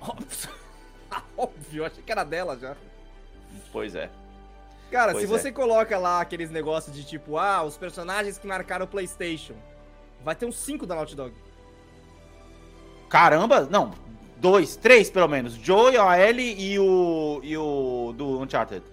Óbvio, 1.36 1.84
achei 1.84 2.02
que 2.02 2.12
era 2.12 2.24
dela 2.24 2.56
já. 2.58 2.76
Pois 3.72 3.94
é. 3.94 4.10
Cara, 4.90 5.12
Pois 5.12 5.26
se 5.26 5.32
é. 5.32 5.38
você 5.38 5.52
coloca 5.52 5.96
lá 5.98 6.20
aqueles 6.20 6.50
negócios 6.50 6.94
de 6.94 7.04
tipo, 7.04 7.38
ah, 7.38 7.62
os 7.62 7.76
personagens 7.76 8.38
que 8.38 8.46
marcaram 8.46 8.84
o 8.84 8.88
PlayStation, 8.88 9.54
vai 10.24 10.34
ter 10.34 10.46
uns 10.46 10.56
5 10.56 10.86
da 10.86 10.94
Naughty 10.94 11.14
Dog. 11.14 11.34
Caramba, 13.08 13.62
não, 13.70 13.92
dois, 14.36 14.76
três 14.76 15.10
pelo 15.10 15.28
menos. 15.28 15.54
Joey, 15.54 15.96
a 15.96 16.18
Ellie 16.18 16.54
e 16.58 16.78
o, 16.78 17.40
e 17.42 17.56
o 17.56 18.12
do 18.16 18.40
Uncharted. 18.40 18.84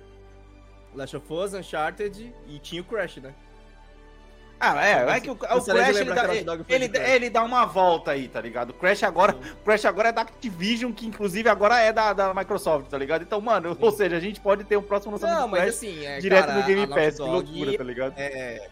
Last 0.93 1.15
of 1.15 1.33
Us, 1.33 1.53
Uncharted 1.53 2.33
e 2.47 2.59
tinha 2.59 2.81
o 2.81 2.85
Crash, 2.85 3.17
né? 3.17 3.33
Ah, 4.59 4.85
é, 4.85 5.17
é 5.17 5.19
que 5.19 5.29
o, 5.29 5.33
o 5.33 5.35
Crash 5.37 5.97
ele 5.97 6.13
dá, 6.13 6.57
que 6.57 6.73
ele, 6.73 6.89
Crash. 6.89 7.09
ele 7.09 7.29
dá 7.29 7.43
uma 7.43 7.65
volta 7.65 8.11
aí, 8.11 8.27
tá 8.27 8.41
ligado? 8.41 8.71
O 8.71 8.73
Crash 8.73 9.03
agora, 9.03 9.37
Crash 9.63 9.85
agora 9.85 10.09
é 10.09 10.11
da 10.11 10.21
Activision, 10.21 10.91
que 10.91 11.05
inclusive 11.05 11.47
agora 11.47 11.79
é 11.79 11.93
da, 11.93 12.11
da 12.11 12.33
Microsoft, 12.33 12.89
tá 12.89 12.97
ligado? 12.97 13.21
Então, 13.21 13.39
mano, 13.39 13.77
ou 13.79 13.91
seja, 13.91 14.17
a 14.17 14.19
gente 14.19 14.39
pode 14.39 14.63
ter 14.63 14.75
um 14.75 14.81
próximo 14.81 15.13
lançamento 15.13 15.39
Não, 15.41 15.51
Crash 15.51 15.69
assim, 15.69 16.03
é, 16.03 16.19
direto 16.19 16.47
cara, 16.47 16.59
no 16.59 16.65
Game 16.65 16.87
Pass, 16.87 17.11
que 17.11 17.17
Dog 17.17 17.31
loucura, 17.31 17.77
tá 17.77 17.83
ligado? 17.83 18.13
É. 18.17 18.69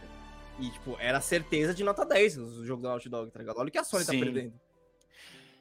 E, 0.59 0.69
tipo, 0.69 0.95
era 0.99 1.19
certeza 1.21 1.73
de 1.73 1.83
nota 1.83 2.05
10 2.05 2.37
no 2.37 2.65
jogo 2.65 2.81
da 2.81 2.89
Naughty 2.89 3.09
Dog, 3.09 3.29
tá 3.29 3.39
ligado? 3.39 3.57
Olha 3.57 3.67
o 3.67 3.71
que 3.71 3.77
a 3.77 3.83
Sony 3.83 4.05
Sim. 4.05 4.19
tá 4.19 4.25
perdendo. 4.25 4.53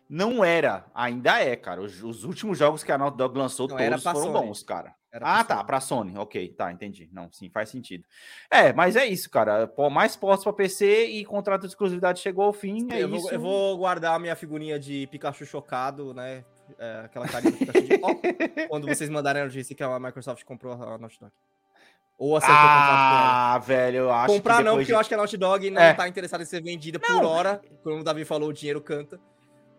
Não 0.08 0.44
era, 0.44 0.84
ainda 0.94 1.40
é, 1.40 1.56
cara. 1.56 1.80
Os, 1.80 2.02
os 2.02 2.24
últimos 2.24 2.58
jogos 2.58 2.84
que 2.84 2.92
a 2.92 2.98
Naughty 2.98 3.16
Dog 3.16 3.36
lançou, 3.38 3.66
Não, 3.68 3.76
todos 3.76 4.02
foram 4.02 4.20
Sony. 4.20 4.32
bons, 4.46 4.62
cara. 4.62 4.94
Era 5.10 5.26
Ah, 5.26 5.44
pra 5.44 5.56
tá, 5.56 5.64
pra 5.64 5.80
Sony, 5.80 6.18
ok, 6.18 6.48
tá, 6.48 6.72
entendi. 6.72 7.08
Não, 7.12 7.30
sim, 7.32 7.48
faz 7.48 7.68
sentido. 7.70 8.04
É, 8.50 8.72
mas 8.72 8.96
é 8.96 9.06
isso, 9.06 9.30
cara. 9.30 9.72
Mais 9.90 10.16
postos 10.16 10.42
pra 10.44 10.52
PC 10.52 11.06
e 11.06 11.24
contrato 11.24 11.62
de 11.62 11.68
exclusividade 11.68 12.18
chegou 12.20 12.44
ao 12.44 12.52
fim. 12.52 12.88
É 12.90 13.02
eu, 13.02 13.08
vou, 13.08 13.18
isso. 13.18 13.30
eu 13.32 13.40
vou 13.40 13.78
guardar 13.78 14.16
a 14.16 14.18
minha 14.18 14.34
figurinha 14.34 14.78
de 14.78 15.06
Pikachu 15.06 15.46
chocado, 15.46 16.12
né? 16.12 16.44
É, 16.78 17.02
aquela 17.04 17.28
carinha 17.28 17.52
do 17.52 17.58
Pikachu 17.58 17.82
de 17.82 18.00
ó, 18.02 18.14
quando 18.68 18.86
vocês 18.88 19.08
mandarem 19.08 19.42
a 19.42 19.44
notícia 19.44 19.74
que 19.74 19.82
a 19.84 20.00
Microsoft 20.00 20.42
comprou 20.44 20.72
a 20.72 20.98
Naughty 20.98 21.20
Dog. 21.20 21.32
Ou 22.18 22.36
acertou 22.36 22.56
o 22.56 22.60
contrato 22.60 22.86
com 22.86 23.16
ela. 23.16 23.54
Ah, 23.54 23.58
velho, 23.58 23.96
eu 23.98 24.12
acho 24.12 24.34
Comprar 24.34 24.62
não, 24.64 24.76
porque 24.76 24.92
eu 24.92 24.98
acho 24.98 25.08
que 25.08 25.14
a 25.14 25.18
Naughty 25.18 25.36
Dog 25.36 25.70
não 25.70 25.80
É. 25.82 25.94
tá 25.94 26.08
interessada 26.08 26.42
em 26.42 26.46
ser 26.46 26.60
vendida 26.62 26.98
por 26.98 27.08
Não. 27.10 27.24
hora. 27.24 27.60
Como 27.82 28.00
o 28.00 28.04
Davi 28.04 28.24
falou, 28.24 28.48
o 28.50 28.52
dinheiro 28.52 28.80
canta. 28.80 29.20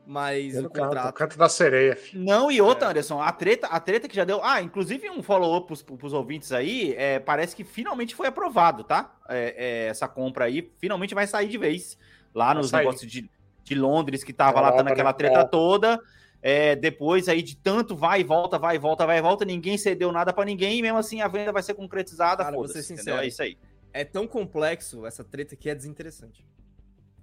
Mas 0.08 0.56
o 0.58 0.70
contrato. 0.70 1.14
canto 1.14 1.38
da 1.38 1.50
sereia, 1.50 1.96
filho. 1.96 2.24
Não, 2.24 2.52
e 2.52 2.62
outra, 2.62 2.88
É. 2.88 2.92
Anderson, 2.92 3.20
a 3.22 3.32
treta, 3.32 3.68
a 3.68 3.80
treta 3.80 4.08
que 4.08 4.16
já 4.16 4.24
deu. 4.24 4.40
Ah, 4.44 4.62
inclusive 4.62 5.10
um 5.10 5.24
follow-up 5.24 5.66
pros, 5.68 5.82
pros 5.82 6.14
ouvintes 6.14 6.52
aí, 6.52 6.94
é, 6.96 7.20
parece 7.20 7.56
que 7.56 7.64
finalmente 7.64 8.14
foi 8.14 8.28
aprovado, 8.28 8.84
tá? 8.84 9.16
É, 9.28 9.56
é, 9.58 9.88
essa 9.88 10.08
compra 10.08 10.46
aí 10.46 10.72
finalmente 10.78 11.16
vai 11.16 11.26
sair 11.26 11.48
de 11.48 11.58
vez. 11.58 11.98
Lá 12.34 12.48
Vai 12.48 12.56
nos 12.56 12.70
sair. 12.70 12.86
negócios 12.86 13.12
de, 13.12 13.30
de 13.64 13.76
Londres, 13.76 14.24
que 14.24 14.32
tava 14.34 14.60
lá 14.62 14.68
Europa, 14.68 14.84
dando 14.84 14.94
aquela 14.94 15.10
né? 15.12 15.18
treta 15.18 15.40
É. 15.40 15.46
toda. 15.46 16.00
É, 16.42 16.76
depois 16.76 17.28
aí 17.28 17.42
de 17.42 17.56
tanto 17.58 17.96
vai 17.96 18.22
e 18.22 18.24
volta, 18.24 18.60
vai 18.60 18.76
e 18.76 18.78
volta, 18.80 19.06
vai 19.08 19.18
e 19.18 19.22
volta, 19.22 19.44
ninguém 19.44 19.80
cedeu 19.80 20.12
nada 20.12 20.32
pra 20.32 20.46
ninguém, 20.46 20.78
e 20.78 20.82
mesmo 20.84 21.00
assim 21.00 21.20
a 21.22 21.28
venda 21.28 21.52
vai 21.52 21.64
ser 21.64 21.74
concretizada. 21.74 22.44
Cara, 22.44 22.56
vou 22.56 22.68
ser 22.68 22.80
entendeu? 22.80 22.98
sincero. 22.98 23.18
É 23.22 23.28
isso 23.28 23.42
aí. 23.42 23.58
É 23.92 24.04
tão 24.04 24.28
complexo 24.28 25.06
essa 25.08 25.24
treta 25.24 25.56
que 25.56 25.68
é 25.70 25.74
desinteressante. 25.74 26.46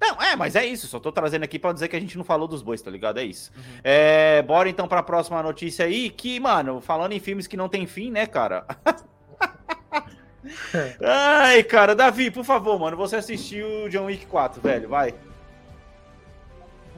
Não, 0.02 0.20
é, 0.20 0.34
mas 0.34 0.56
é 0.56 0.66
isso. 0.66 0.88
Só 0.88 0.98
tô 0.98 1.12
trazendo 1.12 1.44
aqui 1.44 1.60
pra 1.60 1.72
dizer 1.72 1.86
que 1.86 1.94
a 1.94 2.00
gente 2.00 2.18
não 2.18 2.24
falou 2.24 2.48
dos 2.48 2.60
bois, 2.60 2.82
tá 2.82 2.90
ligado? 2.90 3.20
É 3.20 3.24
isso. 3.24 3.52
Uhum. 3.56 3.62
É, 3.84 4.42
bora 4.42 4.68
então 4.68 4.88
pra 4.88 5.00
próxima 5.00 5.40
notícia 5.42 5.84
aí. 5.86 6.10
Que, 6.10 6.40
mano, 6.40 6.80
falando 6.80 7.12
em 7.12 7.20
filmes 7.20 7.46
que 7.46 7.56
não 7.56 7.68
tem 7.68 7.86
fim, 7.86 8.10
né, 8.10 8.26
cara? 8.26 8.66
Ai, 11.00 11.62
cara, 11.62 11.94
Davi, 11.94 12.30
por 12.30 12.44
favor, 12.44 12.78
mano, 12.78 12.96
você 12.96 13.14
assistiu 13.16 13.88
John 13.88 14.06
Wick 14.06 14.26
4, 14.26 14.60
velho, 14.60 14.88
vai. 14.88 15.14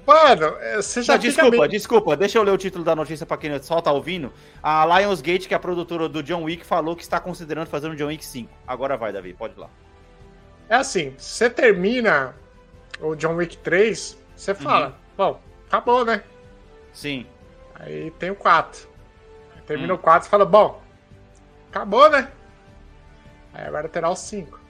Mano, 0.06 0.56
é, 0.60 0.76
você 0.76 1.02
já 1.02 1.14
Não, 1.14 1.20
desculpa, 1.20 1.50
meio- 1.50 1.68
desculpa, 1.68 2.16
deixa 2.16 2.38
eu 2.38 2.42
ler 2.42 2.52
o 2.52 2.58
título 2.58 2.84
da 2.84 2.96
notícia 2.96 3.24
pra 3.26 3.36
quem 3.36 3.62
só 3.62 3.80
tá 3.80 3.92
ouvindo. 3.92 4.32
A 4.62 4.84
Lionsgate, 5.00 5.46
que 5.48 5.54
é 5.54 5.56
a 5.56 5.60
produtora 5.60 6.08
do 6.08 6.22
John 6.22 6.42
Wick, 6.44 6.64
falou 6.64 6.96
que 6.96 7.02
está 7.02 7.20
considerando 7.20 7.66
fazer 7.68 7.88
um 7.88 7.94
John 7.94 8.06
Wick 8.06 8.24
5. 8.24 8.50
Agora 8.66 8.96
vai, 8.96 9.12
Davi, 9.12 9.32
pode 9.34 9.54
ir 9.54 9.60
lá. 9.60 9.68
É 10.68 10.76
assim, 10.76 11.14
você 11.18 11.48
termina 11.50 12.34
o 13.00 13.14
John 13.14 13.34
Wick 13.36 13.56
3, 13.58 14.18
você 14.36 14.52
Uhum. 14.52 14.56
fala, 14.58 14.94
bom, 15.16 15.40
acabou, 15.66 16.04
né? 16.04 16.22
Sim. 16.92 17.26
Aí 17.74 18.10
tem 18.12 18.30
o 18.30 18.34
4. 18.36 18.88
Aí 19.56 19.62
termina 19.62 19.92
Hum. 19.92 19.96
o 19.96 19.98
4 19.98 20.26
e 20.26 20.30
fala, 20.30 20.44
bom, 20.44 20.80
acabou, 21.70 22.08
né? 22.10 22.30
Aí 23.52 23.66
agora 23.66 23.88
terá 23.88 24.08
o 24.10 24.16
5. 24.16 24.60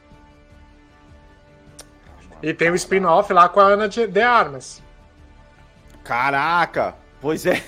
E 2.42 2.52
tem 2.52 2.70
o 2.70 2.74
spin-off 2.74 3.32
lá 3.32 3.48
com 3.48 3.60
a 3.60 3.64
Ana 3.64 3.88
de, 3.88 4.06
de 4.06 4.20
Armas. 4.20 4.82
Caraca, 6.02 6.94
pois 7.20 7.46
é. 7.46 7.62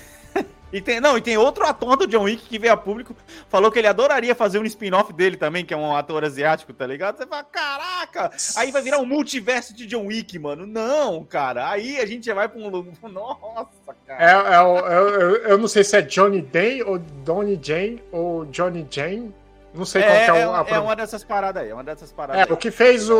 E 0.71 0.81
tem, 0.81 0.99
não, 0.99 1.17
e 1.17 1.21
tem 1.21 1.37
outro 1.37 1.65
ator 1.65 1.95
do 1.95 2.05
John 2.07 2.23
Wick 2.23 2.43
que 2.45 2.59
veio 2.59 2.73
a 2.73 2.77
público, 2.77 3.15
falou 3.49 3.71
que 3.71 3.79
ele 3.79 3.87
adoraria 3.87 4.35
fazer 4.35 4.59
um 4.59 4.65
spin-off 4.65 5.13
dele 5.13 5.37
também, 5.37 5.63
que 5.63 5.73
é 5.73 5.77
um 5.77 5.95
ator 5.95 6.25
asiático, 6.25 6.73
tá 6.73 6.85
ligado? 6.85 7.17
Você 7.17 7.25
fala, 7.25 7.43
caraca, 7.45 8.31
aí 8.57 8.69
vai 8.71 8.81
virar 8.81 8.97
um 8.99 9.05
multiverso 9.05 9.73
de 9.73 9.85
John 9.85 10.07
Wick, 10.07 10.37
mano. 10.37 10.65
Não, 10.65 11.23
cara, 11.23 11.69
aí 11.69 11.97
a 11.99 12.05
gente 12.05 12.25
já 12.25 12.33
vai 12.33 12.49
pra 12.49 12.59
um... 12.59 12.69
Nossa, 13.09 13.69
É, 14.09 14.31
é 14.31 14.61
o- 14.61 14.77
eu, 14.79 15.35
eu, 15.43 15.57
não 15.57 15.67
sei 15.69 15.83
se 15.85 15.95
é 15.97 16.01
Johnny 16.01 16.41
Day 16.41 16.83
ou 16.83 16.99
Donnie 16.99 17.59
Jane 17.61 18.03
ou 18.11 18.45
Johnny 18.45 18.85
Jane. 18.89 19.33
Não 19.73 19.85
sei 19.85 20.01
qual 20.01 20.13
É, 20.15 20.25
que 20.25 20.31
é, 20.31 20.41
é, 20.41 20.47
o, 20.47 20.51
a 20.55 20.65
é 20.67 20.79
uma 20.79 20.95
dessas 20.95 21.23
paradas 21.23 21.63
aí, 21.63 21.69
é 21.69 21.73
uma 21.73 21.83
dessas 21.83 22.11
paradas 22.11 22.41
É, 22.41 22.43
aí. 22.45 22.51
o 22.51 22.57
que 22.57 22.71
fez 22.71 23.09
o, 23.09 23.15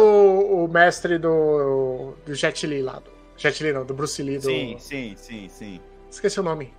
o 0.65 0.67
mestre 0.67 1.17
do, 1.17 2.13
do 2.25 2.33
Jet 2.35 2.65
Li 2.67 2.81
lá. 2.81 2.93
Do, 2.99 3.11
Jet 3.37 3.63
Li 3.63 3.71
não, 3.71 3.85
do 3.85 3.93
Bruce 3.93 4.21
Lee. 4.21 4.37
Do, 4.37 4.43
Sim, 4.43 4.75
sim, 4.79 5.13
sim, 5.15 5.47
sim. 5.49 5.79
Esqueci 6.09 6.39
o 6.39 6.43
nome. 6.43 6.73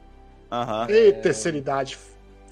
Aham. 0.50 0.86
Ei, 0.88 1.12
terceira 1.12 1.56
idade. 1.58 1.98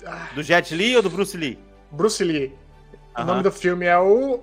Ah, 0.05 0.29
Do 0.35 0.43
Jet 0.43 0.75
Li 0.75 0.97
ou 0.97 1.03
do 1.03 1.11
Bruce 1.11 1.37
Lee? 1.37 1.59
Bruce 1.91 2.23
Lee. 2.23 2.55
O 3.19 3.25
nome 3.25 3.43
do 3.43 3.51
filme 3.51 3.87
é 3.87 3.99
o. 3.99 4.41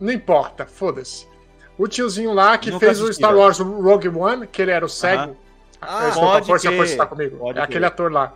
Não 0.00 0.12
importa, 0.12 0.66
foda-se. 0.66 1.26
O 1.78 1.86
tiozinho 1.86 2.32
lá 2.32 2.56
que 2.56 2.70
Nunca 2.70 2.86
fez 2.86 3.00
o 3.00 3.12
Star. 3.12 3.34
Wars 3.36 3.58
Rogue 3.58 4.08
One, 4.08 4.46
que 4.46 4.62
ele 4.62 4.70
era 4.70 4.84
o 4.84 4.88
cego. 4.88 5.22
Aham. 5.22 5.36
Ah, 5.80 6.08
Ah, 6.08 6.12
pode 6.14 6.46
força, 6.46 6.72
força 6.72 6.96
tá 6.96 7.06
comigo. 7.06 7.36
Pode 7.36 7.58
é 7.58 7.62
aquele 7.62 7.84
ator 7.84 8.10
lá. 8.10 8.32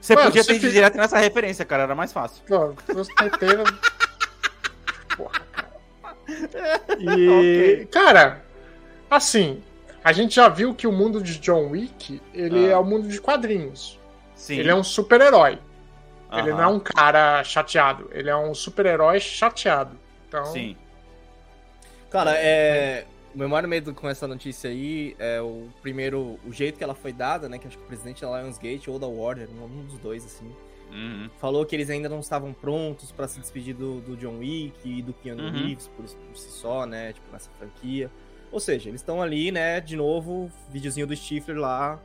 Você 0.00 0.14
Mano, 0.14 0.26
podia 0.26 0.44
ter 0.44 0.52
ido 0.52 0.60
fez- 0.60 0.72
direto 0.74 0.96
nessa 0.98 1.16
referência, 1.18 1.64
cara, 1.64 1.84
era 1.84 1.94
mais 1.94 2.12
fácil. 2.12 2.42
Pô, 2.46 2.74
com 2.92 3.04
certeza. 3.04 3.64
Porra, 5.16 5.40
cara. 5.52 5.70
E, 7.00 7.86
cara, 7.90 8.44
assim, 9.10 9.62
a 10.04 10.12
gente 10.12 10.34
já 10.36 10.48
viu 10.48 10.74
que 10.74 10.86
o 10.86 10.92
mundo 10.92 11.20
de 11.22 11.38
John 11.40 11.70
Wick, 11.70 12.20
ele 12.32 12.66
Ah. 12.66 12.72
é 12.72 12.76
o 12.76 12.84
mundo 12.84 13.08
de 13.08 13.20
quadrinhos. 13.20 13.98
Sim. 14.36 14.58
Ele 14.58 14.68
é 14.70 14.74
um 14.74 14.84
super-herói. 14.84 15.58
Ele 16.32 16.50
não 16.50 16.60
é 16.62 16.66
um 16.66 16.80
cara 16.80 17.42
chateado. 17.44 18.10
Ele 18.12 18.28
é 18.28 18.36
um 18.36 18.52
super-herói 18.54 19.18
chateado. 19.20 19.96
Então, 20.28 20.44
Sim. 20.46 20.76
Cara, 22.10 22.32
é. 22.36 23.06
O 23.34 23.38
meu 23.38 23.48
maior 23.48 23.66
medo 23.66 23.92
com 23.92 24.08
essa 24.08 24.28
notícia 24.28 24.70
aí 24.70 25.16
é 25.18 25.40
o 25.40 25.68
primeiro, 25.82 26.38
o 26.46 26.52
jeito 26.52 26.78
que 26.78 26.84
ela 26.84 26.94
foi 26.94 27.12
dada, 27.12 27.48
né? 27.48 27.58
Que 27.58 27.66
acho 27.66 27.76
que 27.76 27.82
o 27.82 27.86
presidente 27.86 28.22
da 28.22 28.40
Lionsgate 28.40 28.88
ou 28.88 28.96
da 28.98 29.08
Warner, 29.08 29.48
um 29.50 29.84
dos 29.84 29.98
dois, 29.98 30.24
assim, 30.24 30.52
Uhum. 30.92 31.28
falou 31.40 31.66
que 31.66 31.74
eles 31.74 31.90
ainda 31.90 32.08
não 32.08 32.20
estavam 32.20 32.52
prontos 32.52 33.10
pra 33.10 33.26
se 33.26 33.40
despedir 33.40 33.74
do, 33.74 34.00
do 34.02 34.16
John 34.16 34.38
Wick 34.38 34.74
e 34.84 35.02
do 35.02 35.12
Keanu 35.12 35.42
Uhum. 35.42 35.50
Reeves 35.50 35.88
por, 35.88 36.04
por 36.04 36.36
si 36.36 36.50
só, 36.52 36.86
né? 36.86 37.12
Tipo, 37.12 37.26
nessa 37.32 37.50
franquia. 37.58 38.08
Ou 38.54 38.60
seja, 38.60 38.88
eles 38.88 39.00
estão 39.00 39.20
ali, 39.20 39.50
né? 39.50 39.80
De 39.80 39.96
novo, 39.96 40.48
videozinho 40.70 41.08
do 41.08 41.16
Stifler 41.16 41.58
lá, 41.58 41.98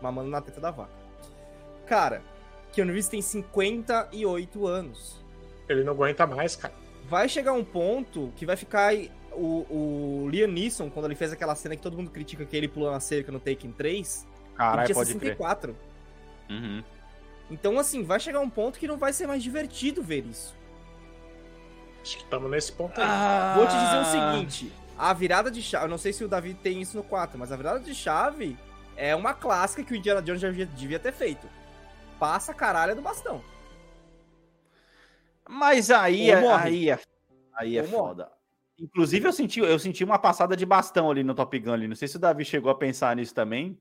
mamando 0.00 0.30
na 0.30 0.40
teta 0.40 0.60
da 0.60 0.70
vaca. 0.70 0.92
Cara, 1.84 2.22
Keanu 2.72 2.92
Reeves 2.92 3.08
tem 3.08 3.20
58 3.20 4.66
anos. 4.68 5.16
ele 5.68 5.82
não 5.82 5.92
aguenta 5.94 6.24
mais, 6.24 6.54
cara. 6.54 6.72
vai 7.08 7.28
chegar 7.28 7.52
um 7.54 7.64
ponto 7.64 8.32
que 8.36 8.46
vai 8.46 8.56
ficar 8.56 8.86
aí- 8.86 9.10
o, 9.32 9.66
o 10.24 10.28
Liam 10.30 10.46
Neeson, 10.48 10.88
quando 10.88 11.06
ele 11.06 11.16
fez 11.16 11.32
aquela 11.32 11.54
cena 11.56 11.74
que 11.74 11.82
todo 11.82 11.96
mundo 11.96 12.10
critica 12.10 12.44
que 12.46 12.56
ele 12.56 12.68
pulou 12.68 12.90
na 12.92 13.00
cerca 13.00 13.30
no 13.32 13.38
Taken 13.40 13.72
3, 13.72 14.22
ele 14.22 14.56
Caralho, 14.56 14.86
tinha 14.86 14.94
pode 14.94 15.10
crer. 15.14 15.36
64. 15.36 15.76
Uhum. 16.48 16.84
Então, 17.50 17.78
assim, 17.80 18.02
vai 18.04 18.18
chegar 18.20 18.38
um 18.40 18.48
ponto 18.48 18.78
que 18.78 18.86
não 18.86 18.96
vai 18.96 19.12
ser 19.12 19.26
mais 19.26 19.42
divertido 19.42 20.02
ver 20.04 20.24
isso. 20.24 20.54
Acho 22.00 22.16
que 22.18 22.22
estamos 22.24 22.48
nesse 22.50 22.70
ponto 22.72 22.98
aí. 23.00 23.56
Vou 23.56 23.66
te 23.66 23.72
dizer 23.72 23.96
o 23.96 24.00
Ah. 24.00 24.04
seguinte: 24.32 24.72
a 24.98 25.12
virada 25.12 25.50
de 25.50 25.62
chave, 25.62 25.84
eu 25.84 25.88
não 25.88 25.98
sei 25.98 26.12
se 26.12 26.24
o 26.24 26.28
Davi 26.28 26.54
tem 26.54 26.80
isso 26.80 26.96
no 26.96 27.02
4, 27.02 27.38
mas 27.38 27.52
a 27.52 27.56
virada 27.56 27.80
de 27.80 27.94
chave 27.94 28.56
é 28.96 29.14
uma 29.14 29.34
clássica 29.34 29.82
que 29.84 29.92
o 29.92 29.96
Indiana 29.96 30.22
Jones 30.22 30.40
já 30.40 30.50
devia, 30.50 30.98
ter 30.98 31.12
feito. 31.12 31.48
Passa 32.18 32.52
a 32.52 32.54
caralho 32.54 32.94
do 32.96 33.02
bastão. 33.02 33.42
Mas 35.48 35.90
aí, 35.90 36.30
é, 36.30 36.40
morre. 36.40 36.68
aí 36.68 36.90
é, 36.90 36.98
aí 37.54 37.78
é 37.78 37.82
Ou 37.82 37.88
morre. 37.88 38.08
foda. 38.08 38.32
Inclusive, 38.78 39.26
eu 39.26 39.32
senti, 39.32 39.60
eu 39.60 39.78
senti 39.78 40.04
uma 40.04 40.18
passada 40.18 40.56
de 40.56 40.66
bastão 40.66 41.10
ali 41.10 41.22
no 41.22 41.34
Top 41.34 41.58
Gun 41.58 41.72
ali. 41.72 41.88
Não 41.88 41.94
sei 41.96 42.08
se 42.08 42.16
o 42.16 42.20
Davi 42.20 42.44
chegou 42.44 42.70
a 42.70 42.74
pensar 42.74 43.14
nisso 43.16 43.34
também. 43.34 43.78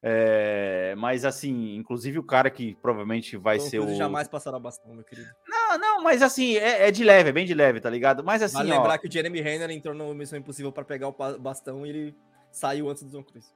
É, 0.00 0.94
mas 0.96 1.24
assim, 1.24 1.74
inclusive 1.74 2.20
o 2.20 2.22
cara 2.22 2.50
que 2.50 2.76
provavelmente 2.76 3.36
vai 3.36 3.58
Tom 3.58 3.64
ser 3.64 3.78
Cruise 3.78 3.94
o. 3.94 3.98
jamais 3.98 4.28
passará 4.28 4.56
o 4.56 4.60
bastão, 4.60 4.94
meu 4.94 5.04
querido. 5.04 5.28
Não, 5.48 5.57
não, 5.78 6.02
mas 6.02 6.22
assim, 6.22 6.56
é, 6.56 6.88
é 6.88 6.90
de 6.90 7.04
leve, 7.04 7.30
é 7.30 7.32
bem 7.32 7.46
de 7.46 7.54
leve, 7.54 7.80
tá 7.80 7.88
ligado? 7.88 8.22
Mas 8.24 8.42
assim, 8.42 8.56
Vale 8.56 8.72
ó, 8.72 8.76
lembrar 8.76 8.98
que 8.98 9.08
o 9.08 9.12
Jeremy 9.12 9.40
Renner 9.40 9.70
entrou 9.70 9.94
no 9.94 10.12
Missão 10.14 10.38
Impossível 10.38 10.72
pra 10.72 10.84
pegar 10.84 11.08
o 11.08 11.38
bastão 11.38 11.86
e 11.86 11.88
ele 11.88 12.16
saiu 12.50 12.90
antes 12.90 13.04
do 13.04 13.10
Tom 13.10 13.22
Cruise. 13.24 13.48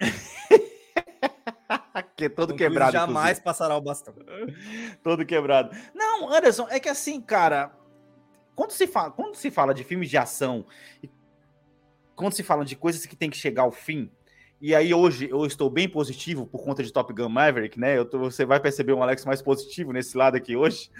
que 2.16 2.24
é 2.24 2.28
todo 2.28 2.50
Tom 2.50 2.56
quebrado. 2.56 2.92
jamais 2.92 3.38
passará 3.38 3.76
o 3.76 3.80
bastão. 3.80 4.14
todo 5.02 5.24
quebrado. 5.24 5.76
Não, 5.94 6.32
Anderson, 6.32 6.66
é 6.70 6.80
que 6.80 6.88
assim, 6.88 7.20
cara, 7.20 7.72
quando 8.54 8.72
se 8.72 8.86
fala, 8.86 9.10
quando 9.10 9.36
se 9.36 9.50
fala 9.50 9.72
de 9.72 9.84
filmes 9.84 10.10
de 10.10 10.16
ação, 10.16 10.66
quando 12.14 12.32
se 12.32 12.42
fala 12.42 12.64
de 12.64 12.76
coisas 12.76 13.06
que 13.06 13.16
tem 13.16 13.30
que 13.30 13.36
chegar 13.36 13.62
ao 13.62 13.72
fim, 13.72 14.10
e 14.60 14.74
aí 14.74 14.92
hoje 14.92 15.28
eu 15.30 15.46
estou 15.46 15.70
bem 15.70 15.88
positivo 15.88 16.44
por 16.44 16.64
conta 16.64 16.82
de 16.82 16.92
Top 16.92 17.12
Gun 17.12 17.28
Maverick, 17.28 17.78
né? 17.78 18.02
Tô- 18.04 18.18
você 18.18 18.44
vai 18.44 18.58
perceber 18.58 18.92
um 18.92 19.02
Alex 19.02 19.24
mais 19.24 19.40
positivo 19.40 19.92
nesse 19.92 20.16
lado 20.16 20.36
aqui 20.36 20.56
hoje. 20.56 20.90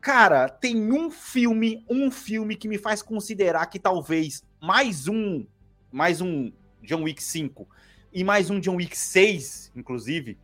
Cara, 0.00 0.48
tem 0.48 0.92
um 0.92 1.10
filme, 1.10 1.84
um 1.88 2.10
filme 2.10 2.54
que 2.54 2.68
me 2.68 2.78
faz 2.78 3.02
considerar 3.02 3.66
que 3.66 3.78
talvez 3.78 4.44
mais 4.60 5.08
um, 5.08 5.44
mais 5.90 6.20
um 6.20 6.52
John 6.82 7.02
Wick 7.02 7.22
5 7.22 7.68
e 8.12 8.22
mais 8.22 8.48
um 8.48 8.60
John 8.60 8.76
Wick 8.76 8.96
6, 8.96 9.72
inclusive, 9.74 10.38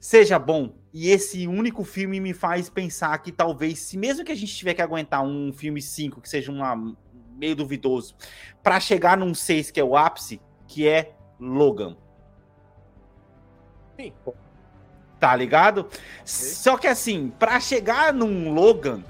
seja 0.00 0.38
bom. 0.38 0.74
E 0.92 1.10
esse 1.10 1.46
único 1.46 1.84
filme 1.84 2.18
me 2.20 2.34
faz 2.34 2.68
pensar 2.68 3.16
que 3.18 3.30
talvez, 3.30 3.78
se 3.78 3.96
mesmo 3.96 4.24
que 4.24 4.32
a 4.32 4.36
gente 4.36 4.54
tiver 4.54 4.74
que 4.74 4.82
aguentar 4.82 5.24
um 5.24 5.52
filme 5.52 5.80
5 5.80 6.20
que 6.20 6.28
seja 6.28 6.50
uma, 6.50 6.76
meio 7.36 7.54
duvidoso, 7.54 8.16
pra 8.62 8.80
chegar 8.80 9.16
num 9.16 9.32
6 9.32 9.70
que 9.70 9.78
é 9.78 9.84
o 9.84 9.96
ápice, 9.96 10.40
que 10.66 10.88
é 10.88 11.14
Logan. 11.38 11.96
Sim. 13.96 14.12
Tá 15.22 15.36
ligado? 15.36 15.86
Só 16.24 16.76
que 16.76 16.88
assim, 16.88 17.32
pra 17.38 17.60
chegar 17.60 18.12
num 18.12 18.52
Logan, 18.52 19.04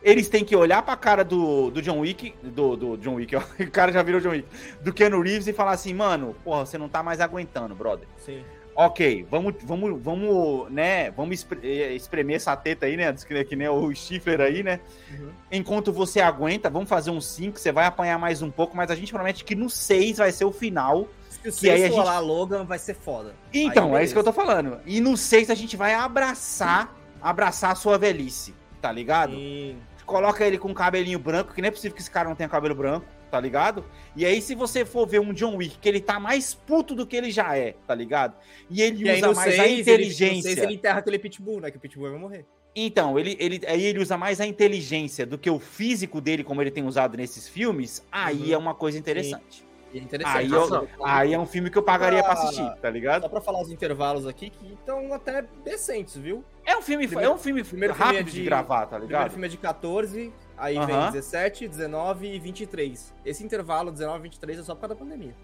eles 0.00 0.28
têm 0.28 0.44
que 0.44 0.54
olhar 0.54 0.80
pra 0.80 0.94
cara 0.94 1.24
do, 1.24 1.72
do 1.72 1.82
John 1.82 1.98
Wick, 1.98 2.32
do, 2.40 2.76
do 2.76 2.96
John 2.98 3.14
Wick, 3.14 3.34
ó, 3.34 3.42
o 3.58 3.68
cara 3.72 3.90
já 3.90 4.00
virou 4.00 4.20
John 4.20 4.30
Wick, 4.30 4.46
do 4.80 4.92
Keanu 4.92 5.20
Reeves 5.20 5.48
e 5.48 5.52
falar 5.52 5.72
assim, 5.72 5.92
mano, 5.92 6.36
porra, 6.44 6.64
você 6.64 6.78
não 6.78 6.88
tá 6.88 7.02
mais 7.02 7.20
aguentando, 7.20 7.74
brother. 7.74 8.06
Sim. 8.16 8.44
Ok, 8.76 9.26
vamos, 9.28 9.54
vamos, 9.64 10.00
vamos, 10.00 10.70
né? 10.70 11.10
Vamos 11.10 11.44
eh, 11.64 11.94
espremer 11.94 12.36
essa 12.36 12.54
teta 12.54 12.86
aí, 12.86 12.96
né? 12.96 13.12
Que, 13.14 13.44
que 13.44 13.56
nem 13.56 13.66
o 13.66 13.92
Stifler 13.92 14.42
aí, 14.42 14.62
né? 14.62 14.78
Uhum. 15.18 15.30
Enquanto 15.50 15.92
você 15.92 16.20
aguenta, 16.20 16.70
vamos 16.70 16.88
fazer 16.88 17.10
um 17.10 17.20
5, 17.20 17.58
você 17.58 17.72
vai 17.72 17.86
apanhar 17.86 18.20
mais 18.20 18.40
um 18.40 18.52
pouco, 18.52 18.76
mas 18.76 18.88
a 18.88 18.94
gente 18.94 19.12
promete 19.12 19.42
que 19.42 19.56
no 19.56 19.68
6 19.68 20.18
vai 20.18 20.30
ser 20.30 20.44
o 20.44 20.52
final. 20.52 21.08
Se 21.52 21.58
o 21.58 21.60
Que 21.60 21.70
aí 21.70 21.78
seis 21.80 21.92
a 21.92 21.96
gente- 21.96 22.04
lá, 22.06 22.18
Logan 22.18 22.64
vai 22.64 22.78
ser 22.78 22.94
foda. 22.94 23.34
Então, 23.52 23.94
Aí, 23.94 24.02
é 24.02 24.04
isso 24.04 24.12
que 24.14 24.18
eu 24.18 24.24
tô 24.24 24.32
falando. 24.32 24.80
E 24.86 25.00
no 25.00 25.16
6 25.16 25.50
a 25.50 25.54
gente 25.54 25.76
vai 25.76 25.94
abraçar, 25.94 26.94
abraçar 27.20 27.72
a 27.72 27.74
sua 27.74 27.96
velhice, 27.98 28.54
tá 28.80 28.90
ligado? 28.92 29.32
Sim. 29.34 29.76
Coloca 30.04 30.44
ele 30.46 30.58
com 30.58 30.72
cabelinho 30.72 31.18
branco, 31.18 31.52
que 31.52 31.60
não 31.60 31.68
é 31.68 31.70
possível 31.70 31.94
que 31.94 32.00
esse 32.00 32.10
cara 32.10 32.28
não 32.28 32.36
tenha 32.36 32.48
cabelo 32.48 32.74
branco, 32.74 33.06
tá 33.30 33.40
ligado? 33.40 33.84
E 34.14 34.24
aí, 34.24 34.40
se 34.40 34.54
você 34.54 34.84
for 34.84 35.06
ver 35.06 35.20
um 35.20 35.32
John 35.32 35.56
Wick, 35.56 35.78
que 35.78 35.88
ele 35.88 36.00
tá 36.00 36.20
mais 36.20 36.54
puto 36.54 36.94
do 36.94 37.04
que 37.06 37.16
ele 37.16 37.30
já 37.32 37.56
é, 37.56 37.74
tá 37.86 37.94
ligado? 37.94 38.34
E 38.70 38.82
ele 38.82 39.04
E 39.04 39.10
aí 39.10 39.16
usa 39.18 39.26
no 39.28 39.34
mais 39.34 39.54
6, 39.54 39.60
a 39.60 39.64
ele, 39.66 39.74
no 39.74 39.80
inteligência. 39.80 40.42
seis 40.42 40.58
ele 40.58 40.74
enterra 40.74 40.98
aquele 41.00 41.18
pitbull, 41.18 41.60
né? 41.60 41.70
Que 41.72 41.76
o 41.76 41.80
pitbull 41.80 42.10
vai 42.10 42.18
morrer. 42.20 42.44
Então, 42.78 43.18
ele, 43.18 43.36
ele, 43.40 43.60
aí 43.66 43.82
ele 43.84 43.98
usa 43.98 44.16
mais 44.18 44.38
a 44.40 44.46
inteligência 44.46 45.24
do 45.26 45.38
que 45.38 45.48
o 45.50 45.58
físico 45.58 46.20
dele, 46.20 46.44
como 46.44 46.60
ele 46.62 46.70
tem 46.70 46.84
usado 46.86 47.16
nesses 47.16 47.48
filmes. 47.48 48.04
Aí 48.12 48.48
Uhum. 48.48 48.52
é 48.52 48.58
uma 48.58 48.74
coisa 48.74 48.98
interessante. 48.98 49.64
E 49.64 49.65
é 49.94 49.98
interessante. 49.98 50.36
Aí, 50.36 50.50
eu- 50.50 50.88
aí 51.04 51.34
é 51.34 51.38
um 51.38 51.46
filme 51.46 51.70
que 51.70 51.78
eu 51.78 51.82
pagaria 51.82 52.22
pra 52.22 52.32
assistir, 52.34 52.64
tá 52.64 52.78
Só 52.82 52.88
ligado? 52.88 53.28
pra 53.30 53.40
falar 53.40 53.60
os 53.62 53.70
intervalos 53.70 54.26
aqui, 54.26 54.50
que 54.50 54.72
estão 54.72 55.12
até 55.12 55.42
decentes, 55.64 56.16
viu? 56.16 56.44
É 56.64 56.76
um 56.76 56.82
filme, 56.82 57.06
Primeiro- 57.06 57.30
é 57.30 57.34
um 57.34 57.38
filme 57.38 57.62
primeiro 57.64 57.94
filme 57.94 58.06
rápido 58.12 58.20
é 58.28 58.30
de, 58.30 58.38
de- 58.38 58.44
gravar, 58.44 58.80
tá 58.80 58.96
O 58.96 59.00
primeiro 59.00 59.06
ligado? 59.06 59.30
filme 59.30 59.46
é 59.46 59.50
de 59.50 59.56
14, 59.56 60.32
aí 60.56 60.74
vem 60.86 60.94
Aham. 60.96 61.10
17, 61.12 61.68
19 61.68 62.26
e 62.34 62.38
23. 62.38 63.14
Esse 63.24 63.44
intervalo, 63.44 63.90
19 63.92 64.18
e 64.18 64.22
23, 64.24 64.58
é 64.58 64.62
só 64.62 64.74
por 64.74 64.82
causa 64.82 64.94
da 64.94 64.98
pandemia. 65.00 65.34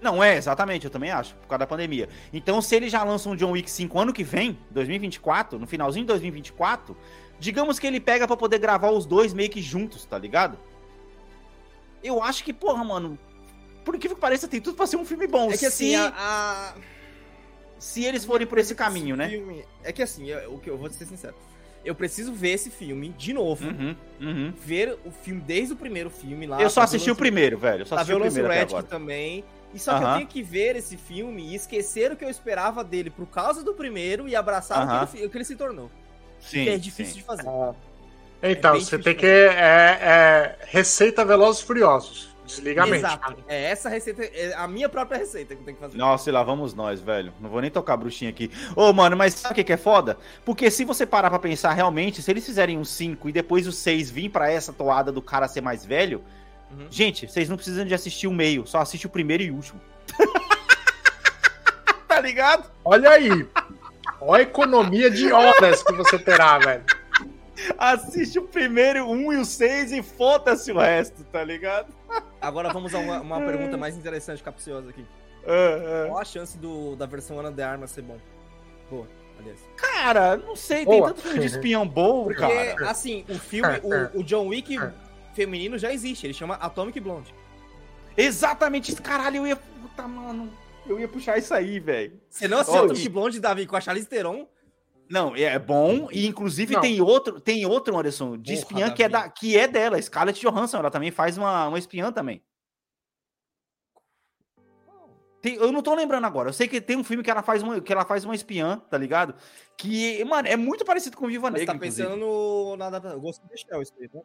Não, 0.00 0.22
é, 0.22 0.36
exatamente, 0.36 0.84
eu 0.84 0.90
também 0.90 1.10
acho, 1.10 1.34
por 1.36 1.46
causa 1.48 1.60
da 1.60 1.66
pandemia. 1.66 2.08
Então, 2.32 2.60
se 2.60 2.74
ele 2.74 2.90
já 2.90 3.02
lança 3.04 3.28
um 3.28 3.36
John 3.36 3.52
Wick 3.52 3.70
5 3.70 3.98
ano 3.98 4.12
que 4.12 4.22
vem, 4.24 4.58
2024, 4.70 5.58
no 5.58 5.66
finalzinho 5.66 6.04
de 6.04 6.08
2024, 6.08 6.94
digamos 7.38 7.78
que 7.78 7.86
ele 7.86 8.00
pega 8.00 8.26
pra 8.26 8.36
poder 8.36 8.58
gravar 8.58 8.90
os 8.90 9.06
dois 9.06 9.32
meio 9.32 9.48
que 9.48 9.62
juntos, 9.62 10.04
tá 10.04 10.18
ligado? 10.18 10.58
Eu 12.02 12.22
acho 12.22 12.44
que, 12.44 12.52
porra, 12.52 12.84
mano, 12.84 13.18
por 13.84 13.94
incrível 13.94 14.16
que 14.16 14.20
pareça, 14.20 14.48
tem 14.48 14.60
tudo 14.60 14.76
pra 14.76 14.86
ser 14.86 14.96
um 14.96 15.04
filme 15.04 15.26
bom. 15.26 15.52
É 15.52 15.56
que 15.56 15.66
assim, 15.66 15.90
se, 15.90 15.94
a, 15.94 16.12
a- 16.16 16.74
se 17.78 18.04
eles 18.04 18.24
forem 18.24 18.46
por 18.46 18.58
esse 18.58 18.74
caminho, 18.74 19.16
né? 19.16 19.28
filme- 19.28 19.64
É 19.82 19.92
que 19.92 20.02
assim, 20.02 20.28
eu, 20.30 20.54
o 20.54 20.58
que 20.58 20.70
eu 20.70 20.76
vou 20.78 20.90
ser 20.90 21.04
sincero. 21.06 21.34
Eu 21.84 21.94
preciso 21.94 22.32
ver 22.32 22.52
esse 22.52 22.70
filme 22.70 23.10
de 23.10 23.34
novo. 23.34 23.68
Uhum, 23.68 23.94
uhum. 24.18 24.54
Ver 24.64 24.98
o 25.04 25.10
filme 25.10 25.42
desde 25.42 25.74
o 25.74 25.76
primeiro 25.76 26.08
filme 26.08 26.46
lá. 26.46 26.60
Eu 26.62 26.70
só 26.70 26.80
assisti 26.80 27.10
o 27.10 27.16
primeiro, 27.16 27.58
velho. 27.58 27.82
Eu 27.82 27.86
só 27.86 27.96
assisti 27.96 28.14
o 28.14 28.20
primeiro 28.20 28.48
até 28.50 28.60
agora. 28.62 28.82
também. 28.84 29.44
E 29.74 29.78
só 29.78 29.98
que 29.98 30.04
eu 30.04 30.14
tenho 30.14 30.26
que 30.28 30.42
ver 30.42 30.76
esse 30.76 30.96
filme 30.96 31.50
e 31.50 31.54
esquecer 31.54 32.10
o 32.12 32.16
que 32.16 32.24
eu 32.24 32.30
esperava 32.30 32.82
dele 32.82 33.10
por 33.10 33.26
causa 33.26 33.62
do 33.62 33.74
primeiro 33.74 34.26
e 34.28 34.34
abraçar 34.34 35.04
o, 35.04 35.06
que 35.08 35.18
ele, 35.18 35.26
o 35.26 35.30
que 35.30 35.36
ele 35.36 35.44
se 35.44 35.56
tornou. 35.56 35.90
Sim, 36.40 36.64
que 36.64 36.70
é 36.70 36.78
difícil 36.78 37.14
sim. 37.14 37.18
de 37.20 37.24
fazer. 37.24 37.42
Então, 38.42 38.72
bem 38.72 38.80
você 38.80 38.98
tem 38.98 39.14
que. 39.14 39.26
É, 39.26 39.98
é, 40.00 40.56
receita 40.66 41.24
Velozes 41.24 41.62
e 41.62 41.66
Furiosos. 41.66 42.33
Desliga 42.44 42.82
a 42.82 42.86
mente. 42.86 42.98
Exato. 42.98 43.36
É 43.48 43.70
essa 43.70 43.88
receita, 43.88 44.22
é 44.22 44.54
a 44.54 44.68
minha 44.68 44.88
própria 44.88 45.18
receita 45.18 45.54
que 45.54 45.62
eu 45.62 45.64
tenho 45.64 45.76
que 45.76 45.82
fazer. 45.82 45.96
Nossa, 45.96 46.28
e 46.28 46.32
lá 46.32 46.42
vamos 46.42 46.74
nós, 46.74 47.00
velho. 47.00 47.32
Não 47.40 47.48
vou 47.48 47.60
nem 47.60 47.70
tocar 47.70 47.94
a 47.94 47.96
bruxinha 47.96 48.30
aqui. 48.30 48.50
Ô, 48.76 48.92
mano, 48.92 49.16
mas 49.16 49.34
sabe 49.34 49.52
o 49.52 49.54
que 49.54 49.64
que 49.64 49.72
é 49.72 49.76
foda? 49.78 50.18
Porque 50.44 50.70
se 50.70 50.84
você 50.84 51.06
parar 51.06 51.30
pra 51.30 51.38
pensar 51.38 51.72
realmente, 51.72 52.20
se 52.20 52.30
eles 52.30 52.44
fizerem 52.44 52.78
um 52.78 52.84
5 52.84 53.28
e 53.28 53.32
depois 53.32 53.66
o 53.66 53.72
6 53.72 54.10
vir 54.10 54.28
pra 54.28 54.50
essa 54.50 54.72
toada 54.72 55.10
do 55.10 55.22
cara 55.22 55.48
ser 55.48 55.60
mais 55.60 55.84
velho, 55.84 56.22
Uhum. 56.70 56.86
gente, 56.90 57.28
vocês 57.28 57.48
não 57.48 57.56
precisam 57.56 57.84
de 57.84 57.94
assistir 57.94 58.26
o 58.26 58.32
meio, 58.32 58.66
só 58.66 58.80
assiste 58.80 59.06
o 59.06 59.10
primeiro 59.10 59.42
e 59.44 59.50
último. 59.50 59.80
tá 62.08 62.20
ligado? 62.20 62.70
Olha 62.84 63.10
aí. 63.10 63.46
Olha 64.20 64.40
a 64.40 64.42
economia 64.42 65.10
de 65.10 65.32
horas 65.32 65.82
que 65.82 65.92
você 65.92 66.18
terá, 66.18 66.58
velho. 66.58 66.84
Assiste 67.78 68.38
o 68.38 68.42
primeiro, 68.42 69.04
um 69.08 69.32
e 69.32 69.36
o 69.36 69.44
seis 69.44 69.92
e 69.92 70.02
foda-se 70.02 70.72
o 70.72 70.78
resto, 70.78 71.24
tá 71.24 71.42
ligado? 71.42 71.92
Agora 72.40 72.72
vamos 72.72 72.94
a 72.94 72.98
uma, 72.98 73.20
uma 73.20 73.40
pergunta 73.46 73.76
mais 73.76 73.96
interessante, 73.96 74.42
capciosa 74.42 74.90
aqui. 74.90 75.04
Ah, 75.46 76.04
ah. 76.04 76.08
Qual 76.08 76.18
a 76.18 76.24
chance 76.24 76.56
do, 76.58 76.96
da 76.96 77.06
versão 77.06 77.38
Ana 77.38 77.52
de 77.52 77.62
Armas 77.62 77.90
ser 77.90 78.02
bom? 78.02 78.18
Boa, 78.90 79.06
aliás. 79.38 79.58
Cara, 79.76 80.36
não 80.36 80.56
sei, 80.56 80.84
tem 80.86 80.98
Boa. 80.98 81.08
tanto 81.08 81.22
filme 81.22 81.40
de 81.40 81.46
espião 81.46 81.86
bom, 81.86 82.24
Porque, 82.24 82.40
cara. 82.40 82.90
assim, 82.90 83.24
o 83.28 83.38
filme, 83.38 83.80
o, 83.82 84.20
o 84.20 84.24
John 84.24 84.48
Wick 84.48 84.78
feminino 85.34 85.78
já 85.78 85.92
existe, 85.92 86.26
ele 86.26 86.34
chama 86.34 86.54
Atomic 86.54 86.98
Blonde. 87.00 87.34
Exatamente, 88.16 88.92
esse 88.92 89.02
caralho, 89.02 89.38
eu 89.38 89.46
ia. 89.46 89.56
Puta, 89.56 90.06
mano. 90.06 90.50
Eu 90.86 91.00
ia 91.00 91.08
puxar 91.08 91.38
isso 91.38 91.52
aí, 91.54 91.80
velho. 91.80 92.20
Você 92.28 92.46
não 92.46 92.58
assistiu 92.58 92.84
Atomic 92.84 93.08
Blonde, 93.08 93.40
Davi, 93.40 93.66
com 93.66 93.76
a 93.76 93.80
Charlize 93.80 94.06
Theron? 94.06 94.46
Não, 95.08 95.36
é 95.36 95.58
bom, 95.58 96.08
e 96.10 96.26
inclusive 96.26 96.74
Não. 96.74 96.80
tem 96.80 97.00
outro, 97.00 97.40
tem 97.40 97.66
outro, 97.66 97.96
Anderson, 97.98 98.36
de 98.38 98.52
Porra, 98.52 98.58
espiã 98.58 98.90
que 98.90 99.02
é, 99.02 99.08
da, 99.08 99.28
que 99.28 99.58
é 99.58 99.68
dela, 99.68 100.00
Scarlett 100.00 100.40
Johansson, 100.40 100.78
ela 100.78 100.90
também 100.90 101.10
faz 101.10 101.36
uma, 101.36 101.68
uma 101.68 101.78
espiã 101.78 102.10
também. 102.10 102.42
Tem- 105.42 105.56
eu 105.56 105.70
não 105.70 105.82
tô 105.82 105.94
lembrando 105.94 106.24
agora, 106.24 106.48
eu 106.48 106.52
sei 106.54 106.66
que 106.66 106.80
tem 106.80 106.96
um 106.96 107.04
filme 107.04 107.22
que 107.22 107.30
ela 107.30 107.42
faz 107.42 107.62
uma, 107.62 107.78
que 107.80 107.92
ela 107.92 108.06
faz 108.06 108.24
uma 108.24 108.34
espiã, 108.34 108.78
tá 108.90 108.96
ligado? 108.96 109.34
Que, 109.76 110.24
mano, 110.24 110.48
é 110.48 110.56
muito 110.56 110.86
parecido 110.86 111.18
com 111.18 111.26
Viva 111.26 111.50
Mas 111.50 111.60
Negra, 111.60 111.74
tá 111.74 111.80
pensando 111.80 112.16
no, 112.16 112.76
na. 112.76 112.88
Ghost 113.16 113.42
in 113.44 113.48
the 113.48 113.56
Shell, 113.56 113.82
isso 113.82 113.92
aí, 114.00 114.08
né? 114.12 114.22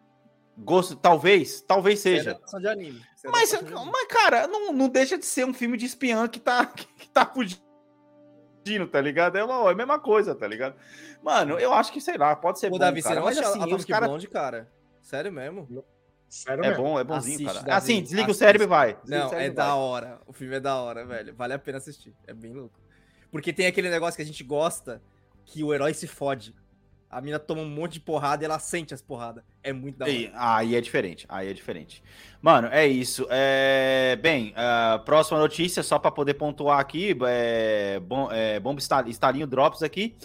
Gosto, 0.58 0.96
talvez, 0.96 1.62
talvez 1.62 2.00
É 2.06 2.18
seja. 2.18 2.40
de 2.60 2.68
anime. 2.68 3.02
É 3.24 3.30
Mas, 3.30 3.52
mas 3.52 4.08
cara, 4.08 4.48
não, 4.48 4.74
não 4.74 4.90
deixa 4.90 5.18
de 5.18 5.26
ser 5.26 5.46
um 5.46 5.54
filme 5.54 5.78
de 5.78 5.86
espiã 5.86 6.28
que 6.28 6.40
tá, 6.40 6.66
que 6.98 7.10
tá 7.10 7.26
fugindo, 7.26 7.62
tá 8.88 9.00
ligado? 9.02 9.38
É, 9.38 9.44
uma, 9.44 9.70
é 9.70 9.72
a 9.72 9.76
mesma 9.76 10.00
coisa, 10.00 10.36
tá 10.36 10.48
ligado? 10.48 10.76
Mano, 11.24 11.58
eu 11.60 11.74
acho 11.74 11.92
que, 11.92 12.00
sei 12.02 12.18
lá, 12.18 12.36
pode 12.36 12.60
ser 12.60 12.68
Ô, 12.68 12.72
bom, 12.72 12.78
Davi, 12.80 13.02
você 13.02 13.08
cara, 13.10 13.20
não 13.20 13.26
mas 13.26 13.38
assistiu 13.38 13.50
assim, 13.52 13.60
os 13.60 13.66
Atomic 13.74 13.92
cara... 13.92 14.08
Blonde, 14.08 14.28
cara? 14.28 14.72
Sério 15.02 15.32
mesmo? 15.32 15.86
Sério 16.28 16.64
É 16.64 16.70
mesmo. 16.70 16.84
bom, 16.84 17.00
é 17.00 17.04
bonzinho, 17.04 17.36
Assiste, 17.36 17.46
cara. 17.46 17.60
Davi, 17.66 17.72
assim, 17.72 18.02
desliga 18.04 18.22
o 18.22 18.26
assiste. 18.32 18.40
cérebro 18.40 18.68
e 18.68 18.70
vai. 18.70 18.94
Desliga 19.02 19.20
o 19.22 19.24
Não, 19.24 19.30
cérebro 19.30 19.52
é 19.52 19.56
vai. 19.56 19.66
da 19.68 19.76
hora. 19.76 20.22
O 20.28 20.34
filme 20.34 20.56
é 20.56 20.60
da 20.60 20.76
hora, 20.76 21.06
velho. 21.06 21.34
Vale 21.36 21.54
a 21.54 21.60
pena 21.60 21.78
assistir. 21.80 22.14
É 22.28 22.34
bem 22.34 22.54
louco. 22.54 22.80
Porque 23.32 23.52
tem 23.52 23.66
aquele 23.66 23.90
negócio 23.90 24.16
que 24.16 24.22
a 24.22 24.26
gente 24.26 24.44
gosta, 24.44 25.02
que 25.46 25.64
o 25.64 25.74
herói 25.74 25.94
se 25.94 26.08
fode. 26.08 26.54
A 27.10 27.20
mina 27.22 27.40
toma 27.40 27.62
um 27.62 27.70
monte 27.70 27.94
de 27.94 28.00
porrada 28.02 28.44
e 28.44 28.46
ela 28.46 28.60
sente 28.60 28.94
as 28.94 29.02
porradas. 29.02 29.44
É 29.64 29.74
muito 29.74 29.98
da 29.98 30.06
hora. 30.06 30.12
Aí, 30.14 30.32
aí 30.36 30.76
é 30.76 30.82
diferente, 30.82 31.26
aí 31.28 31.50
é 31.50 31.54
diferente. 31.54 32.02
Mano, 32.42 32.70
é 32.72 32.88
isso. 32.88 33.28
É, 33.30 34.18
bem, 34.22 34.54
a 34.56 35.02
próxima 35.04 35.38
notícia, 35.38 35.84
só 35.84 36.00
para 36.00 36.10
poder 36.12 36.36
pontuar 36.36 36.80
aqui, 36.80 37.16
é, 37.28 38.00
bom, 38.00 38.30
é, 38.32 38.60
bomba 38.60 38.80
estal- 38.80 39.08
estalinho 39.08 39.46
drops 39.46 39.84
aqui. 39.84 40.16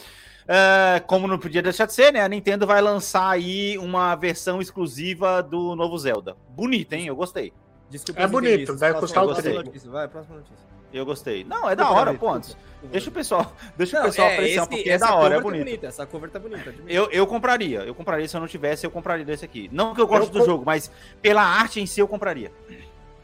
É, 0.47 1.01
como 1.01 1.27
não 1.27 1.39
podia 1.39 1.63
deixar 1.63 1.87
de 1.87 1.93
ser, 1.95 2.13
né? 2.13 2.21
A 2.21 2.29
Nintendo 2.29 2.67
vai 2.67 2.81
lançar 2.81 3.31
aí 3.31 3.77
uma 3.79 4.15
versão 4.15 4.61
exclusiva 4.61 5.43
do 5.43 5.75
novo 5.75 5.97
Zelda. 5.99 6.37
Bonita, 6.51 6.95
hein? 6.95 7.07
Eu 7.07 7.17
gostei. 7.17 7.53
Desculpa 7.91 8.21
É 8.21 8.27
bonito, 8.27 8.67
Próxima- 8.67 9.01
custar 9.01 9.25
o 9.25 9.27
próxima 9.29 9.63
triplo. 9.65 9.91
Vai, 9.91 10.09
próxima 10.09 10.37
notícia. 10.37 10.74
Eu 10.95 11.05
gostei. 11.05 11.43
Não, 11.45 11.69
é 11.69 11.75
da 11.75 11.91
hora, 11.91 12.13
desculpa. 12.13 12.41
Deixa 12.85 13.09
o 13.09 13.13
pessoal, 13.13 13.53
deixa 13.77 13.97
o 13.97 14.01
Não, 14.01 14.07
pessoal 14.07 14.29
é, 14.29 14.35
apreciar 14.35 14.61
esse- 14.63 14.71
pouquinho. 14.71 14.95
É 14.95 14.99
da 14.99 15.15
hora, 15.15 15.35
é 15.35 15.37
tá 15.39 15.43
bonito. 15.43 15.65
bonita. 15.65 15.87
Essa 15.89 16.07
cover 16.07 16.31
tá 16.31 16.39
bonita. 16.39 16.71
admito. 16.71 16.89
Eu, 16.89 17.11
eu 17.11 17.27
compraria, 17.27 17.81
eu 17.81 17.95
compraria. 17.95 18.29
Se 18.29 18.37
eu 18.37 18.41
não 18.41 18.47
tivesse, 18.49 18.87
eu 18.87 18.91
compraria 18.91 19.25
desse 19.25 19.45
aqui. 19.45 19.69
Não 19.73 19.95
que 19.95 20.01
eu 20.01 20.07
goste 20.07 20.27
Eu 20.29 20.33
do 20.33 20.39
com- 20.41 20.45
jogo, 20.45 20.65
mas 20.65 20.91
pela 21.21 21.43
arte 21.43 21.81
em 21.81 21.87
si 21.87 21.99
eu 22.01 22.07
compraria. 22.07 22.53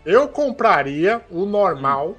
Eu 0.05 0.29
compraria 0.29 1.21
o 1.31 1.45
normal, 1.47 2.17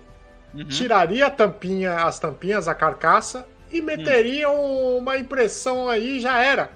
Uhum. 0.53 0.65
tiraria 0.65 1.25
a 1.27 1.29
tampinha, 1.29 1.95
as 2.03 2.19
tampinhas, 2.19 2.67
a 2.67 2.75
carcaça 2.75 3.47
e 3.71 3.81
meteria 3.81 4.49
um- 4.49 4.97
uma 4.97 5.17
impressão 5.17 5.89
aí 5.89 6.19
já 6.19 6.43
era. 6.43 6.69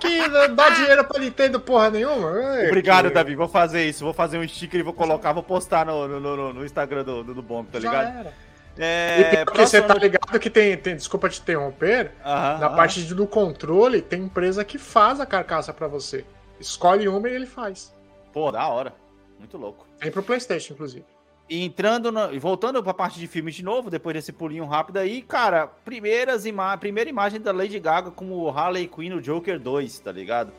Que 0.00 0.28
não 0.28 0.54
dá 0.54 0.70
dinheiro 0.70 1.04
pra 1.04 1.20
Nintendo 1.20 1.60
porra 1.60 1.90
nenhuma. 1.90 2.30
Ai, 2.32 2.66
Obrigado, 2.68 3.08
que- 3.08 3.14
Davi. 3.14 3.34
Vou 3.34 3.48
fazer 3.48 3.84
isso. 3.84 4.04
Vou 4.04 4.12
fazer 4.14 4.38
um 4.38 4.46
sticker 4.46 4.80
e 4.80 4.82
vou 4.82 4.92
colocar, 4.92 5.32
vou 5.32 5.42
postar 5.42 5.86
no, 5.86 6.06
no, 6.08 6.20
no- 6.20 6.52
no 6.52 6.64
Instagram 6.64 7.04
do, 7.04 7.22
do, 7.24 7.34
do 7.34 7.42
Bomb, 7.42 7.66
tá 7.70 7.78
Já 7.80 7.90
ligado? 7.90 8.18
era. 8.20 8.34
É, 8.78 9.20
E 9.20 9.24
pior 9.24 9.44
que 9.52 9.58
você 9.66 9.82
tá 9.82 9.94
no- 9.94 10.00
ligado 10.00 10.38
que 10.40 10.48
tem, 10.48 10.76
tem 10.78 10.96
desculpa 10.96 11.28
te 11.28 11.40
interromper, 11.40 12.12
Aham, 12.24 12.58
na 12.58 12.66
aham. 12.68 12.76
parte 12.76 13.02
do 13.14 13.26
controle 13.26 14.00
tem 14.00 14.22
empresa 14.22 14.64
que 14.64 14.78
faz 14.78 15.20
a 15.20 15.26
carcaça 15.26 15.72
pra 15.74 15.86
você. 15.88 16.24
Escolhe 16.58 17.06
uma 17.06 17.28
e 17.28 17.34
ele 17.34 17.44
faz. 17.46 17.92
Pô, 18.32 18.50
da 18.50 18.66
hora. 18.68 18.94
Muito 19.38 19.58
louco. 19.58 19.86
Tem 20.00 20.10
pro 20.10 20.22
Playstation, 20.22 20.72
inclusive. 20.72 21.04
E 21.52 21.66
entrando, 21.66 22.10
e 22.32 22.38
voltando 22.38 22.82
pra 22.82 22.94
parte 22.94 23.20
de 23.20 23.26
filmes 23.26 23.54
de 23.54 23.62
novo, 23.62 23.90
depois 23.90 24.14
desse 24.14 24.32
pulinho 24.32 24.64
rápido 24.64 24.96
aí, 24.96 25.20
cara, 25.20 25.66
primeiras 25.66 26.46
ima 26.46 26.74
primeira 26.78 27.10
imagem 27.10 27.38
da 27.38 27.52
Lady 27.52 27.78
Gaga 27.78 28.10
como 28.10 28.48
Harley 28.48 28.88
Quinn 28.88 29.10
no 29.10 29.20
Joker 29.20 29.60
2, 29.60 29.98
tá 29.98 30.10
ligado? 30.10 30.50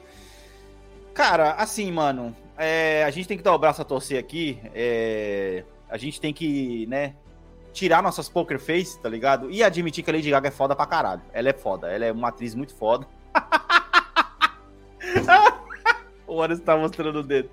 Cara, 1.12 1.54
assim, 1.54 1.92
mano, 1.92 2.36
é, 2.56 3.04
a 3.04 3.10
gente 3.10 3.28
tem 3.28 3.36
que 3.36 3.44
dar 3.44 3.56
o 3.56 3.58
braço 3.58 3.82
a 3.82 3.86
torcer 3.86 4.20
aqui, 4.20 4.60
é, 4.72 5.64
a 5.90 5.98
gente 5.98 6.22
tem 6.22 6.32
que, 6.32 6.86
né, 6.86 7.16
tirar 7.72 8.04
nossas 8.04 8.30
poker 8.30 8.60
face, 8.60 9.00
tá 9.00 9.10
ligado? 9.10 9.50
E 9.50 9.64
admitir 9.64 10.04
que 10.04 10.12
a 10.12 10.14
Lady 10.14 10.30
Gaga 10.30 10.50
é 10.50 10.52
foda 10.52 10.76
pra 10.76 10.86
caralho. 10.86 11.24
Ela 11.34 11.50
é 11.50 11.54
foda, 11.54 11.88
ela 11.88 12.06
é 12.06 12.12
uma 12.12 12.28
atriz 12.28 12.54
muito 12.54 12.76
foda. 12.76 13.08
o 16.34 16.38
Horus 16.38 16.60
tá 16.60 16.76
mostrando 16.76 17.20
o 17.20 17.24
dedo. 17.24 17.50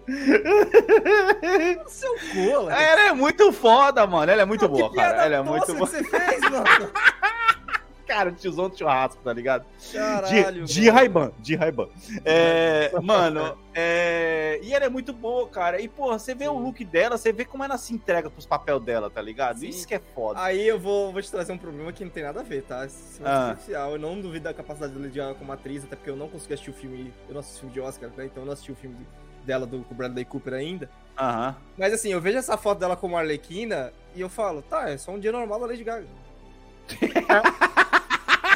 Seu 1.87 2.15
cu, 2.15 2.57
Alex. 2.57 2.81
Ela 2.81 3.01
é 3.09 3.13
muito 3.13 3.53
foda, 3.53 4.07
mano. 4.07 4.31
Ela 4.31 4.43
é 4.43 4.45
muito 4.45 4.69
Que 4.69 4.69
boa, 4.69 4.93
cara. 4.95 5.25
Ela 5.25 5.37
é 5.37 5.43
muito 5.43 5.67
boa. 5.75 5.89
que 5.89 5.97
você 5.97 6.03
fez, 6.05 6.41
mano. 6.43 6.65
Cara, 8.11 8.33
tiozão 8.33 8.69
de 8.69 8.77
churrasco, 8.77 9.23
tá 9.23 9.33
ligado? 9.33 9.65
Caralho, 9.93 10.65
de 10.65 10.75
de. 10.75 10.91
Raiban, 10.91 11.33
de 11.39 11.55
Raiban. 11.55 11.89
É, 12.25 12.91
mano, 13.01 13.57
é, 13.73 14.59
e 14.65 14.75
ela 14.75 14.87
é 14.87 14.89
muito 14.89 15.13
boa, 15.13 15.49
cara. 15.49 15.81
E, 15.81 15.87
porra, 15.87 16.19
você 16.19 16.35
vê 16.35 16.49
o 16.49 16.59
look 16.59 16.85
dela, 16.85 17.17
você 17.17 17.33
vê 17.33 17.45
como 17.45 17.63
ela 17.63 17.79
se 17.79 17.95
entrega 17.95 18.29
pros 18.29 18.45
papéis 18.45 18.83
dela, 18.83 19.09
tá 19.09 19.23
ligado? 19.23 19.61
Sim. 19.61 19.69
Isso 19.69 19.87
que 19.87 19.95
é 19.95 20.01
foda. 20.13 20.43
Aí 20.43 20.67
eu 20.67 20.77
vou, 20.77 21.13
vou 21.13 21.23
te 21.23 21.31
trazer 21.31 21.53
um 21.53 21.57
problema 21.57 21.93
que 21.93 22.03
não 22.03 22.11
tem 22.11 22.25
nada 22.25 22.41
a 22.41 22.43
ver, 22.43 22.65
tá? 22.65 22.85
Isso 22.85 23.23
é 23.23 23.25
Ah. 23.25 23.57
Eu 23.89 23.97
não 23.97 24.21
duvido 24.21 24.43
da 24.43 24.53
capacidade 24.53 24.93
da 24.93 25.01
Lady 25.01 25.17
Gaga 25.17 25.35
como 25.35 25.53
atriz, 25.53 25.85
até 25.85 25.95
porque 25.95 26.11
eu 26.11 26.17
não 26.17 26.29
consegui 26.29 26.55
assistir 26.55 26.71
o 26.71 26.75
filme. 26.75 27.15
Eu 27.29 27.35
não 27.35 27.41
assisti 27.41 27.59
o 27.59 27.61
filme 27.61 27.75
de 27.75 27.81
Oscar, 27.81 28.11
né? 28.17 28.25
Então 28.25 28.43
eu 28.43 28.47
não 28.47 28.55
assisti 28.55 28.73
o 28.73 28.77
filme 28.77 28.97
dela 29.45 29.67
do, 29.67 29.85
com 29.85 29.95
Bradley 29.95 30.25
Cooper 30.25 30.55
ainda. 30.55 30.91
Aham. 31.17 31.55
Mas 31.79 31.93
assim, 31.93 32.11
eu 32.11 32.21
vejo 32.21 32.39
essa 32.39 32.57
foto 32.57 32.81
dela 32.81 32.97
como 32.97 33.17
Arlequina 33.17 33.93
e 34.17 34.21
eu 34.21 34.29
falo, 34.29 34.63
tá, 34.63 34.91
é 34.91 34.99
só 34.99 35.13
um 35.13 35.21
dia 35.21 35.31
normal 35.31 35.61
da 35.61 35.67
Lady 35.67 35.85
Gaga. 35.85 36.07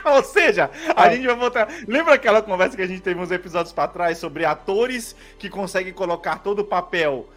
Ou 0.17 0.23
seja, 0.23 0.71
a 0.95 1.09
gente 1.11 1.27
vai 1.27 1.37
voltar. 1.37 1.69
Lembra 1.89 2.15
aquela 2.15 2.43
conversa 2.43 2.77
que 2.77 2.83
a 2.83 2.87
gente 2.87 3.01
teve 3.01 3.19
uns 3.21 3.31
episódios 3.31 3.73
pra 3.73 3.89
trás 3.89 4.19
sobre 4.19 4.45
atores 4.45 5.17
que 5.39 5.49
conseguem 5.49 5.93
colocar 5.93 6.39
todo 6.39 6.61
o 6.61 6.65
papel 6.65 7.29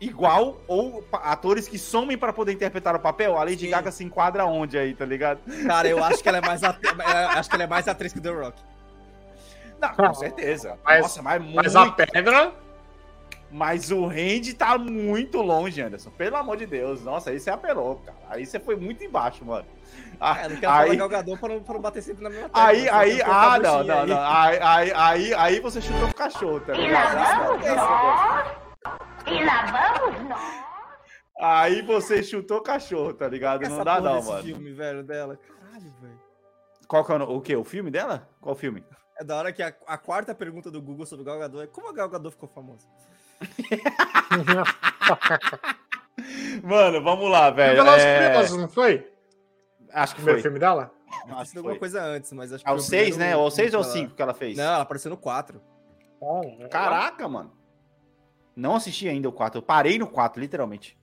igual 0.00 0.60
ou 0.68 1.04
atores 1.12 1.66
que 1.66 1.78
somem 1.78 2.16
pra 2.16 2.32
poder 2.32 2.52
interpretar 2.52 2.94
o 2.94 3.00
papel? 3.00 3.36
A 3.36 3.44
Lady 3.44 3.66
Sim. 3.66 3.70
Gaga 3.70 3.90
se 3.90 4.04
enquadra 4.04 4.44
onde 4.46 4.78
aí, 4.78 4.94
tá 4.94 5.04
ligado? 5.04 5.40
Cara, 5.66 5.88
eu 5.88 6.02
acho 6.02 6.22
que 6.22 6.28
ela 6.28 6.38
é 6.38 6.40
mais 6.40 6.62
atriz, 6.62 6.92
acho 7.36 7.48
que 7.48 7.56
ela 7.56 7.64
é 7.64 7.68
mais 7.68 7.88
atriz 7.88 8.12
que 8.12 8.18
o 8.18 8.22
The 8.22 8.30
Rock. 8.30 8.62
Não, 9.80 9.94
com 9.94 10.14
certeza. 10.14 10.76
Mas- 10.84 11.02
Nossa, 11.02 11.22
mas 11.22 11.42
muito. 11.42 11.56
Mas 11.56 11.76
a 11.76 11.90
pedra. 11.90 12.52
Mas 13.50 13.90
o 13.90 14.06
range 14.06 14.52
tá 14.52 14.76
muito 14.76 15.40
longe, 15.40 15.80
Anderson. 15.80 16.10
Pelo 16.10 16.36
amor 16.36 16.56
de 16.58 16.66
Deus. 16.66 17.02
Nossa, 17.02 17.30
aí 17.30 17.40
você 17.40 17.48
apelou, 17.50 17.96
cara. 17.96 18.18
Aí 18.28 18.44
você 18.44 18.60
foi 18.60 18.76
muito 18.76 19.02
embaixo, 19.02 19.44
mano. 19.44 19.66
Ah, 20.20 20.40
É, 20.40 20.48
não 20.48 20.56
quero 20.56 20.60
falar 20.72 20.82
aí, 20.82 20.96
Gal 20.96 21.08
Gadot 21.08 21.40
pra 21.40 21.48
não, 21.48 21.62
pra 21.62 21.74
não 21.74 21.80
bater 21.80 22.02
sempre 22.02 22.24
na 22.24 22.28
mesma 22.30 22.48
tecla, 22.48 22.66
aí, 22.66 22.88
aí, 22.90 23.22
ah, 23.22 23.58
não, 23.58 23.84
não, 23.84 24.00
aí. 24.00 24.06
não. 24.08 24.20
Aí, 24.20 24.58
aí, 24.60 24.92
aí, 24.94 25.34
aí 25.34 25.60
você 25.60 25.80
chutou 25.80 26.08
o 26.08 26.14
cachorro, 26.14 26.60
tá 26.60 26.74
ligado? 26.74 27.14
E 29.26 29.44
lá 29.44 29.98
vamos 30.00 30.28
nós. 30.28 30.68
Aí 31.40 31.82
você 31.82 32.22
chutou 32.22 32.58
o 32.58 32.62
cachorro, 32.62 33.14
tá 33.14 33.28
ligado? 33.28 33.62
Essa 33.62 33.76
Não 33.76 33.84
dá 33.84 34.00
não, 34.00 34.22
mano. 34.22 34.42
filme, 34.42 34.72
velho, 34.72 35.04
dela. 35.04 35.36
Caralho, 35.36 35.94
velho. 36.00 36.20
Qual 36.88 37.04
que 37.04 37.12
é 37.12 37.16
o, 37.16 37.22
o 37.36 37.40
quê? 37.40 37.54
O 37.56 37.64
filme 37.64 37.90
dela? 37.90 38.28
Qual 38.40 38.56
filme? 38.56 38.84
É 39.18 39.24
da 39.24 39.36
hora 39.36 39.52
que 39.52 39.62
a, 39.62 39.72
a 39.86 39.96
quarta 39.98 40.34
pergunta 40.34 40.70
do 40.70 40.82
Google 40.82 41.06
sobre 41.06 41.22
o 41.22 41.24
Gal 41.24 41.38
Gadot 41.38 41.62
é 41.62 41.66
como 41.66 41.88
a 41.88 41.92
Gal 41.92 42.08
Gadot 42.08 42.32
ficou 42.32 42.48
famosa? 42.48 42.86
Mano, 46.62 47.02
vamos 47.02 47.30
lá, 47.30 47.50
velho. 47.50 47.76
Velozes 47.76 48.04
É, 48.04 48.26
Furiosos, 48.32 48.58
não 48.58 48.68
foi? 48.68 49.10
Acho 49.92 50.12
O 50.12 50.16
que 50.16 50.22
primeiro 50.22 50.38
foi. 50.38 50.42
filme 50.42 50.58
dela? 50.58 50.90
Ela 51.26 51.40
Acho 51.40 51.44
que 51.44 51.50
fez 51.50 51.56
alguma 51.56 51.72
foi. 51.74 51.78
coisa 51.78 52.02
antes, 52.02 52.32
mas 52.32 52.52
acho 52.52 52.64
que 52.64 52.70
É 52.70 52.72
o 52.72 52.76
foi 52.76 52.84
6, 52.84 53.08
primeiro 53.10 53.30
né? 53.32 53.36
Ou 53.36 53.46
o 53.46 53.50
6 53.50 53.74
ou 53.74 53.80
o 53.80 53.84
ela- 53.84 53.92
5 53.92 54.14
que 54.14 54.22
ela 54.22 54.34
fez? 54.34 54.56
Não, 54.56 54.64
ela 54.64 54.82
apareceu 54.82 55.10
no 55.10 55.16
4. 55.16 55.60
Caraca. 56.70 57.28
Mano. 57.28 57.52
Não 58.54 58.74
assisti 58.76 59.08
ainda 59.08 59.28
o 59.28 59.32
4. 59.32 59.58
Eu 59.58 59.62
parei 59.62 59.98
no 59.98 60.06
4, 60.08 60.40
literalmente. 60.40 60.98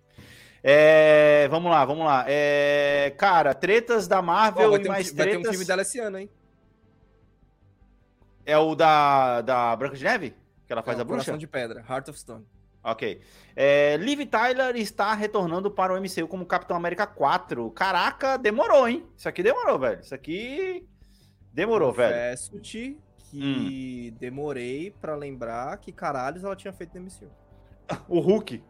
É, 0.62 1.48
vamos 1.50 1.72
lá, 1.72 1.86
vamos 1.86 2.06
lá. 2.06 2.26
É, 2.28 3.14
cara, 3.18 3.54
tretas 3.54 4.08
da 4.08 4.22
Marvel 4.22 4.72
vai, 4.72 4.80
e 4.80 4.84
ter 4.84 4.90
um, 4.90 4.92
mais 4.92 5.10
fi- 5.10 5.16
vai 5.16 5.26
ter 5.26 5.32
tretas. 5.32 5.48
um 5.48 5.52
filme 5.52 5.66
dela 5.66 5.82
esse 5.84 6.00
ano, 6.00 6.18
hein? 6.20 6.30
É 8.46 8.58
o 8.58 8.76
da, 8.76 9.42
da 9.42 9.76
Branca 9.76 9.96
de 9.96 10.04
Neve? 10.04 10.36
Que 10.68 10.74
ela 10.74 10.82
faz 10.84 10.98
É, 10.98 11.02
a 11.02 11.04
bruxa? 11.04 11.26
Coração 11.26 11.38
de 11.38 11.48
Pedra, 11.48 11.84
Heart 11.90 12.10
of 12.10 12.20
Stone. 12.20 12.46
Ok. 12.84 13.20
É, 13.56 13.98
Liv 13.98 14.26
Tyler 14.28 14.76
está 14.76 15.14
retornando 15.14 15.72
para 15.72 15.94
o 15.94 15.98
MCU 16.00 16.28
como 16.28 16.46
Capitão 16.46 16.78
América 16.78 17.08
4. 17.08 17.72
Caraca, 17.72 18.38
demorou, 18.38 18.88
hein? 18.88 19.04
Isso 19.18 19.28
aqui 19.28 19.42
demorou, 19.42 19.80
velho. 19.80 20.00
Isso 20.02 20.14
aqui 20.14 20.86
demorou, 21.52 21.92
velho. 21.92 22.14
Hum. 22.14 22.18
Confesso-te 22.18 22.98
que 23.32 24.14
demorei 24.20 24.92
pra 25.02 25.16
lembrar 25.16 25.78
que 25.78 25.92
caralhos 25.92 26.44
ela 26.44 26.56
tinha 26.56 26.72
feito 26.74 26.94
no 27.00 27.02
MCU. 27.06 27.30
O 28.08 28.20
Hulk. 28.20 28.64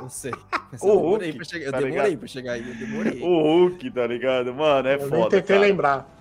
Eu 0.00 0.08
sei. 0.08 0.32
O 0.82 0.88
eu 0.88 0.96
demorei, 0.96 1.28
Hulk, 1.30 1.36
pra 1.36 1.44
chegar, 1.44 1.64
eu 1.66 1.70
tá 1.72 1.78
demorei 1.78 2.02
ligado? 2.02 2.18
pra 2.18 2.28
chegar 2.28 2.52
aí, 2.54 2.68
eu 2.68 2.74
demorei. 2.74 3.22
O 3.22 3.42
Hulk, 3.42 3.90
tá 3.92 4.06
ligado? 4.08 4.52
Mano, 4.52 4.88
é 4.88 4.94
Eu 4.96 5.08
foda. 5.08 5.30
tentei 5.30 5.42
cara. 5.56 5.60
lembrar. 5.60 6.13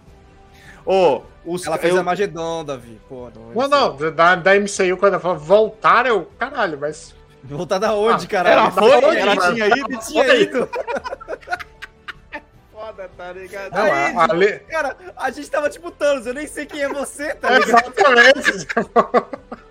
Ô, 0.86 1.22
os 1.46 1.66
Ela 1.66 1.78
fez 1.78 1.94
eu- 1.94 2.00
a 2.02 2.04
Magedon, 2.04 2.64
Davi. 2.66 3.00
Pô, 3.08 3.30
não, 3.36 3.68
Não, 3.68 3.68
não, 3.98 4.12
da, 4.12 4.36
da 4.36 4.56
MCU, 4.56 4.98
quando 4.98 5.14
ela 5.14 5.22
falou 5.22 5.38
voltar, 5.38 6.06
eu. 6.06 6.28
Caralho, 6.38 6.78
mas. 6.80 7.16
Voltar 7.44 7.78
da 7.78 7.94
onde, 7.94 8.26
Ah, 8.26 8.30
caralho? 8.30 8.60
Ela 8.60 8.72
foi? 8.72 8.92
Onde, 9.06 9.18
Ela 9.18 9.36
mano? 9.36 9.54
tinha 9.54 9.68
ido? 9.68 9.86
Ele 9.90 9.98
tinha 9.98 10.36
ido. 10.36 10.70
Foda, 12.72 13.10
tá 13.18 13.32
ligado? 13.32 13.72
Não, 13.74 13.82
Aí, 13.84 14.16
a, 14.16 14.24
a 14.24 14.34
Le- 14.34 14.60
Cara, 14.60 14.98
a 15.16 15.32
gente 15.32 15.50
tava 15.50 15.70
tipo 15.70 15.90
Thanos, 15.92 16.26
eu 16.26 16.34
nem 16.34 16.48
sei 16.48 16.66
quem 16.66 16.82
é 16.82 16.90
você, 16.90 17.34
tá 17.36 17.50
É, 17.56 17.60
ligado? 17.60 17.94
Exatamente. 17.98 18.68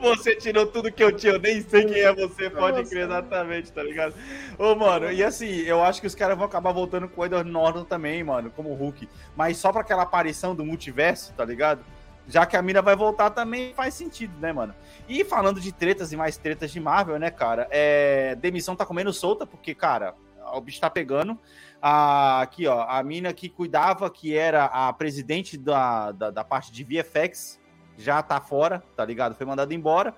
Você 0.00 0.36
tirou 0.36 0.66
tudo 0.66 0.90
que 0.90 1.02
eu 1.02 1.14
tinha, 1.14 1.34
eu 1.34 1.38
nem 1.38 1.60
sei 1.60 1.84
quem 1.84 2.00
é 2.00 2.12
você, 2.12 2.50
pode 2.50 2.88
crer 2.88 3.04
exatamente, 3.04 3.72
tá 3.72 3.82
ligado? 3.82 4.14
Ô, 4.58 4.74
mano, 4.74 5.10
e 5.12 5.22
assim, 5.22 5.60
eu 5.60 5.82
acho 5.82 6.00
que 6.00 6.06
os 6.06 6.14
caras 6.14 6.36
vão 6.36 6.46
acabar 6.46 6.72
voltando 6.72 7.08
com 7.08 7.20
o 7.20 7.24
Edward 7.24 7.50
Norton 7.50 7.84
também, 7.84 8.22
mano, 8.24 8.50
como 8.50 8.74
Hulk. 8.74 9.08
Mas 9.36 9.56
só 9.56 9.72
pra 9.72 9.82
aquela 9.82 10.02
aparição 10.02 10.54
do 10.54 10.64
multiverso, 10.64 11.32
tá 11.34 11.44
ligado? 11.44 11.84
Já 12.26 12.46
que 12.46 12.56
a 12.56 12.62
mina 12.62 12.80
vai 12.80 12.94
voltar 12.94 13.30
também 13.30 13.74
faz 13.74 13.94
sentido, 13.94 14.32
né, 14.38 14.52
mano? 14.52 14.74
E 15.08 15.24
falando 15.24 15.60
de 15.60 15.72
tretas 15.72 16.12
e 16.12 16.16
mais 16.16 16.36
tretas 16.36 16.70
de 16.70 16.78
Marvel, 16.78 17.18
né, 17.18 17.30
cara? 17.30 17.66
É... 17.70 18.34
Demissão 18.36 18.76
tá 18.76 18.86
comendo 18.86 19.12
solta, 19.12 19.46
porque, 19.46 19.74
cara, 19.74 20.14
o 20.52 20.60
bicho 20.60 20.80
tá 20.80 20.88
pegando. 20.88 21.38
A, 21.82 22.42
aqui, 22.42 22.66
ó, 22.66 22.82
a 22.88 23.02
mina 23.02 23.32
que 23.32 23.48
cuidava, 23.48 24.10
que 24.10 24.36
era 24.36 24.66
a 24.66 24.92
presidente 24.92 25.56
da, 25.56 26.12
da, 26.12 26.30
da 26.30 26.44
parte 26.44 26.70
de 26.70 26.84
VFX, 26.84 27.59
já 28.00 28.22
tá 28.22 28.40
fora, 28.40 28.82
tá 28.96 29.04
ligado? 29.04 29.34
Foi 29.34 29.46
mandada 29.46 29.72
embora. 29.74 30.14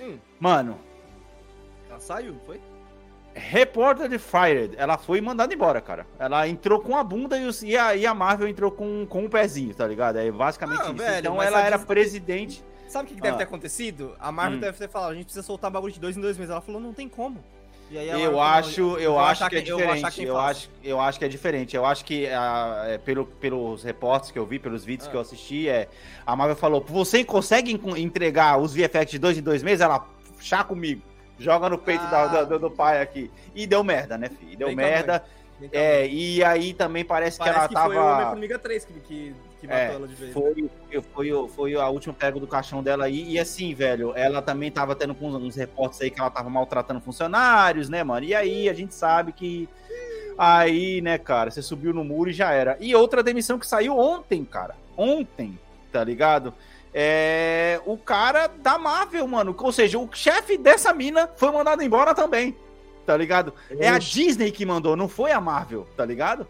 Hum, 0.00 0.18
Mano, 0.40 0.78
Ela 1.88 2.00
saiu, 2.00 2.36
foi? 2.46 2.60
Reported 3.34 4.18
Fired, 4.18 4.74
ela 4.76 4.98
foi 4.98 5.20
mandada 5.20 5.54
embora, 5.54 5.80
cara. 5.80 6.06
Ela 6.18 6.48
entrou 6.48 6.80
com 6.80 6.96
a 6.96 7.04
bunda 7.04 7.38
e, 7.38 7.46
os- 7.46 7.62
e, 7.62 7.76
a, 7.76 7.94
e 7.94 8.04
a 8.06 8.12
Marvel 8.14 8.48
entrou 8.48 8.70
com, 8.70 9.06
com 9.06 9.24
o 9.26 9.30
pezinho, 9.30 9.74
tá 9.74 9.86
ligado? 9.86 10.16
É 10.18 10.30
basicamente 10.30 10.80
Ah, 10.80 10.84
isso. 10.86 10.94
velho, 10.94 11.18
então 11.20 11.42
ela 11.42 11.60
era 11.62 11.78
presidente. 11.78 12.64
Sabe 12.88 13.04
o 13.04 13.08
que, 13.08 13.14
que 13.14 13.20
deve 13.20 13.34
Ah. 13.34 13.38
ter 13.38 13.44
acontecido? 13.44 14.16
A 14.18 14.32
Marvel 14.32 14.56
Hum. 14.58 14.60
deve 14.60 14.78
ter 14.78 14.88
falado, 14.88 15.10
a 15.12 15.14
gente 15.14 15.26
precisa 15.26 15.44
soltar 15.46 15.70
bagulho 15.70 15.92
de 15.92 16.00
dois 16.00 16.16
em 16.16 16.20
dois 16.20 16.36
meses. 16.36 16.50
Ela 16.50 16.60
falou, 16.60 16.80
não 16.80 16.92
tem 16.92 17.08
como. 17.08 17.42
Eu 17.90 18.40
acho, 18.40 18.80
"Não, 18.82 18.98
eu 18.98 19.18
acho 19.18 19.48
que 19.48 19.56
é 19.56 19.60
diferente. 19.60 20.22
Eu 20.24 20.34
faça." 20.34 20.50
acho, 20.50 20.70
eu 20.84 21.00
acho 21.00 21.18
que 21.18 21.24
é 21.24 21.28
diferente. 21.28 21.76
Eu 21.76 21.86
acho 21.86 22.04
que 22.04 22.26
ah, 22.26 22.84
é, 22.86 22.98
pelo, 22.98 23.24
pelos 23.26 23.82
reportes 23.82 24.30
que 24.30 24.38
eu 24.38 24.44
vi, 24.46 24.58
pelos 24.58 24.84
vídeos 24.84 25.08
Ah. 25.08 25.10
que 25.10 25.16
eu 25.16 25.20
assisti, 25.20 25.68
é 25.68 25.88
a 26.26 26.36
Marvel 26.36 26.56
falou: 26.56 26.84
você 26.86 27.24
consegue 27.24 27.72
en- 27.72 28.00
entregar 28.02 28.58
os 28.58 28.74
VFX 28.74 29.10
de 29.12 29.18
dois 29.18 29.38
em 29.38 29.42
dois 29.42 29.62
meses? 29.62 29.80
Ela 29.80 30.06
chá 30.40 30.62
comigo. 30.62 31.02
Joga 31.38 31.68
no 31.68 31.78
peito 31.78 32.02
Ah. 32.04 32.26
da- 32.26 32.44
do, 32.44 32.58
do 32.58 32.70
pai 32.70 33.00
aqui. 33.00 33.30
E 33.54 33.66
deu 33.66 33.82
merda, 33.84 34.18
né, 34.18 34.28
filho? 34.28 34.56
Deu 34.58 34.66
Bem 34.68 34.76
merda. 34.76 35.24
É, 35.72 36.06
e 36.06 36.42
aí 36.44 36.72
também 36.72 37.04
parece, 37.04 37.36
Parece 37.38 37.54
que 37.54 37.58
ela 37.58 37.68
que 37.68 37.74
tava. 37.74 37.86
foi 37.86 37.96
o 37.96 38.04
Homem-Formiga 38.06 38.58
3 38.60 38.84
que, 38.84 38.92
que, 39.00 39.34
que 39.60 39.66
matou 39.66 39.82
É, 39.82 39.94
ela 39.94 40.08
de 40.08 40.14
vez. 40.14 40.34
né? 40.34 40.40
Foi, 40.40 41.02
foi, 41.14 41.48
foi 41.48 41.74
a 41.74 41.88
última 41.88 42.14
pega 42.14 42.38
do 42.38 42.46
caixão 42.46 42.82
dela 42.82 43.04
aí. 43.04 43.32
E 43.32 43.38
assim, 43.38 43.74
velho, 43.74 44.12
ela 44.14 44.40
também 44.40 44.70
tava 44.70 44.94
tendo 44.94 45.14
com 45.14 45.28
uns, 45.28 45.34
uns 45.34 45.56
reportes 45.56 46.00
aí 46.00 46.10
que 46.10 46.20
ela 46.20 46.30
tava 46.30 46.48
maltratando 46.48 47.00
funcionários, 47.00 47.88
né, 47.88 48.02
mano? 48.04 48.24
E 48.24 48.34
aí 48.34 48.68
a 48.68 48.72
gente 48.72 48.94
sabe 48.94 49.32
que. 49.32 49.68
Aí, 50.36 51.00
né, 51.00 51.18
cara, 51.18 51.50
você 51.50 51.60
subiu 51.60 51.92
no 51.92 52.04
muro 52.04 52.30
e 52.30 52.32
já 52.32 52.52
era. 52.52 52.76
E 52.80 52.94
outra 52.94 53.22
demissão 53.22 53.58
que 53.58 53.66
saiu 53.66 53.98
ontem, 53.98 54.44
cara. 54.44 54.76
Ontem, 54.96 55.58
tá 55.92 56.04
ligado? 56.04 56.54
É. 56.94 57.80
O 57.84 57.96
cara 57.96 58.46
da 58.46 58.78
Marvel, 58.78 59.26
mano. 59.26 59.54
Ou 59.58 59.72
seja, 59.72 59.98
o 59.98 60.08
chefe 60.12 60.56
dessa 60.56 60.92
mina 60.92 61.28
foi 61.36 61.50
mandado 61.50 61.82
embora 61.82 62.14
também. 62.14 62.56
Tá 63.04 63.16
ligado? 63.16 63.54
É 63.78 63.88
a 63.88 63.98
Disney 63.98 64.50
que 64.52 64.66
mandou, 64.66 64.94
não 64.94 65.08
foi 65.08 65.32
a 65.32 65.40
Marvel, 65.40 65.86
tá 65.96 66.04
ligado? 66.04 66.46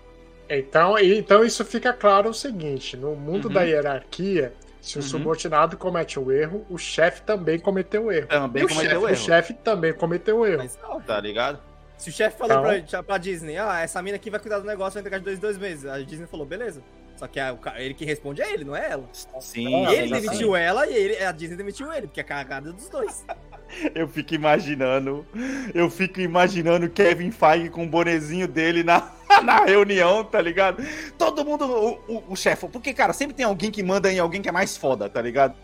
Então, 0.49 0.99
então 0.99 1.44
isso 1.44 1.64
fica 1.64 1.92
claro 1.92 2.30
o 2.30 2.34
seguinte: 2.34 2.96
no 2.96 3.14
mundo 3.14 3.49
Uhum. 3.49 3.55
da 3.55 3.62
hierarquia, 3.62 4.53
se 4.80 4.96
o 4.99 5.03
Uhum. 5.03 5.07
subordinado 5.07 5.76
comete 5.76 6.18
o 6.18 6.32
erro, 6.32 6.64
o 6.70 6.78
chefe 6.78 7.22
também 7.22 7.59
cometeu 7.59 8.07
o 8.07 8.12
erro. 8.12 8.26
Também 8.28 8.64
o 8.64 8.68
cometeu 8.68 8.90
chefe- 9.01 9.05
erro. 9.05 9.12
O 9.12 9.16
chefe 9.16 9.55
também 9.55 9.92
cometeu 9.92 10.38
o 10.38 10.46
erro. 10.46 10.59
Mas, 10.59 10.78
ó, 10.82 10.99
Tá 11.01 11.20
ligado? 11.20 11.59
se 11.96 12.09
o 12.11 12.12
chefe 12.12 12.38
falou 12.38 12.72
Então- 12.72 12.88
pra, 12.88 13.03
pra 13.03 13.18
Disney, 13.18 13.57
ah, 13.59 13.80
essa 13.80 14.01
mina 14.01 14.16
aqui 14.16 14.30
vai 14.30 14.40
cuidar 14.40 14.59
do 14.61 14.66
negócio, 14.66 14.94
vai 14.94 15.01
entregar 15.01 15.18
de 15.18 15.24
dois 15.24 15.38
em 15.38 15.40
dois 15.40 15.59
meses. 15.59 15.84
A 15.86 15.99
Disney 16.01 16.26
falou, 16.26 16.46
beleza. 16.46 16.82
Só 17.16 17.26
que 17.26 17.40
a- 17.40 17.53
o 17.53 17.59
ele 17.76 17.94
que 17.94 18.05
responde 18.05 18.40
é 18.40 18.53
ele, 18.55 18.62
não 18.64 18.76
é 18.76 18.92
ela. 18.92 19.09
Sim. 19.40 19.66
Ele 19.86 20.05
exatamente. 20.05 20.22
demitiu 20.22 20.55
ela 20.55 20.86
e 20.86 20.94
ele, 20.94 21.16
a 21.24 21.32
Disney 21.32 21.57
demitiu 21.57 21.92
ele, 21.92 22.07
porque 22.07 22.20
é 22.20 22.22
a 22.22 22.26
cagada 22.26 22.72
dos 22.72 22.88
dois. 22.88 23.24
Eu 23.94 24.09
fico 24.09 24.34
imaginando, 24.34 25.26
eu 25.74 25.90
fico 25.90 26.22
imaginando 26.22 26.88
Kevin 26.88 27.30
Feige 27.30 27.68
com 27.68 27.84
o 27.84 27.86
bonezinho 27.86 28.49
dele 28.49 28.82
na, 28.82 29.12
na 29.45 29.64
reunião, 29.64 30.24
tá 30.24 30.41
ligado? 30.41 30.82
Todo 31.16 31.45
mundo, 31.45 31.64
o, 31.66 32.12
o, 32.16 32.32
o 32.32 32.36
chefe, 32.36 32.68
porque, 32.68 32.93
cara, 32.95 33.12
sempre 33.12 33.34
tem 33.34 33.45
alguém 33.47 33.70
que 33.70 33.82
manda 33.82 34.12
em 34.12 34.18
alguém 34.18 34.41
que 34.43 34.49
é 34.49 34.53
mais 34.53 34.76
foda, 34.76 35.09
tá 35.09 35.20
ligado? 35.22 35.55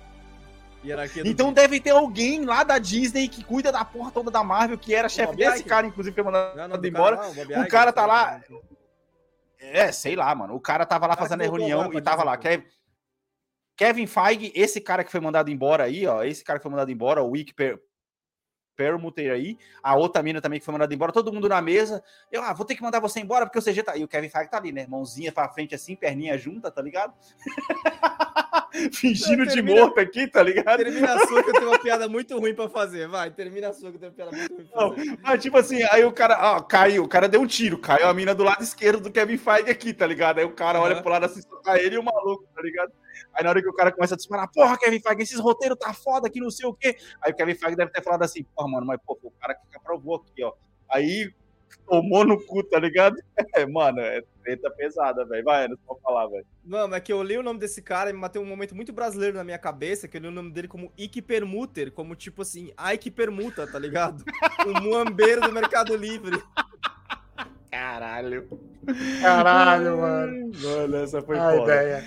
Então 1.31 1.51
deve 1.53 1.81
ter 1.81 1.91
alguém 1.91 2.45
lá 2.45 2.63
da 2.63 2.79
Disney 2.79 3.27
que 3.27 3.43
cuida 3.43 3.73
da 3.73 3.85
porra 3.85 4.11
toda 4.11 4.31
da 4.31 4.45
Marvel, 4.45 4.77
que 4.77 4.95
era 4.95 5.09
chefe 5.09 5.35
desse 5.35 5.57
Iger. 5.57 5.67
cara, 5.67 5.87
inclusive, 5.87 6.15
foi 6.15 6.25
mandado 6.25 6.57
Não, 6.57 6.69
não, 6.69 6.85
embora. 6.85 7.17
cara 7.17 7.33
Bob 7.35 7.63
o 7.65 7.69
cara 7.69 7.93
tá 7.93 8.05
lá- 8.07 8.41
É, 9.59 9.91
sei 9.91 10.15
lá, 10.15 10.35
mano. 10.35 10.55
O 10.55 10.61
cara 10.61 10.85
tava 10.85 11.07
lá 11.07 11.17
cara 11.17 11.27
fazendo 11.27 11.41
a 11.41 11.45
reunião 11.45 11.91
e 11.95 12.03
tava 12.03 12.23
lá. 12.23 12.37
Disney, 12.37 12.59
Kev- 12.59 12.67
Kevin 13.77 14.07
Feige, 14.07 14.53
esse 14.55 14.79
cara 14.79 15.03
que 15.03 15.11
foi 15.11 15.21
mandado 15.21 15.51
embora 15.51 15.85
aí, 15.85 16.07
ó. 16.07 16.23
Esse 16.23 16.45
cara 16.45 16.59
que 16.59 16.63
foi 16.63 16.71
mandado 16.71 16.91
embora, 16.93 17.23
o 17.23 17.31
Wick. 17.31 17.55
Permuter 18.77 19.33
aí. 19.33 19.57
A 19.83 19.95
outra 19.97 20.23
mina 20.23 20.41
também 20.41 20.59
que 20.59 20.65
foi 20.65 20.73
mandada 20.73 20.93
embora. 20.95 21.13
Todo 21.13 21.33
mundo 21.33 21.49
na 21.49 21.61
mesa. 21.63 22.03
Eu, 22.31 22.43
ah, 22.43 22.53
vou 22.53 22.65
ter 22.67 22.75
que 22.75 22.83
mandar 22.83 23.01
você 23.01 23.21
embora 23.21 23.47
porque 23.47 23.59
o 23.59 23.63
CG 23.63 23.83
tá 23.83 23.93
aí. 23.93 24.03
O 24.05 24.09
Kevin 24.09 24.29
Feige 24.29 24.51
tá 24.51 24.57
ali, 24.59 24.73
né? 24.73 24.87
Mãozinha 24.89 25.31
pra 25.33 25.49
frente 25.49 25.75
assim, 25.75 25.95
perninha 25.97 26.37
junta, 26.39 26.71
tá 26.71 26.83
ligado? 26.83 27.13
Fingindo 28.93 29.47
de 29.47 29.55
Termina- 29.55 29.81
morto 29.83 30.01
aqui, 30.01 30.27
tá 30.27 30.43
ligado? 30.43 30.79
Termina 30.79 31.15
a 31.15 31.27
sua 31.27 31.43
que 31.45 31.51
eu 31.51 31.55
tenho 31.55 31.69
uma 31.69 31.79
piada 31.79 32.09
muito 32.09 32.37
ruim 32.39 32.55
pra 32.55 32.69
fazer. 32.69 33.07
Vai, 33.07 33.31
termina 33.31 33.69
a 33.69 33.73
sua 33.73 33.91
que 33.93 33.97
eu 33.97 34.01
tenho 34.01 34.11
uma 34.13 34.17
piada 34.17 34.37
muito 34.37 34.53
ruim 34.55 34.67
pra 34.67 34.81
Não, 34.83 34.95
fazer. 34.97 35.19
mas 35.23 35.43
tipo 35.43 35.57
assim, 35.59 35.83
aí 35.85 36.05
o 36.05 36.13
cara, 36.13 36.57
ó, 36.57 36.61
caiu, 36.61 37.05
o 37.05 37.09
cara 37.09 37.29
deu 37.29 37.41
um 37.41 37.47
tiro, 37.47 37.79
caiu 37.79 38.09
a 38.09 38.15
mina 38.15 38.35
do 38.35 38.43
lado 38.43 38.63
esquerdo 38.65 39.01
do 39.01 39.13
Kevin 39.13 39.37
Feige 39.39 39.71
aqui, 39.71 39.93
tá 39.95 40.05
ligado? 40.07 40.39
Aí 40.39 40.45
o 40.45 40.51
cara 40.53 40.81
olha 40.81 40.95
Aham. 40.95 41.03
pro 41.03 41.13
lado 41.13 41.25
assim, 41.27 41.41
só 41.43 41.57
tá 41.59 41.79
ele 41.81 41.95
e 41.95 41.99
o 41.99 42.03
maluco, 42.03 42.49
tá 42.53 42.61
ligado? 42.63 42.93
Aí 43.35 43.45
na 43.45 43.51
hora 43.51 43.63
que 43.63 43.69
o 43.69 43.75
cara 43.75 43.93
começa 43.93 44.15
a 44.15 44.17
disparar, 44.17 44.51
porra, 44.53 44.79
Kevin 44.79 45.01
Feige, 45.01 45.23
esses 45.23 45.41
roteiros 45.41 45.79
tá 45.79 45.93
foda 45.93 46.29
aqui, 46.29 46.41
não 46.41 46.51
sei 46.51 46.67
o 46.67 46.75
quê. 46.75 46.97
Aí 47.21 47.33
o 47.33 47.35
Kevin 47.35 47.55
Feige 47.55 47.77
deve 47.77 47.91
ter 47.91 48.03
falado 48.03 48.23
assim, 48.23 48.45
porra, 48.55 48.69
mano, 48.69 48.87
mas 48.87 48.99
pô, 49.05 49.19
o 49.23 49.31
cara 49.33 49.55
que 49.55 49.77
aprovou 49.77 50.17
aqui, 50.17 50.43
ó. 50.45 50.53
Aí 50.91 51.33
tomou 51.89 52.25
no 52.25 52.41
cu, 52.45 52.63
tá 52.63 52.79
ligado? 52.79 53.17
É, 53.57 53.65
mano, 53.67 54.01
é 54.01 54.21
treta 54.43 54.69
pesada, 54.71 55.25
velho. 55.25 55.45
Vai, 55.45 55.69
não 55.69 55.77
pode 55.77 56.01
falar, 56.01 56.27
velho. 56.27 56.45
Mano, 56.65 56.95
é 56.95 57.01
que 57.01 57.13
eu 57.13 57.23
li 57.23 57.39
o 57.39 57.43
nome 57.43 57.61
desse 57.61 57.81
cara 57.81 58.11
e 58.11 58.13
me 58.13 58.21
bateu 58.21 58.43
um 58.43 58.47
momento 58.47 58.75
muito 58.75 58.93
brasileiro 58.93 59.37
na 59.37 59.45
minha 59.45 59.59
cabeça, 59.59 60.09
que 60.09 60.17
eu 60.17 60.21
li 60.23 60.27
o 60.27 60.33
nome 60.33 60.51
dele 60.51 60.67
como 60.67 60.93
Ike 60.99 61.23
Permuter, 61.23 61.93
como 61.93 62.17
tipo 62.17 62.43
assim, 62.43 62.73
Ike 62.93 63.13
Permuta, 63.13 63.65
tá 63.67 63.79
ligado? 63.79 64.25
O 64.67 64.81
muambeiro 64.83 65.41
do 65.43 65.53
Mercado 65.53 65.97
Livre. 65.97 66.43
Caralho. 67.71 68.49
Caralho, 69.21 69.99
mano. 69.99 70.51
Mano, 70.63 70.97
essa 70.97 71.23
foi 71.23 71.39
A 71.39 71.51
foda. 71.51 71.63
ideia. 71.63 72.05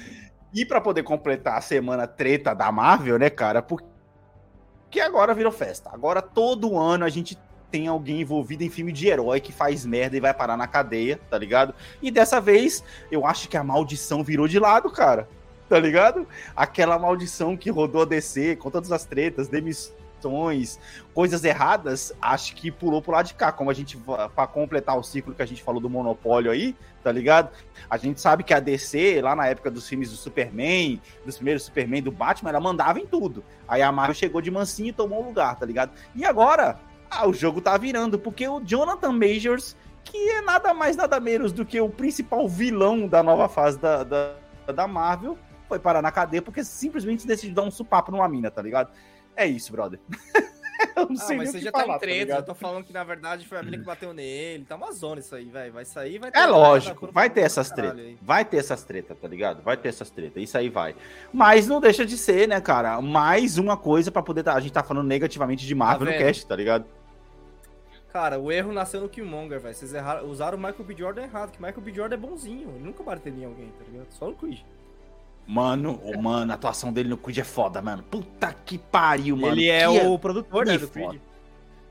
E 0.54 0.66
pra 0.66 0.82
poder 0.82 1.04
completar 1.04 1.58
a 1.58 1.62
semana 1.62 2.08
treta 2.08 2.54
da 2.54 2.72
Marvel, 2.72 3.20
né, 3.20 3.30
cara? 3.30 3.62
Porque 3.62 5.00
agora 5.00 5.34
virou 5.34 5.52
festa. 5.52 5.90
Agora 5.94 6.22
todo 6.22 6.78
ano 6.78 7.06
a 7.06 7.10
gente 7.10 7.38
tem 7.70 7.88
alguém 7.88 8.22
envolvido 8.22 8.64
em 8.64 8.70
filme 8.70 8.92
de 8.92 9.08
herói 9.08 9.42
que 9.42 9.52
faz 9.52 9.86
merda 9.86 10.16
e 10.16 10.22
vai 10.22 10.34
parar 10.34 10.56
na 10.56 10.68
cadeia, 10.68 11.20
tá 11.30 11.38
ligado? 11.38 11.76
E 12.02 12.10
dessa 12.10 12.40
vez, 12.40 12.84
eu 13.12 13.26
acho 13.26 13.50
que 13.50 13.58
a 13.58 13.64
maldição 13.64 14.24
virou 14.24 14.48
de 14.48 14.58
lado, 14.58 14.90
cara. 14.90 15.28
Tá 15.68 15.78
ligado? 15.78 16.26
Aquela 16.56 16.98
maldição 16.98 17.58
que 17.58 17.70
rodou 17.70 18.04
a 18.04 18.06
DC 18.06 18.56
com 18.56 18.72
todas 18.72 18.90
as 18.90 19.04
tretas, 19.04 19.50
demissões 19.50 20.07
questões, 20.18 20.80
coisas 21.14 21.44
erradas, 21.44 22.12
acho 22.22 22.56
que 22.56 22.72
pulou 22.72 23.02
pro 23.02 23.12
lado 23.12 23.28
de 23.28 23.36
cá. 23.36 23.52
Como 23.52 23.70
a 23.70 23.74
gente, 23.74 23.98
para 24.36 24.48
completar 24.48 24.98
o 24.98 25.04
ciclo 25.04 25.34
que 25.34 25.42
a 25.42 25.46
gente 25.46 25.64
falou 25.64 25.80
do 25.80 25.90
monopólio 25.90 26.52
aí, 26.52 26.76
tá 27.04 27.12
ligado? 27.12 27.52
A 27.90 27.98
gente 27.98 28.20
sabe 28.20 28.44
que 28.44 28.54
a 28.54 28.60
DC, 28.60 29.22
lá 29.22 29.36
na 29.36 29.48
época 29.48 29.70
dos 29.70 29.88
filmes 29.88 30.10
do 30.10 30.18
Superman, 30.18 31.00
dos 31.26 31.36
primeiros 31.36 31.64
Superman 31.64 32.02
do 32.02 32.12
Batman, 32.12 32.50
ela 32.50 32.60
mandava 32.60 33.00
em 33.00 33.06
tudo. 33.06 33.44
Aí 33.68 33.82
a 33.82 33.92
Marvel 33.92 34.16
chegou 34.16 34.42
de 34.42 34.52
mansinho 34.52 34.90
e 34.90 34.94
tomou 34.94 35.24
o 35.24 35.28
lugar, 35.28 35.56
tá 35.56 35.66
ligado? 35.66 35.92
E 36.16 36.26
agora, 36.26 36.80
ah, 37.10 37.28
o 37.28 37.34
jogo 37.34 37.62
tá 37.62 37.78
virando, 37.78 38.18
porque 38.18 38.48
o 38.48 38.60
Jonathan 38.60 39.12
Majors, 39.12 39.76
que 40.04 40.18
é 40.18 40.42
nada 40.42 40.74
mais, 40.74 40.96
nada 40.96 41.20
menos 41.20 41.52
do 41.52 41.66
que 41.66 41.80
o 41.80 41.90
principal 41.90 42.48
vilão 42.48 43.08
da 43.08 43.22
nova 43.22 43.48
fase 43.48 43.78
da, 43.78 44.04
da, 44.04 44.34
da 44.74 44.88
Marvel, 44.88 45.38
foi 45.68 45.80
parar 45.80 46.02
na 46.02 46.12
cadeia 46.12 46.42
porque 46.42 46.64
simplesmente 46.64 47.28
decidiu 47.28 47.54
dar 47.54 47.64
um 47.64 47.72
supapo 47.72 48.12
numa 48.12 48.28
mina, 48.28 48.50
tá 48.50 48.62
ligado? 48.62 48.90
É 49.38 49.46
isso, 49.48 49.72
brother. 49.72 50.00
Eu 50.96 51.08
não 51.10 51.16
Ah, 51.16 51.20
sei 51.26 51.38
mas 51.38 51.50
você 51.52 51.60
já 51.60 51.72
falar, 51.72 51.86
tá 51.88 51.96
em 51.96 52.00
treta, 52.00 52.20
ligado? 52.26 52.40
eu 52.40 52.46
tô 52.46 52.54
falando 52.54 52.84
que 52.84 52.94
na 52.94 53.04
verdade 53.04 53.48
foi 53.48 53.58
a 53.58 53.64
mina 53.64 53.78
que 53.80 53.84
bateu 53.84 54.14
nele. 54.14 54.64
Tá 54.64 54.76
uma 54.76 54.92
zona 54.92 55.20
isso 55.22 55.34
aí, 55.36 55.46
velho. 55.46 55.74
Vai 55.74 55.86
sair, 55.86 56.20
vai 56.20 56.30
É 56.30 56.34
vai 56.34 56.48
lógico, 56.48 57.10
vai 57.12 57.30
ter 57.32 57.42
essas 57.42 57.72
tretas. 57.72 58.16
Vai 58.22 58.46
ter 58.46 58.58
essas 58.58 58.84
tretas, 58.84 59.18
tá 59.20 59.28
ligado? 59.28 59.64
Vai 59.64 59.76
ter 59.76 59.90
essas 59.90 60.10
tretas. 60.12 60.42
Isso 60.42 60.56
aí 60.56 60.70
vai. 60.70 60.96
Mas 61.34 61.68
não 61.68 61.82
deixa 61.82 62.06
de 62.06 62.16
ser, 62.16 62.48
né, 62.48 62.62
cara? 62.62 63.02
Mais 63.02 63.58
uma 63.58 63.76
coisa 63.76 64.12
pra 64.12 64.22
poder. 64.22 64.44
tá- 64.44 64.54
A 64.54 64.60
gente 64.60 64.72
tá 64.72 64.84
falando 64.84 65.08
negativamente 65.08 65.66
de 65.66 65.74
Marvel 65.74 66.06
no 66.06 66.12
vendo? 66.12 66.20
cast, 66.20 66.46
tá 66.46 66.56
ligado? 66.56 66.86
Cara, 68.14 68.40
o 68.40 68.52
erro 68.52 68.72
nasceu 68.72 69.02
no 69.02 69.10
Killmonger, 69.10 69.60
velho. 69.60 69.74
Vocês 69.76 69.94
erraram, 69.94 70.28
usaram 70.30 70.58
o 70.58 70.62
Michael 70.62 70.84
B. 70.84 70.96
Jordan 70.96 71.24
errado, 71.24 71.52
que 71.52 71.60
o 71.60 71.62
Michael 71.62 71.82
B. 71.82 71.94
Jordan 71.94 72.16
é 72.16 72.20
bonzinho. 72.20 72.70
Ele 72.76 72.84
nunca 72.86 73.04
bateria 73.04 73.44
em 73.44 73.46
alguém, 73.48 73.72
tá 73.78 73.84
ligado? 73.92 74.08
Só 74.12 74.28
no 74.28 74.36
Creed. 74.36 74.60
Mano, 75.48 76.00
ô, 76.04 76.22
mano, 76.22 76.52
a 76.52 76.56
atuação 76.56 76.92
dele 76.92 77.08
no 77.08 77.18
Creed 77.18 77.38
é 77.38 77.44
foda, 77.44 77.82
mano. 77.82 78.04
Puta 78.04 78.54
que 78.54 78.78
pariu, 78.78 79.38
mano. 79.38 79.54
ele 79.54 79.70
é 79.70 79.88
que, 79.88 80.00
o 80.06 80.20
produtor, 80.20 80.66
né, 80.66 80.74
que 80.74 80.86
do 80.86 80.88
Creed. 80.90 81.22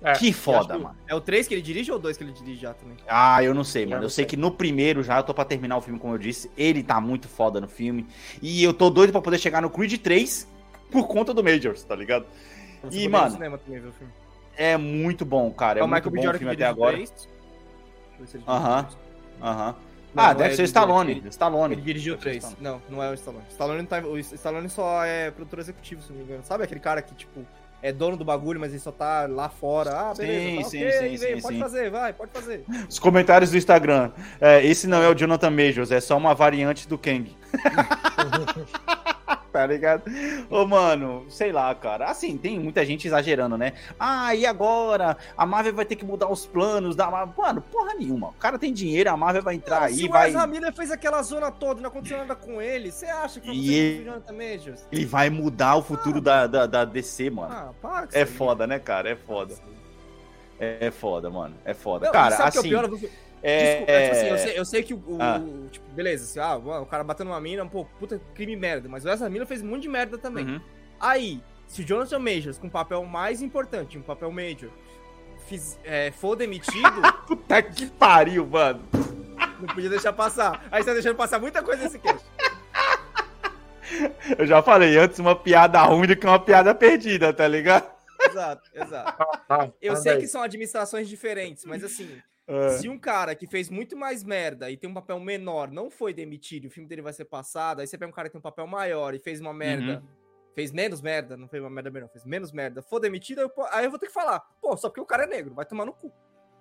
É, 0.02 0.12
Que 0.12 0.28
Eu 0.28 0.32
foda, 0.34 0.78
mano. 0.78 0.94
É 1.08 1.14
o 1.14 1.20
3 1.22 1.48
que 1.48 1.54
ele 1.54 1.62
dirige 1.62 1.90
ou 1.90 1.96
o 1.96 2.00
2 2.00 2.18
que 2.18 2.22
ele 2.22 2.32
dirige 2.32 2.60
já 2.60 2.74
também? 2.74 2.96
Ah, 3.08 3.42
eu 3.42 3.54
não 3.54 3.64
sei, 3.64 3.84
Eu 3.84 3.88
mano. 3.88 4.00
não 4.02 4.06
Eu 4.06 4.10
sei 4.10 4.24
sei. 4.24 4.26
que 4.26 4.36
no 4.36 4.50
primeiro 4.50 5.02
já, 5.02 5.16
eu 5.16 5.22
tô 5.22 5.32
pra 5.32 5.44
terminar 5.44 5.78
o 5.78 5.80
filme, 5.80 5.98
como 5.98 6.12
eu 6.14 6.18
disse. 6.18 6.50
Ele 6.56 6.82
tá 6.82 7.00
muito 7.00 7.28
foda 7.28 7.60
no 7.62 7.66
filme. 7.66 8.06
E 8.42 8.62
eu 8.62 8.74
tô 8.74 8.90
doido 8.90 9.10
pra 9.10 9.22
poder 9.22 9.38
chegar 9.38 9.62
no 9.62 9.70
Creed 9.70 9.96
3 10.02 10.46
por 10.92 11.08
conta 11.08 11.32
do 11.32 11.42
Majors, 11.42 11.82
tá 11.82 11.96
ligado? 11.96 12.26
E, 12.90 13.08
mano, 13.08 13.24
no 13.24 13.30
cinema 13.32 13.58
também 13.58 13.80
ver 13.80 13.88
o 13.88 13.92
filme. 13.92 14.12
É 14.54 14.76
muito 14.76 15.24
bom, 15.24 15.50
cara. 15.50 15.78
É, 15.78 15.82
É 15.82 15.84
o 15.84 15.88
muito 15.88 16.10
Michael 16.10 16.30
bom 16.30 16.36
o 16.36 16.38
filme 16.38 16.54
até 16.54 16.66
agora. 16.66 16.92
3. 16.94 17.10
Deixa 17.10 17.26
eu 17.26 18.18
ver 18.20 18.26
se 18.26 18.36
ele 18.36 18.44
Aham. 18.46 18.88
Aham. 19.42 19.74
Ah, 20.16 20.28
não 20.28 20.34
deve 20.36 20.52
é 20.52 20.56
ser 20.56 20.62
Stallone. 20.64 21.12
ele- 21.12 21.28
Stallone. 21.28 21.74
Ele 21.74 21.82
dirigiu 21.82 22.14
o 22.14 22.16
Deve 22.16 22.40
ser 22.40 22.40
3. 22.40 22.44
Stallone. 22.54 22.80
Não, 22.88 22.96
não 22.96 23.02
é 23.04 23.10
o 23.10 23.14
Stallone. 23.14 23.44
Stallone 23.50 23.78
não 23.78 23.86
tá, 23.86 24.00
o 24.00 24.18
Stallone 24.18 24.68
só 24.68 25.04
é 25.04 25.30
produtor 25.30 25.58
executivo, 25.58 26.02
se 26.02 26.10
não 26.10 26.18
me 26.18 26.24
engano. 26.24 26.42
Sabe 26.44 26.64
aquele 26.64 26.80
cara 26.80 27.02
que, 27.02 27.14
tipo, 27.14 27.44
é 27.82 27.92
dono 27.92 28.16
do 28.16 28.24
bagulho, 28.24 28.58
mas 28.58 28.70
ele 28.72 28.80
só 28.80 28.90
tá 28.90 29.26
lá 29.28 29.48
fora. 29.48 29.90
Ah, 30.10 30.14
beleza, 30.14 30.40
Sim, 30.46 30.56
tá 30.62 30.68
sim, 30.68 30.78
ok, 30.78 30.92
sim, 30.92 31.16
veio, 31.16 31.36
sim, 31.36 31.42
pode 31.42 31.54
sim. 31.54 31.60
fazer, 31.60 31.90
vai, 31.90 32.12
pode 32.12 32.30
fazer. 32.32 32.64
Os 32.88 32.98
comentários 32.98 33.50
do 33.50 33.56
Instagram. 33.56 34.10
É, 34.40 34.64
esse 34.64 34.86
não 34.86 35.02
é 35.02 35.08
o 35.08 35.14
Jonathan 35.14 35.50
Majors, 35.50 35.90
é 35.90 36.00
só 36.00 36.16
uma 36.16 36.34
variante 36.34 36.88
do 36.88 36.96
Kang. 36.98 37.36
tá 39.56 39.66
ligado? 39.66 40.02
Ô, 40.50 40.66
mano, 40.66 41.24
sei 41.30 41.50
lá, 41.50 41.74
cara. 41.74 42.10
Assim, 42.10 42.36
tem 42.36 42.58
muita 42.60 42.84
gente 42.84 43.06
exagerando, 43.08 43.56
né? 43.56 43.72
Ah, 43.98 44.34
e 44.34 44.44
agora? 44.44 45.16
A 45.36 45.46
Marvel 45.46 45.72
vai 45.74 45.84
ter 45.86 45.96
que 45.96 46.04
mudar 46.04 46.28
os 46.30 46.44
planos 46.44 46.94
da 46.94 47.10
Marvel. 47.10 47.34
Mano, 47.38 47.62
porra 47.62 47.94
nenhuma. 47.94 48.28
O 48.28 48.32
cara 48.34 48.58
tem 48.58 48.72
dinheiro, 48.72 49.10
a 49.10 49.16
Marvel 49.16 49.42
vai 49.42 49.54
entrar 49.54 49.80
Não, 49.80 49.86
aí, 49.86 49.94
se 49.94 50.04
o 50.04 50.10
vai. 50.10 50.28
Ezra 50.28 50.46
Miller 50.46 50.74
fez 50.74 50.90
aquela 50.90 51.22
zona 51.22 51.50
toda 51.50 51.80
não 51.80 51.88
aconteceu 51.88 52.18
nada 52.18 52.34
com 52.34 52.60
ele, 52.60 52.92
você 52.92 53.06
acha 53.06 53.40
que 53.40 53.50
E 53.50 53.74
ele- 53.74 54.10
o 54.10 54.34
Majors? 54.34 54.86
Ele 54.92 55.06
vai 55.06 55.30
mudar 55.30 55.76
o 55.76 55.82
futuro 55.82 56.20
da, 56.20 56.46
da, 56.46 56.66
da 56.66 56.84
DC, 56.84 57.30
mano. 57.30 57.52
Ah, 57.52 57.70
para 57.80 58.08
É 58.12 58.26
foda, 58.26 58.66
né, 58.66 58.78
cara? 58.78 59.08
É 59.10 59.16
foda. 59.16 59.54
É, 60.60 60.86
é 60.86 60.90
foda, 60.90 61.30
mano. 61.30 61.54
É 61.64 61.72
foda. 61.74 62.06
Não, 62.06 62.12
cara, 62.12 62.34
o 62.34 62.36
que 62.36 62.42
é 62.42 62.44
o 62.44 62.48
assim. 62.48 62.68
pior? 62.68 62.84
É- 63.42 63.68
Desculpa, 63.70 63.92
é, 63.92 64.02
tipo 64.08 64.16
assim, 64.16 64.26
eu 64.28 64.38
sei, 64.38 64.58
eu 64.60 64.64
sei 64.64 64.82
que 64.82 64.94
o, 64.94 64.96
o- 64.98 65.18
Ah. 65.20 65.38
o- 65.40 65.68
Tipo, 65.68 65.85
beleza, 65.96 66.24
assim, 66.24 66.38
ah, 66.38 66.56
o 66.80 66.86
cara 66.86 67.02
batendo 67.02 67.30
uma 67.30 67.40
mina, 67.40 67.64
pô, 67.66 67.84
puta 67.98 68.20
crime 68.34 68.54
merda. 68.54 68.88
Mas 68.88 69.04
Ezra 69.06 69.30
Miller 69.30 69.48
fez 69.48 69.62
um 69.62 69.66
monte 69.66 69.82
de 69.82 69.88
merda 69.88 70.18
também. 70.18 70.44
Uhum. 70.44 70.60
Aí, 71.00 71.42
se 71.66 71.82
o 71.82 71.84
Jonathan 71.84 72.18
Majors, 72.18 72.58
com 72.58 72.66
um 72.66 72.70
papel 72.70 73.02
mais 73.04 73.42
importante, 73.42 73.98
um 73.98 74.02
papel 74.02 74.30
major, 74.30 74.70
fiz, 75.48 75.78
é, 75.82 76.12
for 76.12 76.36
demitido, 76.36 77.02
Puta 77.26 77.62
que 77.62 77.86
pariu, 77.86 78.46
mano. 78.46 78.82
não 79.58 79.66
podia 79.66 79.90
deixar 79.90 80.12
passar. 80.12 80.64
Aí 80.70 80.82
você 80.82 80.88
tá 80.88 80.94
deixando 80.94 81.16
passar 81.16 81.40
muita 81.40 81.62
coisa 81.62 81.82
nesse 81.82 81.98
cast. 81.98 82.24
Eu 84.38 84.46
já 84.46 84.62
falei 84.62 84.96
antes, 84.98 85.18
uma 85.18 85.34
piada 85.34 85.80
ruim 85.82 86.06
do 86.06 86.16
que 86.16 86.26
uma 86.26 86.38
piada 86.38 86.74
perdida, 86.74 87.32
tá 87.32 87.46
ligado? 87.46 87.88
Exato, 88.20 88.70
exato. 88.74 89.26
Ah, 89.48 89.68
Eu 89.80 89.92
manda 89.92 90.02
sei 90.02 90.16
que 90.18 90.26
são 90.26 90.42
administrações 90.42 91.08
diferentes, 91.08 91.64
mas 91.64 91.84
assim, 91.84 92.10
É. 92.48 92.70
se 92.78 92.88
um 92.88 92.96
cara 92.98 93.34
que 93.34 93.46
fez 93.46 93.68
muito 93.68 93.96
mais 93.96 94.22
merda 94.22 94.70
e 94.70 94.76
tem 94.76 94.88
um 94.88 94.94
papel 94.94 95.18
menor 95.18 95.70
não 95.70 95.90
foi 95.90 96.14
demitido, 96.14 96.66
o 96.66 96.70
filme 96.70 96.88
dele 96.88 97.02
vai 97.02 97.12
ser 97.12 97.24
passado, 97.24 97.80
aí 97.80 97.86
você 97.86 97.98
pega 97.98 98.08
um 98.10 98.14
cara 98.14 98.28
que 98.28 98.32
tem 98.34 98.38
um 98.38 98.42
papel 98.42 98.66
maior 98.66 99.14
e 99.14 99.18
fez 99.18 99.40
uma 99.40 99.52
merda, 99.52 100.02
fez 100.54 100.70
menos 100.70 101.00
merda, 101.00 101.36
não 101.36 101.48
fez 101.48 101.62
uma 101.62 101.68
merda 101.70 101.90
menor, 101.90 102.08
fez 102.08 102.24
menos 102.24 102.52
merda, 102.52 102.82
for 102.82 103.00
demitido, 103.00 103.40
aí 103.40 103.44
eu, 103.46 103.64
aí 103.72 103.84
eu 103.84 103.90
vou 103.90 103.98
ter 103.98 104.06
que 104.06 104.12
falar, 104.12 104.40
pô, 104.62 104.76
só 104.76 104.88
porque 104.88 105.00
o 105.00 105.06
cara 105.06 105.24
é 105.24 105.26
negro, 105.26 105.54
vai 105.54 105.64
tomar 105.66 105.84
no 105.84 105.92
cu. 105.92 106.12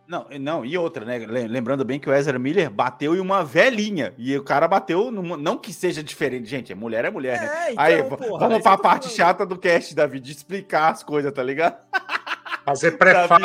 Não, 0.08 0.28
não, 0.40 0.64
e 0.64 0.78
outra, 0.78 1.04
né? 1.04 1.18
Lem- 1.18 1.48
Lembrando 1.48 1.84
bem 1.84 2.00
que 2.00 2.08
o 2.08 2.14
Ezra 2.14 2.38
Miller 2.38 2.70
bateu 2.70 3.16
em 3.16 3.20
uma 3.20 3.44
velhinha. 3.44 4.14
E 4.20 4.38
o 4.38 4.44
cara 4.44 4.68
bateu. 4.68 5.10
Numa... 5.10 5.36
Não 5.36 5.58
que 5.58 5.74
seja 5.74 6.04
diferente, 6.04 6.48
gente. 6.48 6.72
é 6.72 6.76
Mulher 6.76 7.06
é 7.06 7.10
mulher, 7.10 7.42
né? 7.42 7.48
É, 7.48 7.72
então, 7.72 7.84
Aí, 7.84 8.04
porra, 8.04 8.18
vamos 8.38 8.54
é 8.54 8.58
isso 8.58 8.62
pra 8.64 8.78
tô 8.78 8.84
parte 8.84 9.04
falando. 9.06 9.18
chata 9.18 9.46
do 9.48 9.58
cast, 9.58 9.96
Davi, 9.96 10.20
de 10.20 10.32
explicar 10.32 10.92
as 10.92 11.02
coisas, 11.04 11.34
tá 11.34 11.42
ligado? 11.42 11.80
Fazer 12.66 12.92
prefácio 12.98 13.38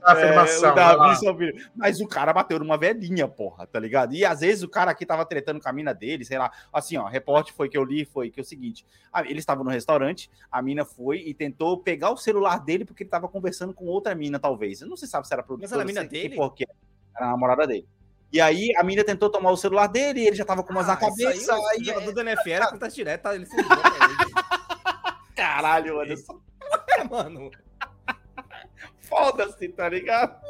da 0.00 0.12
afirmação. 0.12 0.68
É, 0.68 0.72
o. 0.72 0.74
Davi 0.74 1.16
só 1.16 1.32
vira- 1.32 1.70
Mas 1.74 2.00
o 2.00 2.06
cara 2.06 2.32
bateu 2.34 2.58
numa 2.58 2.76
velhinha, 2.76 3.26
porra, 3.26 3.66
tá 3.66 3.80
ligado? 3.80 4.14
E 4.14 4.24
às 4.24 4.40
vezes 4.40 4.62
o 4.62 4.68
cara 4.68 4.90
aqui 4.90 5.06
tava 5.06 5.24
tretando 5.24 5.58
com 5.60 5.68
a 5.68 5.72
mina 5.72 5.94
dele, 5.94 6.24
sei 6.24 6.38
lá. 6.38 6.52
Assim, 6.72 6.96
ó, 6.98 7.06
repórter 7.06 7.54
foi 7.54 7.68
que 7.68 7.78
eu 7.78 7.82
li, 7.84 8.04
foi 8.04 8.30
que 8.30 8.38
é 8.38 8.42
o 8.42 8.44
seguinte: 8.46 8.84
a- 9.12 9.22
ele 9.22 9.38
estava 9.38 9.64
no 9.64 9.70
restaurante, 9.70 10.30
a 10.52 10.60
mina 10.60 10.84
foi 10.84 11.18
e 11.20 11.32
tentou 11.32 11.78
pegar 11.78 12.10
o 12.10 12.16
celular 12.18 12.58
dele 12.62 12.84
porque 12.84 13.02
ele 13.04 13.10
tava 13.10 13.26
conversando 13.28 13.72
com 13.72 13.86
outra 13.86 14.14
mina, 14.14 14.38
talvez. 14.38 14.82
Eu 14.82 14.88
não 14.88 14.96
sei 14.98 15.08
sabe 15.08 15.26
se 15.26 15.32
era 15.32 15.42
produtora. 15.42 15.66
Mas 15.68 15.72
era 15.72 15.82
a 15.82 15.86
mina 15.86 16.04
dele? 16.04 16.36
porra 16.36 16.54
que 16.54 16.64
era. 16.64 16.74
Era 17.16 17.26
a 17.26 17.30
namorada 17.30 17.66
dele. 17.66 17.88
E 18.30 18.38
aí 18.42 18.74
a 18.76 18.82
mina 18.84 19.02
tentou 19.02 19.30
tomar 19.30 19.50
o 19.50 19.56
celular 19.56 19.86
dele, 19.86 20.20
e 20.20 20.26
ele 20.26 20.36
já 20.36 20.44
tava 20.44 20.62
com 20.62 20.70
umas 20.72 20.86
na 20.86 20.92
Ah, 20.92 20.96
aí, 20.96 21.00
cabeça. 21.08 21.56
o 21.58 21.66
Aí, 21.68 21.82
jogador 21.84 22.12
do 22.12 22.20
NFL 22.20 22.50
era 22.52 22.66
contato 22.70 22.94
direto, 22.94 23.22
tá? 23.22 23.34
Ele 23.34 23.46
caralho, 25.34 25.96
mano. 25.96 26.12
isso- 26.12 26.42
É, 26.98 27.04
mano. 27.04 27.50
Foda-se, 29.08 29.68
tá 29.68 29.88
ligado? 29.88 30.36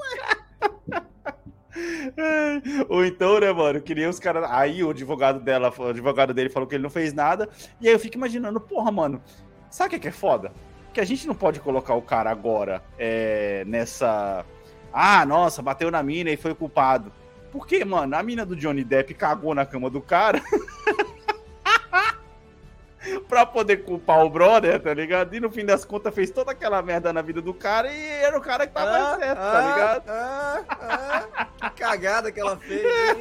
Ou 2.89 3.05
então, 3.05 3.39
né, 3.39 3.53
mano, 3.53 3.81
que 3.81 3.95
os 4.07 4.19
caras. 4.19 4.51
Aí 4.51 4.83
o 4.83 4.91
advogado 4.91 5.41
dela, 5.41 5.73
o 5.77 5.85
advogado 5.85 6.35
dele 6.35 6.49
falou 6.49 6.69
que 6.69 6.75
ele 6.75 6.83
não 6.83 6.91
fez 6.91 7.13
nada. 7.13 7.49
E 7.81 7.87
aí 7.87 7.95
eu 7.95 8.01
fico 8.01 8.17
imaginando, 8.17 8.61
porra, 8.61 8.91
mano, 8.91 9.23
sabe 9.71 9.87
o 9.87 9.91
que 9.91 9.97
é, 9.97 9.99
que 10.01 10.09
é 10.09 10.13
foda? 10.13 10.53
Que 10.93 11.01
a 11.01 11.05
gente 11.05 11.27
não 11.27 11.35
pode 11.35 11.61
colocar 11.61 11.95
o 11.95 12.03
cara 12.03 12.31
agora 12.31 12.83
é, 12.99 13.65
nessa. 13.67 14.45
Ah, 14.93 15.25
nossa, 15.25 15.63
bateu 15.63 15.91
na 15.91 16.03
mina 16.03 16.31
e 16.31 16.37
foi 16.37 16.55
culpado. 16.55 17.13
Porque, 17.53 17.85
mano, 17.85 18.17
a 18.17 18.23
mina 18.23 18.45
do 18.45 18.57
Johnny 18.57 18.85
Depp 18.85 19.15
cagou 19.15 19.55
na 19.55 19.65
cama 19.65 19.89
do 19.89 20.01
cara. 20.01 20.43
pra 23.29 23.45
poder 23.47 23.79
culpar 23.79 24.25
o 24.25 24.31
brother, 24.31 24.81
tá 24.81 24.93
ligado? 24.95 25.35
E 25.35 25.41
no 25.41 25.51
fim 25.51 25.65
das 25.65 25.85
contas 25.85 26.15
fez 26.15 26.31
toda 26.31 26.53
aquela 26.53 26.81
merda 26.83 27.13
na 27.13 27.23
vida 27.23 27.41
do 27.41 27.53
cara 27.55 27.93
e 27.93 28.07
era 28.23 28.37
o 28.37 28.41
cara 28.41 28.67
que 28.67 28.73
tava 28.73 28.91
Ah, 28.91 29.17
certo, 29.19 29.39
ah, 29.41 29.53
tá 29.53 29.61
ligado? 29.75 30.03
Ah, 30.09 31.25
ah, 31.61 31.71
que 31.71 31.81
cagada 31.83 32.33
que 32.33 32.41
ela 32.41 32.57
fez. 32.57 32.83
hein? 32.83 33.21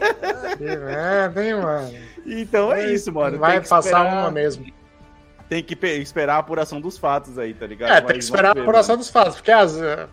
Ah. 0.52 0.58
Que 0.58 0.64
merda, 0.78 1.46
hein, 1.46 1.56
mano? 1.56 1.94
Então 2.26 2.74
é 2.74 2.92
isso, 2.92 3.12
mano. 3.12 3.38
Vai 3.38 3.60
Tem 3.62 3.70
passar 3.70 4.02
esperar- 4.06 4.14
uma 4.22 4.32
mesmo. 4.32 4.66
Tem 5.50 5.64
que 5.64 5.76
pe- 5.78 5.98
esperar 6.00 6.36
a 6.36 6.40
apuração 6.40 6.82
dos 6.82 6.98
fatos 6.98 7.40
aí, 7.40 7.54
tá 7.54 7.66
ligado? 7.66 7.90
É, 7.92 7.96
tem 8.02 8.04
Mas 8.08 8.18
que 8.18 8.24
esperar 8.24 8.50
a 8.50 8.54
vamos 8.54 8.56
ver, 8.58 8.62
apuração 8.64 8.98
dos 8.98 9.10
fatos, 9.10 9.36
porque 9.36 9.52
as, 9.52 9.78
é, 9.82 10.08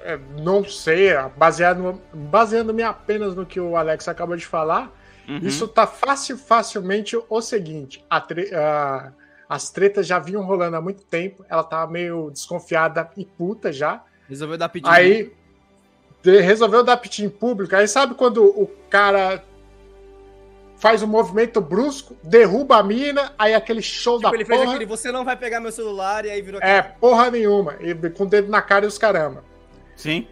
é, 0.00 0.18
não 0.40 0.64
sei, 0.64 1.10
baseado, 1.36 2.00
baseando-me 2.14 2.82
apenas 2.82 3.34
no 3.34 3.44
que 3.44 3.60
o 3.60 3.76
Alex 3.76 4.08
acabou 4.08 4.34
de 4.34 4.46
falar, 4.46 4.80
mano. 4.80 4.97
Uhum. 5.28 5.38
isso 5.38 5.68
tá 5.68 5.86
fácil, 5.86 6.38
facilmente 6.38 7.16
o 7.28 7.40
seguinte: 7.42 8.02
a 8.08 8.20
tre- 8.20 8.50
a- 8.54 9.12
as 9.48 9.70
tretas 9.70 10.06
já 10.06 10.18
vinham 10.18 10.42
rolando 10.42 10.76
há 10.76 10.80
muito 10.80 11.04
tempo, 11.04 11.44
ela 11.48 11.62
tava 11.64 11.90
meio 11.90 12.30
desconfiada 12.30 13.08
e 13.16 13.24
puta 13.24 13.72
já. 13.72 14.02
Resolveu 14.28 14.56
dar 14.58 14.68
pedido. 14.68 14.90
Aí 14.90 15.32
de- 16.22 16.40
resolveu 16.40 16.82
dar 16.82 16.96
piti 16.96 17.24
em 17.24 17.28
público. 17.30 17.74
Aí 17.76 17.86
sabe 17.88 18.14
quando 18.14 18.44
o 18.44 18.66
cara 18.90 19.44
faz 20.78 21.02
um 21.02 21.06
movimento 21.06 21.60
brusco, 21.60 22.16
derruba 22.22 22.76
a 22.76 22.82
mina, 22.82 23.32
aí 23.38 23.52
aquele 23.54 23.82
show 23.82 24.16
Tipo, 24.18 24.30
da 24.30 24.36
ele 24.36 24.44
fez 24.44 24.58
porra. 24.60 24.70
aquele, 24.70 24.86
você 24.86 25.10
não 25.10 25.24
vai 25.24 25.36
pegar 25.36 25.60
meu 25.60 25.72
celular 25.72 26.24
e 26.24 26.30
aí 26.30 26.40
virou 26.40 26.60
É, 26.62 26.80
porra 26.82 27.30
nenhuma. 27.30 27.74
E 27.80 27.94
com 28.10 28.24
o 28.24 28.26
dedo 28.26 28.48
na 28.48 28.62
cara 28.62 28.84
e 28.84 28.88
os 28.88 28.96
caramba. 28.96 29.42
Sim. 29.96 30.26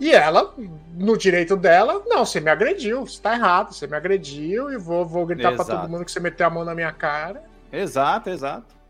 E 0.00 0.10
ela, 0.12 0.54
no 0.94 1.16
direito 1.16 1.56
dela, 1.56 2.02
não, 2.06 2.24
você 2.24 2.40
me 2.40 2.50
agrediu, 2.50 3.06
você 3.06 3.20
tá 3.20 3.34
errado, 3.34 3.74
você 3.74 3.86
me 3.86 3.94
agrediu 3.94 4.72
e 4.72 4.78
vou, 4.78 5.04
vou 5.04 5.26
gritar 5.26 5.52
pra 5.52 5.62
Exato. 5.62 5.80
todo 5.82 5.90
mundo 5.90 6.06
que 6.06 6.10
você 6.10 6.18
meteu 6.18 6.46
a 6.46 6.50
mão 6.50 6.64
na 6.64 6.74
minha 6.74 6.90
cara. 6.90 7.42
Exato, 7.70 8.30
exato. 8.30 8.80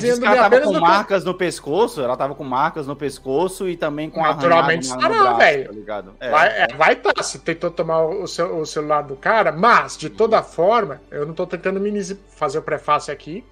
Diz 0.00 0.18
que 0.18 0.24
ela 0.24 0.48
tava 0.48 0.60
com 0.62 0.72
marcas 0.80 1.22
no 1.24 1.34
pescoço, 1.34 2.00
ela 2.00 2.16
tava 2.16 2.34
com 2.34 2.42
marcas 2.42 2.86
no 2.86 2.96
pescoço 2.96 3.68
e 3.68 3.76
também 3.76 4.08
com 4.08 4.22
Naturalmente 4.22 4.86
estará, 4.86 5.34
velho. 5.34 5.84
Tá? 5.84 6.02
É. 6.18 6.30
Vai 6.30 6.48
é, 6.48 6.66
vai 6.74 6.96
tá, 6.96 7.22
se 7.22 7.38
tentou 7.40 7.70
tomar 7.70 8.00
o, 8.06 8.26
seu- 8.26 8.58
o 8.58 8.64
celular 8.64 9.02
do 9.02 9.14
cara, 9.16 9.52
mas, 9.52 9.98
de 9.98 10.08
toda 10.08 10.42
forma, 10.42 11.02
eu 11.10 11.26
não 11.26 11.34
tô 11.34 11.46
tentando 11.46 11.78
minimizar, 11.78 12.16
fazer 12.34 12.58
o 12.58 12.62
prefácio 12.62 13.12
aqui. 13.12 13.44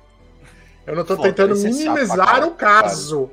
Eu 0.87 0.97
não 0.97 1.05
tô 1.05 1.17
Foda, 1.17 1.29
tentando 1.29 1.55
é 1.55 1.61
pra 1.61 1.71
minimizar 1.71 2.49
o 2.49 2.53
caso. 2.53 3.31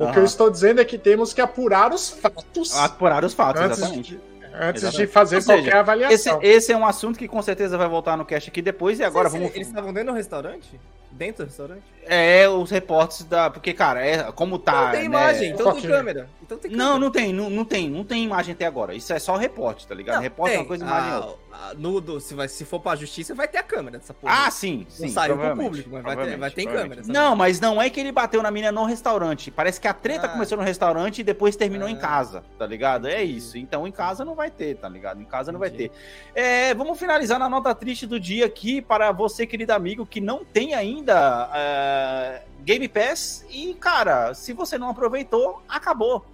O 0.00 0.12
que 0.12 0.18
eu 0.18 0.24
estou 0.24 0.50
dizendo 0.50 0.80
é 0.80 0.84
que 0.84 0.96
temos 0.96 1.34
que 1.34 1.40
apurar 1.40 1.92
os 1.92 2.08
fatos 2.08 2.74
Apurar 2.76 3.24
os 3.24 3.34
fatos, 3.34 3.60
antes, 3.60 3.78
exatamente. 3.78 4.16
de, 4.16 4.20
antes 4.54 4.80
de 4.80 4.86
Exatamente. 4.86 5.12
fazer 5.12 5.36
Ou 5.36 5.42
seja, 5.42 5.58
qualquer 5.62 5.76
avaliação. 5.76 6.38
Esse, 6.42 6.46
esse 6.46 6.72
é 6.72 6.76
um 6.76 6.86
assunto 6.86 7.18
que 7.18 7.28
com 7.28 7.42
certeza 7.42 7.76
vai 7.76 7.88
voltar 7.88 8.16
no 8.16 8.24
cast 8.24 8.48
aqui 8.48 8.62
depois 8.62 8.98
e 8.98 9.04
agora 9.04 9.28
se 9.28 9.36
vamos. 9.38 9.54
Eles 9.54 9.68
estavam 9.68 9.92
dentro 9.92 10.12
do 10.12 10.16
restaurante? 10.16 10.80
Dentro 11.10 11.44
do 11.44 11.48
restaurante? 11.48 11.82
É, 12.06 12.48
os 12.48 12.70
reportes 12.70 13.24
da. 13.24 13.50
Porque, 13.50 13.74
cara, 13.74 14.04
é 14.04 14.32
como 14.32 14.58
tá. 14.58 14.84
não 14.86 14.90
tem 14.90 15.00
né? 15.00 15.04
imagem, 15.06 15.50
então 15.50 15.66
tem 15.66 15.74
Foquinha. 15.74 15.96
câmera. 15.96 16.30
Então 16.42 16.56
tem 16.58 16.70
câmera. 16.70 16.88
Não, 16.90 16.98
não 16.98 17.10
tem, 17.10 17.32
não, 17.32 17.50
não 17.50 17.64
tem, 17.64 17.90
não 17.90 18.04
tem 18.04 18.24
imagem 18.24 18.52
até 18.54 18.64
agora. 18.64 18.94
Isso 18.94 19.12
é 19.12 19.18
só 19.18 19.36
reporte, 19.36 19.86
tá 19.86 19.94
ligado? 19.94 20.16
Não, 20.16 20.22
reporte 20.22 20.54
é 20.54 20.58
uma 20.58 20.64
coisa, 20.64 20.84
imagem 20.84 21.10
é 21.10 21.14
Ah, 21.14 21.34
ah, 21.52 21.74
no, 21.76 22.00
do- 22.00 22.18
se, 22.18 22.32
vai, 22.34 22.48
se 22.48 22.64
for 22.64 22.80
pra 22.80 22.96
justiça, 22.96 23.34
vai 23.34 23.46
ter 23.46 23.58
a 23.58 23.62
câmera 23.62 23.98
dessa 23.98 24.14
porra. 24.14 24.46
Ah, 24.46 24.50
sim, 24.50 24.86
sim. 24.88 25.02
não 25.04 25.08
saiu 25.10 25.36
pro 25.36 25.56
público, 25.56 25.90
mas 25.92 26.02
vai 26.02 26.16
ter, 26.16 26.36
vai 26.38 26.50
ter 26.50 26.64
câmera. 26.66 27.02
Não, 27.06 27.36
mas 27.36 27.60
não 27.60 27.80
é 27.82 27.90
que 27.90 28.00
ele 28.00 28.12
bateu 28.12 28.42
na 28.42 28.50
mina 28.50 28.72
no 28.72 28.84
restaurante. 28.84 29.50
Parece 29.50 29.78
que 29.80 29.86
a 29.86 29.92
treta 29.92 30.26
Ah. 30.26 30.30
começou 30.30 30.56
no 30.56 30.64
restaurante 30.64 31.18
e 31.20 31.24
depois 31.24 31.54
terminou 31.54 31.86
em 31.88 31.96
Ah. 31.96 32.00
casa, 32.00 32.44
tá 32.58 32.66
ligado? 32.66 33.08
É 33.08 33.22
isso. 33.22 33.58
Então 33.58 33.86
em 33.86 33.92
casa 33.92 34.24
não 34.24 34.34
vai 34.34 34.50
ter, 34.50 34.76
tá 34.76 34.88
ligado? 34.88 35.20
Em 35.20 35.26
casa 35.26 35.52
não 35.52 35.58
vai 35.58 35.68
Entendi. 35.68 35.90
ter. 35.90 36.40
É, 36.40 36.74
vamos 36.74 36.98
finalizar 36.98 37.38
na 37.38 37.48
nota 37.48 37.74
triste 37.74 38.06
do 38.06 38.18
dia 38.18 38.46
aqui 38.46 38.80
para 38.80 39.12
você, 39.12 39.46
querido 39.46 39.72
amigo, 39.74 40.06
que 40.06 40.20
não 40.20 40.44
tem 40.44 40.72
ainda 40.74 40.99
é, 41.08 42.42
Game 42.62 42.88
Pass. 42.88 43.44
E, 43.50 43.74
cara, 43.74 44.34
se 44.34 44.52
você 44.52 44.78
não 44.78 44.88
aproveitou, 44.90 45.62
acabou. 45.68 46.24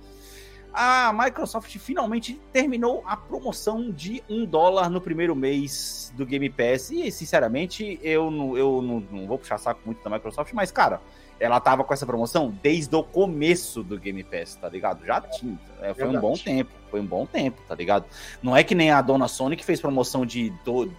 A 0.79 1.11
Microsoft 1.13 1.75
finalmente 1.79 2.39
terminou 2.53 3.03
a 3.07 3.17
promoção 3.17 3.91
de 3.91 4.23
um 4.29 4.45
dólar 4.45 4.91
no 4.91 5.01
primeiro 5.01 5.35
mês 5.35 6.13
do 6.15 6.27
Game 6.27 6.51
Pass. 6.51 6.91
E, 6.91 7.11
sinceramente, 7.11 7.99
eu, 8.03 8.31
não, 8.31 8.59
eu 8.59 8.83
não, 8.83 9.01
não 9.11 9.27
vou 9.27 9.39
puxar 9.39 9.57
saco 9.57 9.81
muito 9.87 10.05
da 10.05 10.11
Microsoft, 10.11 10.53
mas, 10.53 10.71
cara, 10.71 11.01
ela 11.41 11.59
tava 11.61 11.83
com 11.83 11.95
essa 11.95 12.05
promoção 12.05 12.55
desde 12.63 12.95
o 12.95 13.03
começo 13.03 13.83
do 13.83 13.99
Game 13.99 14.23
Pass, 14.23 14.57
tá 14.57 14.69
ligado? 14.69 15.05
Já 15.07 15.19
tinha. 15.23 15.59
É, 15.81 15.95
foi 15.95 16.09
um 16.09 16.21
bom 16.21 16.35
tempo. 16.35 16.71
Foi 16.91 17.01
um 17.01 17.07
bom 17.07 17.25
tempo, 17.25 17.63
tá 17.67 17.75
ligado? 17.75 18.05
Não 18.43 18.55
é 18.55 18.63
que 18.63 18.75
nem 18.75 18.91
a 18.91 19.01
dona 19.01 19.29
Sony 19.29 19.57
que 19.57 19.65
fez 19.65 19.81
promoção 19.81 20.27
de 20.27 20.51
do- 20.63 20.93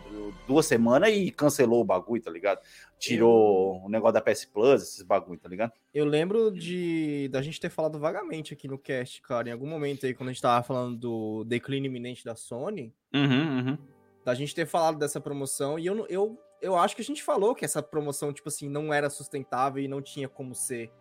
duas 0.47 0.65
semanas 0.65 1.09
e 1.13 1.29
cancelou 1.29 1.81
o 1.81 1.83
bagulho, 1.83 2.21
tá 2.21 2.31
ligado? 2.31 2.59
Tirou 2.99 3.83
o 3.85 3.89
negócio 3.89 4.13
da 4.13 4.21
PS 4.21 4.45
Plus, 4.45 4.81
esses 4.81 5.03
bagulho, 5.03 5.39
tá 5.39 5.47
ligado? 5.47 5.71
Eu 5.93 6.03
lembro 6.05 6.51
de 6.51 7.29
da 7.31 7.41
gente 7.41 7.59
ter 7.59 7.69
falado 7.69 7.99
vagamente 7.99 8.53
aqui 8.53 8.67
no 8.67 8.77
cast, 8.77 9.21
cara, 9.21 9.49
em 9.49 9.51
algum 9.51 9.67
momento 9.67 10.05
aí, 10.05 10.13
quando 10.13 10.29
a 10.29 10.31
gente 10.33 10.41
tava 10.41 10.63
falando 10.63 10.97
do 10.97 11.43
declínio 11.43 11.89
iminente 11.89 12.25
da 12.25 12.35
Sony, 12.35 12.93
Uhum, 13.13 13.59
uhum. 13.69 13.77
da 14.25 14.33
gente 14.33 14.53
ter 14.55 14.65
falado 14.65 14.97
dessa 14.97 15.21
promoção, 15.21 15.77
e 15.77 15.85
eu, 15.85 15.93
não- 15.95 16.07
eu, 16.07 16.39
eu 16.61 16.75
acho 16.75 16.95
que 16.95 17.01
a 17.01 17.05
gente 17.05 17.21
falou 17.23 17.53
que 17.53 17.63
essa 17.63 17.83
promoção, 17.83 18.33
tipo 18.33 18.49
assim, 18.49 18.67
não 18.67 18.91
era 18.93 19.09
sustentável 19.09 19.81
e 19.83 19.87
não 19.87 20.01
tinha 20.01 20.27
como 20.27 20.55
ser 20.55 20.91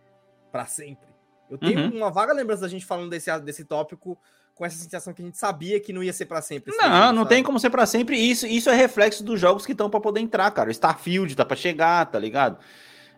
pra 0.51 0.65
sempre. 0.67 1.07
Eu 1.49 1.57
tenho 1.57 1.79
Uhum. 1.79 1.97
uma 1.97 2.11
vaga 2.11 2.31
lembrança 2.33 2.61
da 2.61 2.67
gente 2.67 2.85
falando 2.85 3.09
desse, 3.09 3.35
desse 3.39 3.65
tópico 3.65 4.19
com 4.57 4.65
essa 4.65 4.77
sensação 4.77 5.13
que 5.13 5.21
a 5.21 5.25
gente 5.25 5.37
sabia 5.37 5.79
que 5.79 5.93
não 5.93 6.01
ia 6.03 6.11
ser 6.11 6.25
pra 6.25 6.41
sempre. 6.41 6.71
esse 6.73 6.81
Não, 6.81 7.13
não 7.13 7.23
sabe? 7.23 7.29
tem 7.29 7.43
como 7.43 7.59
ser 7.59 7.69
pra 7.69 7.85
sempre. 7.85 8.17
Isso, 8.17 8.47
isso 8.47 8.69
é 8.69 8.75
reflexo 8.75 9.23
dos 9.23 9.39
jogos 9.39 9.65
que 9.65 9.71
estão 9.71 9.89
pra 9.89 9.99
poder 9.99 10.19
entrar, 10.19 10.49
cara. 10.51 10.69
O 10.69 10.71
Starfield 10.71 11.35
tá 11.35 11.45
pra 11.45 11.55
chegar, 11.55 12.05
tá 12.07 12.17
ligado? 12.17 12.57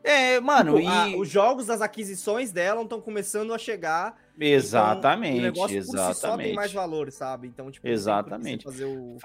É, 0.03 0.39
mano, 0.39 0.77
Tipo, 0.77 0.89
a- 0.89 1.09
e. 1.09 1.15
os 1.15 1.29
jogos 1.29 1.65
das 1.67 1.81
aquisições 1.81 2.51
dela 2.51 2.81
estão 2.83 3.01
começando 3.01 3.53
a 3.53 3.57
chegar. 3.57 4.15
então, 4.35 4.47
Exatamente, 4.47 5.39
o 5.39 5.41
negócio 5.41 5.75
por 5.77 5.83
si 5.83 5.91
só 5.91 5.97
tem 6.03 6.09
exatamente. 6.11 6.55
mais 6.55 6.71
valor, 6.73 7.11
sabe? 7.11 7.47
Então, 7.47 7.69
tipo, 7.71 7.87
Exatamente. 7.87 8.63
Fazer 8.63 8.85
o, 8.85 9.17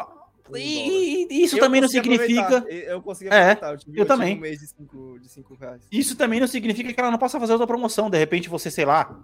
E, 0.55 1.27
e 1.31 1.45
isso 1.45 1.57
Eu 1.57 1.61
também 1.61 1.81
não 1.81 1.89
significa. 1.89 2.59
aproveitar, 2.59 2.91
Eu 2.93 3.01
consegui 3.03 3.31
É, 3.33 3.53
eu, 3.53 3.57
tive, 3.57 3.71
eu 3.71 3.79
tive 3.79 4.05
também. 4.05 4.37
um 4.37 4.41
mês 4.41 4.59
de 4.61 4.67
5 4.67 5.19
de 5.21 5.29
cinco 5.29 5.55
reais. 5.55 5.81
Isso 5.91 6.17
também 6.17 6.39
não 6.41 6.47
significa 6.47 6.93
que 6.93 7.01
ela 7.01 7.11
não 7.11 7.19
possa 7.19 7.41
fazer 7.41 7.53
outra 7.53 7.67
promoção. 7.67 8.11
De 8.11 8.19
repente, 8.19 8.49
você, 8.49 8.71
sei 8.71 8.85
lá, 8.85 9.17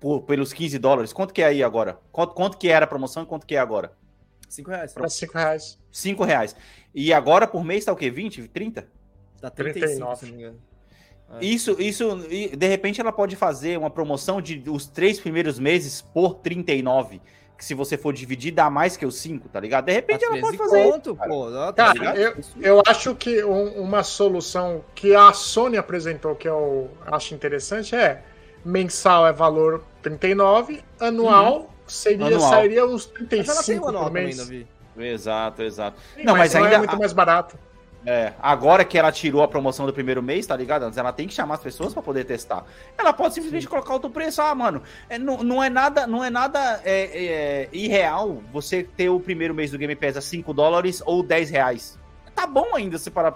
por, 0.00 0.22
pelos 0.22 0.52
15 0.52 0.78
dólares. 0.78 1.12
Quanto 1.12 1.32
que 1.34 1.42
é 1.42 1.46
aí 1.46 1.62
agora? 1.62 1.98
Quanto, 2.10 2.34
quanto 2.34 2.56
que 2.58 2.68
era 2.68 2.84
a 2.86 2.88
promoção 2.88 3.22
e 3.22 3.26
quanto 3.26 3.46
que 3.46 3.54
é 3.54 3.58
agora? 3.58 3.92
5 4.48 4.70
reais. 4.70 4.92
Para 4.92 5.08
5 5.08 5.32
reais. 5.38 5.78
5 5.92 6.24
reais. 6.24 6.56
E 6.94 7.12
agora 7.12 7.46
por 7.46 7.62
mês 7.62 7.84
tá 7.84 7.92
o 7.92 7.96
quê? 7.96 8.10
20? 8.10 8.48
30? 8.48 8.88
Dá 9.40 9.50
35, 9.50 9.86
39. 9.86 10.16
se 10.16 10.24
não 10.26 10.32
me 10.32 10.38
engano. 10.38 10.58
É. 11.40 11.44
Isso, 11.44 11.76
isso, 11.78 12.26
e, 12.28 12.56
de 12.56 12.66
repente 12.66 13.00
ela 13.00 13.12
pode 13.12 13.36
fazer 13.36 13.78
uma 13.78 13.88
promoção 13.88 14.42
de 14.42 14.64
os 14.68 14.86
três 14.88 15.20
primeiros 15.20 15.58
meses 15.60 16.02
por 16.02 16.34
39. 16.36 17.20
Que 17.56 17.64
se 17.64 17.74
você 17.74 17.96
for 17.98 18.12
dividir, 18.14 18.52
dá 18.52 18.68
mais 18.70 18.96
que 18.96 19.04
os 19.06 19.16
5, 19.18 19.48
tá 19.50 19.60
ligado? 19.60 19.84
De 19.84 19.92
repente 19.92 20.24
ela 20.24 20.40
pode 20.40 20.56
fazer. 20.56 20.82
conto, 20.90 21.14
cara. 21.14 21.30
pô. 21.30 21.50
tá 21.50 21.72
Cara, 21.74 21.92
ligado? 21.92 22.18
eu, 22.18 22.34
eu 22.62 22.82
acho 22.86 23.14
que 23.14 23.44
um- 23.44 23.80
uma 23.82 24.02
solução 24.02 24.82
que 24.94 25.14
a 25.14 25.32
Sony 25.34 25.76
apresentou 25.76 26.34
que 26.34 26.48
eu 26.48 26.90
acho 27.06 27.34
interessante 27.34 27.94
é 27.94 28.24
mensal 28.64 29.26
é 29.26 29.32
valor 29.32 29.82
39, 30.02 30.82
anual 31.00 31.72
seria 31.86 32.26
Uhum. 32.26 32.34
Anual. 32.36 32.50
sairia 32.50 32.86
uns 32.86 33.06
Mas 33.06 33.16
ela 33.20 33.28
tem 33.28 33.28
35 33.44 33.84
o 33.84 33.88
anual 33.88 34.02
por 34.04 34.08
também, 34.10 34.24
mês. 34.26 34.36
Davi. 34.36 34.66
Exato, 34.98 35.62
exato. 35.62 35.98
Sim, 36.14 36.24
Não, 36.24 36.36
mas 36.36 36.52
não 36.54 36.62
ainda- 36.64 36.74
é 36.76 36.78
muito 36.78 36.98
mais 36.98 37.12
barato. 37.12 37.58
É, 38.06 38.32
agora 38.40 38.82
que 38.82 38.96
ela 38.98 39.12
tirou 39.12 39.42
a 39.42 39.48
promoção 39.48 39.84
do 39.84 39.92
primeiro 39.92 40.22
mês, 40.22 40.46
tá 40.46 40.56
ligado? 40.56 40.84
Antes 40.84 40.96
ela 40.96 41.12
tem 41.12 41.28
que 41.28 41.34
chamar 41.34 41.54
as 41.56 41.60
pessoas 41.62 41.92
pra 41.92 42.02
poder 42.02 42.24
testar. 42.24 42.64
Ela 42.96 43.12
pode 43.12 43.34
simplesmente 43.34 43.68
colocar 43.68 43.92
outro 43.92 44.08
preço. 44.08 44.40
Ah, 44.40 44.54
mano, 44.54 44.82
é, 45.08 45.18
não, 45.18 45.42
não 45.42 45.62
é 45.62 45.68
nada, 45.68 46.06
não 46.06 46.24
é 46.24 46.30
nada 46.30 46.80
é, 46.82 47.02
é, 47.64 47.68
irreal 47.72 48.42
você 48.50 48.82
ter 48.84 49.10
o 49.10 49.20
primeiro 49.20 49.54
mês 49.54 49.70
do 49.70 49.76
Game 49.76 49.94
Pass 49.94 50.16
a 50.16 50.22
5 50.22 50.54
dólares 50.54 51.02
ou 51.04 51.22
10 51.22 51.50
reais. 51.50 51.98
Tá 52.34 52.46
bom 52.46 52.74
ainda 52.74 52.96
se 52.96 53.10
parar 53.10 53.32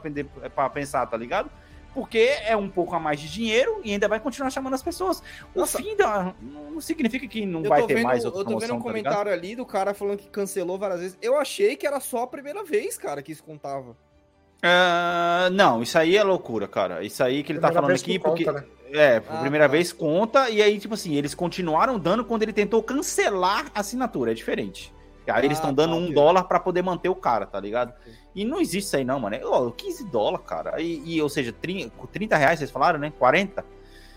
pra 0.55 0.71
pensar, 0.71 1.05
tá 1.07 1.17
ligado? 1.17 1.51
Porque 1.95 2.37
é 2.45 2.57
um 2.57 2.69
pouco 2.69 2.95
a 2.95 2.99
mais 2.99 3.21
de 3.21 3.31
dinheiro 3.31 3.81
e 3.85 3.93
ainda 3.93 4.09
vai 4.09 4.19
continuar 4.19 4.51
chamando 4.51 4.75
as 4.75 4.83
pessoas. 4.83 5.23
O 5.55 5.61
Nossa. 5.61 5.79
fim 5.79 5.97
da. 5.97 6.35
Não 6.43 6.81
significa 6.81 7.27
que 7.29 7.47
não 7.47 7.63
Eu 7.63 7.69
vai 7.69 7.81
tô 7.83 7.87
ter 7.87 7.95
vendo, 7.95 8.05
mais 8.05 8.25
outra 8.25 8.41
eu 8.41 8.45
tô 8.45 8.51
vendo 8.51 8.57
um 8.57 8.59
tá 8.61 8.65
ligado? 8.67 8.83
comentário 8.83 9.33
ali 9.33 9.55
do 9.55 9.65
cara 9.65 9.95
falando 9.95 10.19
que 10.19 10.29
cancelou 10.29 10.77
várias 10.77 11.01
vezes. 11.01 11.19
Eu 11.23 11.39
achei 11.39 11.77
que 11.77 11.87
era 11.87 12.01
só 12.01 12.25
a 12.25 12.27
primeira 12.27 12.65
vez, 12.65 12.99
cara, 12.99 13.23
que 13.23 13.31
isso 13.31 13.45
contava. 13.45 13.97
Ah, 14.63 15.49
não, 15.53 15.83
isso 15.83 15.99
aí 15.99 16.17
é 16.17 16.23
loucura, 16.23 16.67
cara. 16.67 17.03
Isso 17.05 17.23
aí 17.23 17.43
que 17.43 17.53
ele 17.53 17.61
tá 17.61 17.69
Primeira 17.69 17.75
falando 17.75 17.89
vez 17.89 18.03
que 18.03 18.11
aqui, 18.13 18.19
porque. 18.19 18.45
conta, 18.45 18.61
né? 18.61 18.67
É, 18.93 19.21
por 19.21 19.35
Ah, 19.35 19.41
primeira 19.41 19.65
tá. 19.67 19.73
vez 19.73 19.93
conta, 19.93 20.49
e 20.51 20.63
aí, 20.63 20.79
tipo 20.79 20.95
assim, 20.95 21.15
eles 21.17 21.35
continuaram 21.35 21.99
dando 21.99 22.25
quando 22.25 22.45
ele 22.45 22.53
tentou 22.53 22.81
cancelar 22.83 23.67
a 23.75 23.81
assinatura, 23.81 24.31
é 24.31 24.35
diferente. 24.35 24.94
Aí 25.27 25.45
eles 25.45 25.59
Ah, 25.59 25.61
estão 25.61 25.75
dando 25.75 25.91
tá, 25.93 25.97
um 25.97 26.05
ok. 26.05 26.15
dólar 26.15 26.45
pra 26.45 26.61
poder 26.61 26.83
manter 26.83 27.09
o 27.09 27.15
cara, 27.15 27.47
tá 27.47 27.59
ligado? 27.59 27.95
E 28.35 28.45
não 28.45 28.61
existe 28.61 28.87
isso 28.89 28.97
aí, 28.97 29.05
não, 29.05 29.19
mano. 29.21 29.37
É, 29.37 29.41
ó, 29.45 29.71
15 29.71 30.05
dólares, 30.11 30.47
cara. 30.47 30.81
E, 30.81 31.03
e, 31.17 31.23
ou 31.23 31.29
seja, 31.29 31.53
30, 31.53 31.93
30 32.13 32.37
reais, 32.37 32.59
vocês 32.59 32.71
falaram, 32.71 32.99
né? 32.99 33.13
40? 33.19 33.65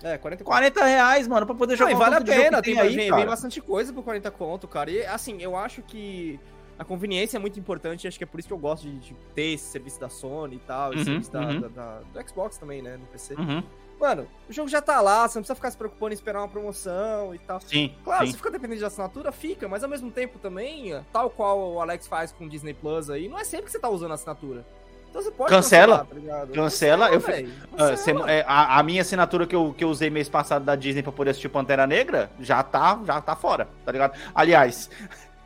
É, 0.03 0.17
44. 0.17 0.43
40 0.45 0.85
reais, 0.85 1.27
mano, 1.27 1.45
pra 1.45 1.55
poder 1.55 1.73
Não, 1.73 1.77
jogar 1.79 1.91
e 1.91 1.95
um 1.95 1.97
vale 1.97 2.15
a 2.15 2.21
pena, 2.21 2.61
que 2.61 2.71
tem, 2.71 2.79
aí, 2.79 2.95
vem, 2.95 3.11
vem 3.11 3.25
bastante 3.25 3.59
coisa 3.61 3.91
por 3.93 4.03
40 4.03 4.29
conto, 4.31 4.67
cara. 4.67 4.91
E 4.91 5.05
assim, 5.05 5.41
eu 5.41 5.55
acho 5.55 5.81
que 5.81 6.39
a 6.77 6.83
conveniência 6.85 7.37
é 7.37 7.39
muito 7.39 7.59
importante, 7.59 8.07
acho 8.07 8.17
que 8.17 8.23
é 8.23 8.27
por 8.27 8.39
isso 8.39 8.47
que 8.47 8.53
eu 8.53 8.57
gosto 8.59 8.83
de, 8.83 8.99
de 8.99 9.13
ter 9.33 9.53
esse 9.53 9.65
serviço 9.71 9.99
da 9.99 10.09
Sony 10.09 10.57
e 10.57 10.59
tal, 10.59 10.93
esse 10.93 10.99
Uhum, 10.99 11.05
serviço 11.23 11.31
da, 11.31 11.39
uhum. 11.41 11.61
da- 11.61 11.67
da- 11.69 11.99
do 12.21 12.29
Xbox 12.29 12.57
também, 12.57 12.81
né, 12.83 12.97
no 12.97 13.05
PC. 13.07 13.33
Uhum. 13.35 13.63
Mano, 13.99 14.27
o 14.47 14.53
jogo 14.53 14.69
já 14.69 14.81
tá 14.81 15.01
lá, 15.01 15.27
você 15.27 15.37
não 15.39 15.41
precisa 15.41 15.55
ficar 15.55 15.71
se 15.71 15.77
preocupando 15.77 16.11
em 16.11 16.13
esperar 16.13 16.39
uma 16.41 16.47
promoção 16.47 17.33
e 17.33 17.39
tal. 17.39 17.59
Sim, 17.61 17.95
Claro, 18.03 18.25
sim. 18.25 18.31
se 18.31 18.37
fica 18.37 18.51
dependendo 18.51 18.79
de 18.79 18.85
assinatura, 18.85 19.31
fica, 19.31 19.67
mas 19.67 19.83
ao 19.83 19.89
mesmo 19.89 20.11
tempo 20.11 20.37
também, 20.37 20.93
tal 21.11 21.29
qual 21.31 21.73
o 21.73 21.81
Alex 21.81 22.05
faz 22.07 22.31
com 22.31 22.45
o 22.45 22.49
Disney 22.49 22.73
Plus 22.75 23.09
aí, 23.09 23.27
não 23.27 23.39
é 23.39 23.43
sempre 23.43 23.65
que 23.65 23.71
você 23.71 23.79
tá 23.79 23.89
usando 23.89 24.11
a 24.11 24.13
assinatura. 24.13 24.63
Então 25.09 25.21
você 25.21 25.31
pode 25.31 25.49
Cancela. 25.49 25.99
cancelar, 25.99 26.05
tá 26.05 26.15
ligado? 26.15 26.51
Cancela, 26.53 27.09
eu 27.09 27.19
Ah, 27.73 27.87
cancela. 27.89 28.31
é, 28.31 28.45
a, 28.47 28.77
a 28.77 28.83
minha 28.83 29.01
assinatura 29.01 29.47
que 29.47 29.55
eu, 29.55 29.73
que 29.75 29.83
eu 29.83 29.89
usei 29.89 30.09
mês 30.11 30.29
passado 30.29 30.63
da 30.63 30.75
Disney 30.75 31.01
pra 31.01 31.11
poder 31.13 31.31
assistir 31.31 31.49
Pantera 31.49 31.87
Negra 31.87 32.29
já 32.39 32.61
tá, 32.61 32.99
já 33.05 33.19
tá 33.21 33.35
fora, 33.35 33.67
tá 33.85 33.91
ligado? 33.91 34.15
Aliás, 34.35 34.89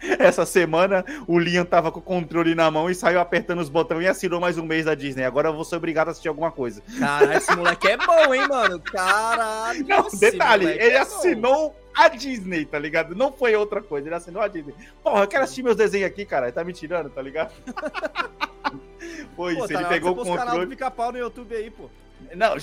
essa 0.20 0.46
semana 0.46 1.06
o 1.28 1.38
Liam 1.38 1.66
tava 1.66 1.92
com 1.92 2.00
o 2.00 2.04
controle 2.04 2.56
na 2.56 2.70
mão 2.72 2.90
e 2.90 2.96
saiu 2.96 3.20
apertando 3.20 3.60
os 3.60 3.70
botões 3.70 4.04
e 4.04 4.08
assinou 4.08 4.40
mais 4.40 4.58
um 4.58 4.66
mês 4.66 4.86
da 4.86 4.96
Disney. 4.96 5.24
Agora 5.24 5.50
eu 5.50 5.54
vou 5.54 5.64
ser 5.64 5.76
obrigado 5.76 6.08
a 6.08 6.12
assistir 6.12 6.28
alguma 6.28 6.52
coisa. 6.52 6.82
Caralho, 7.00 7.34
esse 7.34 7.56
moleque 7.56 7.88
é 7.88 7.98
bom, 7.98 8.34
hein, 8.34 8.48
mano? 8.48 8.80
Caralho. 8.92 9.86
Não, 9.88 10.08
detalhe, 10.20 10.66
ele 10.66 10.82
é 10.82 10.96
bom. 10.96 11.02
assinou 11.02 11.76
a 11.94 12.08
Disney, 12.08 12.66
tá 12.66 12.80
ligado? 12.80 13.16
Não 13.16 13.32
foi 13.32 13.56
outra 13.56 13.82
coisa, 13.82 14.08
ele 14.08 14.16
assinou 14.16 14.42
a 14.42 14.48
Disney. 14.48 14.74
Porra, 15.04 15.24
eu 15.24 15.28
quero 15.28 15.44
assistir 15.44 15.64
meus 15.64 15.76
desenhos 15.76 16.08
aqui, 16.08 16.26
cara. 16.26 16.52
Tá 16.52 16.64
me 16.64 16.74
tirando, 16.74 17.10
tá 17.10 17.22
ligado? 17.22 17.52
Foi 19.36 19.56
Pô, 19.56 19.66
isso, 19.66 19.74
tá 19.74 19.80
ele 19.80 19.90
pegou 19.90 20.16
o 20.16 20.22
os 20.22 20.28
canal 20.28 20.38
do 20.38 20.50
controle. 20.50 20.70
pica-pau 20.70 21.12
no 21.12 21.18
YouTube 21.18 21.56
aí, 21.56 21.70
pô. 21.70 21.90
Não, 22.36 22.54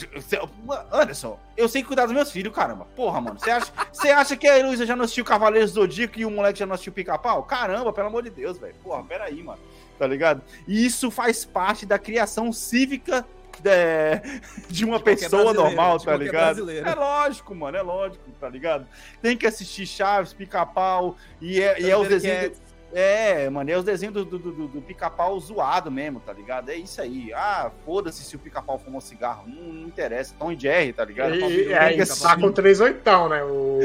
Anderson, 0.93 1.39
eu 1.57 1.69
sei 1.69 1.83
cuidar 1.83 2.07
dos 2.07 2.15
meus 2.15 2.31
filhos, 2.31 2.55
caramba. 2.55 2.87
Porra, 2.97 3.21
mano. 3.21 3.39
Você 3.39 3.51
acha, 3.51 3.73
você 3.93 4.11
acha 4.11 4.37
que 4.37 4.47
a 4.47 4.59
Heloísa 4.59 4.87
já 4.87 4.97
não 4.97 5.05
assistiu 5.05 5.25
Cavaleiros 5.25 5.73
do 5.73 5.81
Zodíaco 5.81 6.19
e 6.19 6.25
o 6.25 6.31
moleque 6.31 6.59
já 6.59 6.67
não 6.67 6.75
assistiu 6.75 6.93
Pica-Pau? 6.93 7.43
Caramba, 7.43 7.93
pelo 7.93 8.09
amor 8.09 8.23
de 8.23 8.31
Deus, 8.31 8.59
velho. 8.59 8.75
Porra, 8.83 9.03
peraí, 9.05 9.43
mano. 9.43 9.61
Tá 9.99 10.07
ligado? 10.07 10.43
E 10.67 10.87
isso 10.87 11.11
faz 11.11 11.45
parte 11.45 11.85
da 11.85 11.99
criação 11.99 12.53
cívica 12.53 13.27
é, 13.65 14.23
de 14.69 14.85
uma 14.85 14.99
qualquer 14.99 15.19
pessoa 15.19 15.53
normal, 15.53 15.99
de 15.99 16.05
tá 16.05 16.17
ligado? 16.17 16.55
brasileiro. 16.57 16.89
É 16.89 16.95
lógico, 16.95 17.55
mano, 17.55 17.77
é 17.77 17.83
lógico, 17.83 18.25
tá 18.41 18.49
ligado? 18.49 18.87
Tem 19.21 19.37
que 19.37 19.47
assistir 19.47 19.87
Chaves, 19.87 20.33
Pica-Pau, 20.33 21.17
e 21.41 21.61
é, 21.61 21.81
e 21.81 21.91
é 21.91 21.97
os 21.97 22.09
desenhos... 22.09 22.68
É, 22.93 23.51
mano, 23.51 23.71
é 23.71 23.77
os 23.77 23.85
desenhos 23.85 24.15
do, 24.15 24.25
do, 24.25 24.39
do- 24.39 24.69
do 24.69 24.81
pica-pau 24.83 25.39
zoado 25.39 25.91
mesmo, 25.91 26.21
tá 26.21 26.33
ligado? 26.33 26.71
É 26.71 26.75
isso 26.77 27.01
aí. 27.03 27.33
Ah, 27.35 27.71
foda-se 27.85 28.23
se 28.25 28.35
o 28.35 28.39
pica-pau 28.39 28.79
fumou 28.79 29.01
cigarro. 29.01 29.45
Não, 29.47 29.63
não 29.63 29.89
interessa. 29.89 30.35
Tom 30.39 30.51
e 30.53 30.59
Jerry, 30.59 30.93
tá 30.95 31.05
ligado? 31.05 31.35
E, 31.35 31.39
Tem 31.41 31.51
e 31.51 31.65
que 31.67 31.75
aí 31.75 32.01
assistir. 32.01 32.23
tá 32.23 32.37
com 32.37 32.51
três 32.51 32.81
oitão, 32.81 33.29
né? 33.29 33.45
O 33.45 33.79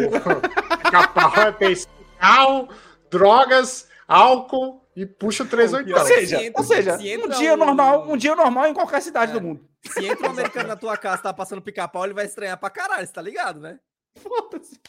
Capau 0.90 1.52
tem 1.54 1.76
cigarro, 1.76 2.70
drogas, 3.12 3.90
álcool 4.08 4.82
e 4.96 5.06
puxa 5.06 5.44
o 5.44 5.48
três 5.48 5.74
Ou 5.74 5.80
oitão. 5.80 6.00
Ou 6.00 6.06
Se 6.08 6.14
seja, 6.16 6.42
entra- 6.44 6.62
ou 6.62 6.68
seja 6.68 6.98
se 6.98 7.18
um 7.18 7.28
dia 7.30 7.54
um- 7.56 7.58
normal, 7.58 8.10
um 8.10 8.16
dia 8.18 8.36
normal 8.36 8.68
em 8.68 8.74
qualquer 8.74 9.02
cidade 9.02 9.32
É. 9.32 9.34
do 9.36 9.42
mundo. 9.42 9.68
Se 9.82 10.06
entra 10.06 10.28
um 10.28 10.32
americano 10.32 10.70
na 10.70 10.76
tua 10.78 10.96
casa 10.96 11.20
e 11.20 11.24
tá 11.24 11.34
passando 11.34 11.62
pica-pau, 11.62 12.06
ele 12.06 12.14
vai 12.14 12.24
estranhar 12.26 12.58
pra 12.58 12.70
caralho, 12.70 13.06
você 13.06 13.12
tá 13.12 13.22
ligado, 13.22 13.60
né? 13.60 13.80
Foda-se. 14.16 14.80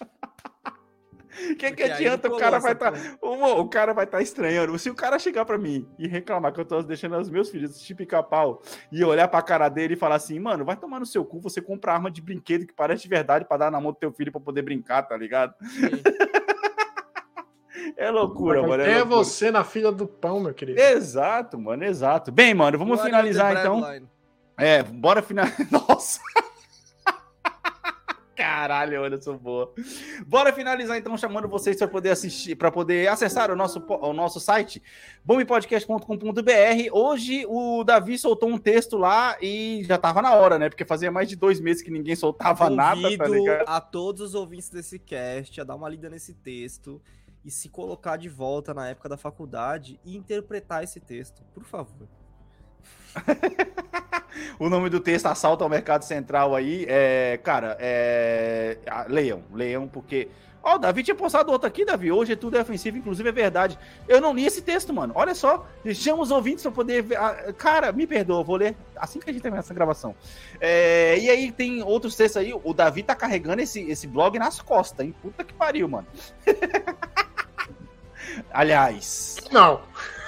O 1.50 1.56
que, 1.56 1.72
que 1.72 1.82
adianta? 1.82 2.28
O 2.28 2.36
cara 2.36 2.58
vai 2.58 2.72
estar. 2.72 2.92
o, 3.20 3.60
o 3.60 3.68
cara 3.68 3.92
vai 3.92 4.04
estar 4.04 4.22
estranhando. 4.22 4.78
Se 4.78 4.88
o 4.88 4.94
cara 4.94 5.18
chegar 5.18 5.44
pra 5.44 5.58
mim 5.58 5.88
e 5.98 6.06
reclamar 6.06 6.52
que 6.52 6.60
eu 6.60 6.64
tô 6.64 6.82
deixando 6.82 7.18
os 7.18 7.28
meus 7.28 7.50
filhos 7.50 7.70
assistir 7.72 7.94
pica-pau 7.94 8.62
e 8.92 9.04
olhar 9.04 9.26
pra 9.28 9.42
cara 9.42 9.68
dele 9.68 9.94
e 9.94 9.96
falar 9.96 10.14
assim, 10.16 10.38
mano, 10.38 10.64
vai 10.64 10.76
tomar 10.76 11.00
no 11.00 11.06
seu 11.06 11.24
cu, 11.24 11.40
você 11.40 11.60
compra 11.60 11.92
arma 11.94 12.10
de 12.10 12.22
brinquedo 12.22 12.66
que 12.66 12.72
parece 12.72 13.02
de 13.02 13.08
verdade 13.08 13.44
pra 13.44 13.56
dar 13.56 13.70
na 13.70 13.80
mão 13.80 13.92
do 13.92 13.98
teu 13.98 14.12
filho 14.12 14.30
pra 14.30 14.40
poder 14.40 14.62
brincar, 14.62 15.02
tá 15.02 15.16
ligado? 15.16 15.54
É 17.96 18.10
loucura, 18.10 18.62
mano. 18.66 18.82
É, 18.82 18.90
É 18.92 18.98
loucura. 18.98 19.16
você 19.24 19.50
na 19.50 19.62
fila 19.62 19.92
do 19.92 20.06
pão, 20.06 20.40
meu 20.40 20.54
querido. 20.54 20.80
Exato, 20.80 21.58
mano, 21.58 21.84
exato. 21.84 22.32
Bem, 22.32 22.54
mano, 22.54 22.78
vamos 22.78 23.00
finalizar 23.02 23.56
então. 23.56 23.82
É, 24.56 24.82
bora 24.82 25.20
finalizar. 25.22 25.66
Nossa! 25.70 26.20
Caralho, 28.34 29.04
Anderson, 29.04 29.36
boa. 29.36 29.72
Bora 30.26 30.52
finalizar 30.52 30.98
então 30.98 31.16
chamando 31.16 31.48
vocês 31.48 31.76
para 31.76 31.86
poder 31.86 32.10
assistir, 32.10 32.56
para 32.56 32.70
poder 32.70 33.08
acessar 33.08 33.50
o 33.50 33.56
nosso, 33.56 33.84
o 33.88 34.12
nosso 34.12 34.40
site, 34.40 34.82
bombpodcast.com.br. 35.24 36.90
Hoje 36.92 37.46
o 37.48 37.84
Davi 37.84 38.18
soltou 38.18 38.48
um 38.48 38.58
texto 38.58 38.96
lá 38.96 39.36
e 39.40 39.82
já 39.84 39.96
tava 39.98 40.20
na 40.20 40.34
hora, 40.34 40.58
né? 40.58 40.68
Porque 40.68 40.84
fazia 40.84 41.12
mais 41.12 41.28
de 41.28 41.36
dois 41.36 41.60
meses 41.60 41.82
que 41.82 41.90
ninguém 41.90 42.16
soltava 42.16 42.68
nada, 42.68 43.02
tá 43.16 43.24
Convido 43.24 43.34
ligado? 43.34 43.68
a 43.68 43.80
todos 43.80 44.20
os 44.22 44.34
ouvintes 44.34 44.68
desse 44.68 44.98
cast 44.98 45.60
a 45.60 45.64
dar 45.64 45.76
uma 45.76 45.88
lida 45.88 46.10
nesse 46.10 46.34
texto 46.34 47.00
e 47.44 47.50
se 47.50 47.68
colocar 47.68 48.16
de 48.16 48.28
volta 48.28 48.74
na 48.74 48.88
época 48.88 49.08
da 49.08 49.16
faculdade 49.16 50.00
e 50.04 50.16
interpretar 50.16 50.82
esse 50.82 50.98
texto, 50.98 51.42
por 51.52 51.62
favor. 51.62 52.08
O 54.58 54.68
nome 54.68 54.88
do 54.88 55.00
texto 55.00 55.26
Assalto 55.26 55.64
ao 55.64 55.70
Mercado 55.70 56.02
Central 56.02 56.54
aí 56.54 56.84
é, 56.88 57.38
cara, 57.42 57.76
é. 57.80 58.78
Leiam, 59.08 59.42
leiam, 59.52 59.88
porque. 59.88 60.28
Ó, 60.62 60.76
o 60.76 60.78
Davi 60.78 61.02
tinha 61.02 61.14
postado 61.14 61.52
outro 61.52 61.68
aqui, 61.68 61.84
Davi. 61.84 62.10
Hoje 62.10 62.32
é 62.32 62.36
tudo 62.36 62.58
ofensivo, 62.58 62.96
inclusive 62.96 63.28
é 63.28 63.32
verdade. 63.32 63.78
Eu 64.08 64.18
não 64.18 64.34
li 64.34 64.46
esse 64.46 64.62
texto, 64.62 64.94
mano. 64.94 65.12
Olha 65.14 65.34
só, 65.34 65.66
chama 65.92 66.22
os 66.22 66.30
ouvintes 66.30 66.62
pra 66.62 66.72
poder 66.72 67.02
ver. 67.02 67.18
Cara, 67.58 67.92
me 67.92 68.06
perdoa, 68.06 68.42
vou 68.42 68.56
ler 68.56 68.74
assim 68.96 69.20
que 69.20 69.28
a 69.28 69.32
gente 69.32 69.42
terminar 69.42 69.60
essa 69.60 69.74
gravação. 69.74 70.14
É, 70.58 71.18
e 71.18 71.28
aí 71.28 71.52
tem 71.52 71.82
outros 71.82 72.16
textos 72.16 72.40
aí. 72.40 72.58
O 72.64 72.72
Davi 72.72 73.02
tá 73.02 73.14
carregando 73.14 73.60
esse, 73.60 73.82
esse 73.82 74.06
blog 74.06 74.38
nas 74.38 74.62
costas, 74.62 75.04
hein? 75.04 75.14
Puta 75.20 75.44
que 75.44 75.52
pariu, 75.52 75.86
mano. 75.86 76.06
Aliás. 78.50 79.36
Não. 79.52 79.82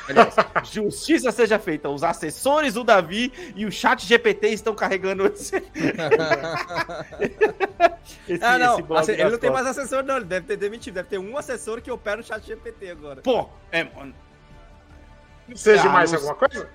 Aliás, 0.09 0.35
justiça 0.73 1.33
seja 1.33 1.59
feita. 1.59 1.89
Os 1.89 2.03
assessores 2.03 2.75
do 2.75 2.85
Davi 2.85 3.33
e 3.55 3.65
o 3.67 3.73
chat 3.73 4.07
GPT 4.07 4.49
estão 4.49 4.75
carregando 4.75 5.27
esse, 5.27 5.57
esse, 8.29 8.45
ah, 8.45 8.59
não. 8.59 8.79
esse 9.01 9.13
ele 9.13 9.31
não 9.31 9.39
tem 9.39 9.51
mais 9.51 9.67
assessor, 9.67 10.03
não. 10.03 10.17
Ele 10.17 10.27
deve 10.27 10.47
ter 10.47 10.57
demitido. 10.57 10.95
Deve 10.95 11.09
ter 11.09 11.19
um 11.19 11.37
assessor 11.37 11.81
que 11.81 11.91
opera 11.91 12.21
o 12.21 12.25
chat 12.25 12.45
GPT 12.47 12.91
agora. 12.91 13.23
Pô, 13.23 13.49
é, 13.71 13.85
mano, 13.85 14.15
de 15.49 15.71
Ah, 15.71 15.89
mais 15.89 16.13
alguma 16.13 16.35
coisa? 16.35 16.69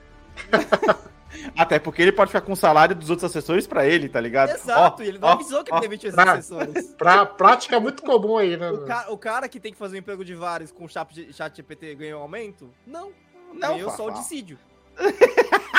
até 1.58 1.80
porque 1.80 2.02
ele 2.02 2.12
pode 2.12 2.30
ficar 2.32 2.42
com 2.42 2.54
o 2.54 2.56
salário 2.56 2.96
dos 2.96 3.10
outros 3.10 3.30
assessores 3.30 3.66
pra 3.68 3.86
ele, 3.86 4.10
tá 4.10 4.20
ligado? 4.20 4.52
Exato, 4.52 5.02
Ó, 5.02 5.06
e 5.06 5.08
ele 5.10 5.18
não 5.20 5.28
ó, 5.30 5.32
avisou 5.34 5.64
que 5.64 5.72
ó. 5.72 5.76
ele 5.78 5.82
demitiu 5.82 6.10
esses 6.10 6.20
assessores. 6.20 6.94
Pra 6.98 7.26
prática 7.26 7.80
muito 7.80 8.04
comum 8.04 8.38
aí, 8.38 8.58
né? 8.58 8.70
O, 8.72 8.86
ca- 8.86 9.06
o 9.10 9.18
cara 9.18 9.48
que 9.50 9.60
tem 9.60 9.72
que 9.72 9.78
fazer 9.78 9.96
o 9.98 10.00
emprego 10.00 10.24
de 10.26 10.34
vários 10.36 10.72
com 10.72 10.86
o 10.86 10.90
chat, 10.90 11.34
chat 11.34 11.56
GPT 11.56 11.96
ganhou 11.96 12.20
um 12.20 12.24
aumento? 12.24 12.70
Não. 12.86 13.12
Não, 13.54 13.74
ganhou 13.74 13.92
só 13.92 14.08
o 14.08 14.12
dissídio. 14.12 14.58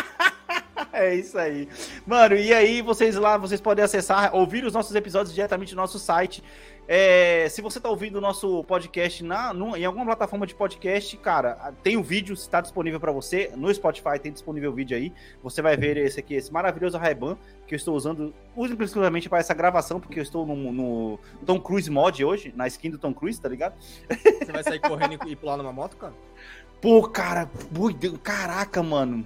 É 0.94 1.14
isso 1.14 1.38
aí. 1.38 1.68
Mano, 2.06 2.36
e 2.36 2.52
aí 2.52 2.82
vocês 2.82 3.16
lá, 3.16 3.38
vocês 3.38 3.60
podem 3.60 3.82
acessar, 3.84 4.34
ouvir 4.34 4.64
os 4.64 4.74
nossos 4.74 4.94
episódios 4.94 5.34
diretamente 5.34 5.74
no 5.74 5.80
nosso 5.80 5.98
site. 5.98 6.42
É, 6.86 7.46
se 7.48 7.62
você 7.62 7.80
tá 7.80 7.88
ouvindo 7.88 8.16
o 8.16 8.20
nosso 8.20 8.62
podcast 8.64 9.22
na, 9.24 9.54
no- 9.54 9.76
em 9.76 9.84
alguma 9.84 10.04
plataforma 10.04 10.46
de 10.46 10.54
podcast, 10.54 11.16
cara, 11.16 11.72
tem 11.82 11.96
o 11.96 12.02
vídeo, 12.02 12.34
está 12.34 12.60
disponível 12.60 12.98
para 13.00 13.12
você. 13.12 13.52
No 13.56 13.72
Spotify 13.72 14.18
tem 14.20 14.32
disponível 14.32 14.70
o 14.70 14.74
vídeo 14.74 14.96
aí. 14.96 15.12
Você 15.42 15.62
vai 15.62 15.76
ver 15.76 15.96
esse 15.96 16.20
aqui, 16.20 16.34
esse 16.34 16.52
maravilhoso 16.52 16.98
Ray-Ban 16.98 17.36
que 17.66 17.74
eu 17.74 17.76
estou 17.76 17.94
usando 17.96 18.34
uso 18.54 18.72
exclusivamente 18.74 19.28
para 19.30 19.38
essa 19.38 19.54
gravação, 19.54 19.98
porque 19.98 20.18
eu 20.18 20.22
estou 20.22 20.44
no, 20.44 20.56
no 20.72 21.18
Tom 21.46 21.58
Cruise 21.58 21.88
mod 21.90 22.22
hoje, 22.24 22.52
na 22.54 22.66
skin 22.66 22.90
do 22.90 22.98
Tom 22.98 23.14
Cruise, 23.14 23.40
tá 23.40 23.48
ligado? 23.48 23.74
Você 24.10 24.52
vai 24.52 24.62
sair 24.62 24.80
correndo 24.80 25.16
e- 25.26 25.36
pular 25.36 25.56
numa 25.56 25.72
moto, 25.72 25.96
cara? 25.96 26.12
Pô, 26.82 27.02
cara, 27.08 27.48
caraca, 28.22 28.82
mano. 28.82 29.24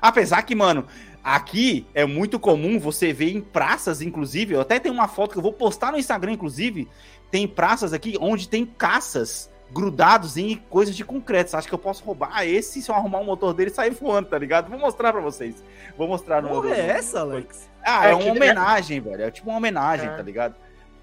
Apesar 0.00 0.42
que, 0.42 0.54
mano, 0.54 0.86
aqui 1.22 1.86
é 1.94 2.04
muito 2.04 2.38
comum 2.38 2.78
você 2.78 3.12
ver 3.12 3.30
em 3.34 3.40
praças, 3.40 4.00
inclusive, 4.00 4.54
eu 4.54 4.60
até 4.60 4.78
tenho 4.78 4.94
uma 4.94 5.08
foto 5.08 5.32
que 5.32 5.38
eu 5.38 5.42
vou 5.42 5.52
postar 5.52 5.92
no 5.92 5.98
Instagram, 5.98 6.32
inclusive, 6.32 6.88
tem 7.30 7.46
praças 7.46 7.92
aqui 7.92 8.16
onde 8.20 8.48
tem 8.48 8.64
caças 8.66 9.50
grudados 9.72 10.36
em 10.36 10.56
coisas 10.68 10.96
de 10.96 11.04
concreto. 11.04 11.50
Você 11.50 11.56
acha 11.56 11.68
que 11.68 11.74
eu 11.74 11.78
posso 11.78 12.02
roubar 12.04 12.44
esse 12.44 12.82
se 12.82 12.90
eu 12.90 12.94
arrumar 12.94 13.20
o 13.20 13.24
motor 13.24 13.54
dele 13.54 13.70
e 13.70 13.74
sair 13.74 13.90
voando, 13.90 14.28
tá 14.28 14.36
ligado? 14.36 14.68
Vou 14.68 14.78
mostrar 14.78 15.12
pra 15.12 15.20
vocês. 15.20 15.62
Vou 15.96 16.08
mostrar 16.08 16.42
no... 16.42 16.48
Porra, 16.48 16.74
é 16.74 16.88
essa, 16.88 17.20
Alex? 17.20 17.68
Ah, 17.84 18.08
é, 18.08 18.10
É 18.10 18.14
uma 18.14 18.24
que- 18.24 18.30
homenagem, 18.30 19.00
velho. 19.00 19.22
É 19.22 19.30
tipo 19.30 19.48
uma 19.48 19.58
homenagem, 19.58 20.08
É. 20.08 20.10
tá 20.16 20.22
ligado? 20.22 20.56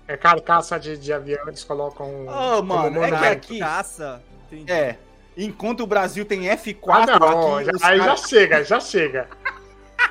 É 0.05 0.17
carcaça 0.17 0.77
de, 0.79 0.97
de 0.97 1.13
avião, 1.13 1.47
eles 1.47 1.63
colocam. 1.63 2.25
Ô, 2.27 2.61
mano, 2.61 3.01
é 3.03 3.09
que 3.09 3.25
aqui... 3.25 3.59
Caça. 3.59 4.21
Entendi. 4.51 4.69
É. 4.71 4.97
Enquanto 5.37 5.81
o 5.81 5.87
Brasil 5.87 6.25
tem 6.25 6.47
F4 6.49 6.79
Ah, 7.13 7.19
não, 7.19 7.55
aqui... 7.57 7.65
já- 7.65 7.71
aí 7.87 7.99
caras- 7.99 8.21
já 8.21 8.27
chega, 8.27 8.63
já 8.63 8.79
chega. 8.79 9.29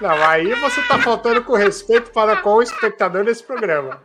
Não, 0.01 0.11
aí 0.25 0.55
você 0.55 0.81
tá 0.83 0.99
faltando 1.01 1.43
com 1.43 1.55
respeito 1.55 2.13
para 2.13 2.37
com 2.37 2.51
o 2.55 2.63
espectador 2.63 3.25
desse 3.25 3.43
programa. 3.43 4.01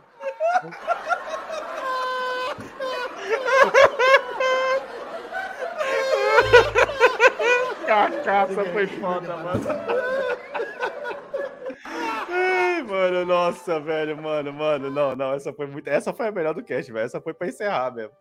A 7.88 8.10
caça 8.24 8.64
foi 8.72 8.86
foda, 8.86 9.36
mano. 9.36 9.64
Ai, 12.28 12.82
mano, 12.82 13.26
nossa, 13.26 13.78
velho, 13.80 14.20
mano, 14.20 14.52
mano, 14.52 14.90
não, 14.90 15.14
não, 15.14 15.34
essa 15.34 15.52
foi 15.52 15.66
muito, 15.66 15.88
essa 15.88 16.12
foi 16.12 16.28
a 16.28 16.32
melhor 16.32 16.54
do 16.54 16.62
cast, 16.62 16.90
velho, 16.92 17.04
essa 17.04 17.20
foi 17.20 17.34
pra 17.34 17.48
encerrar 17.48 17.94
mesmo. 17.94 18.12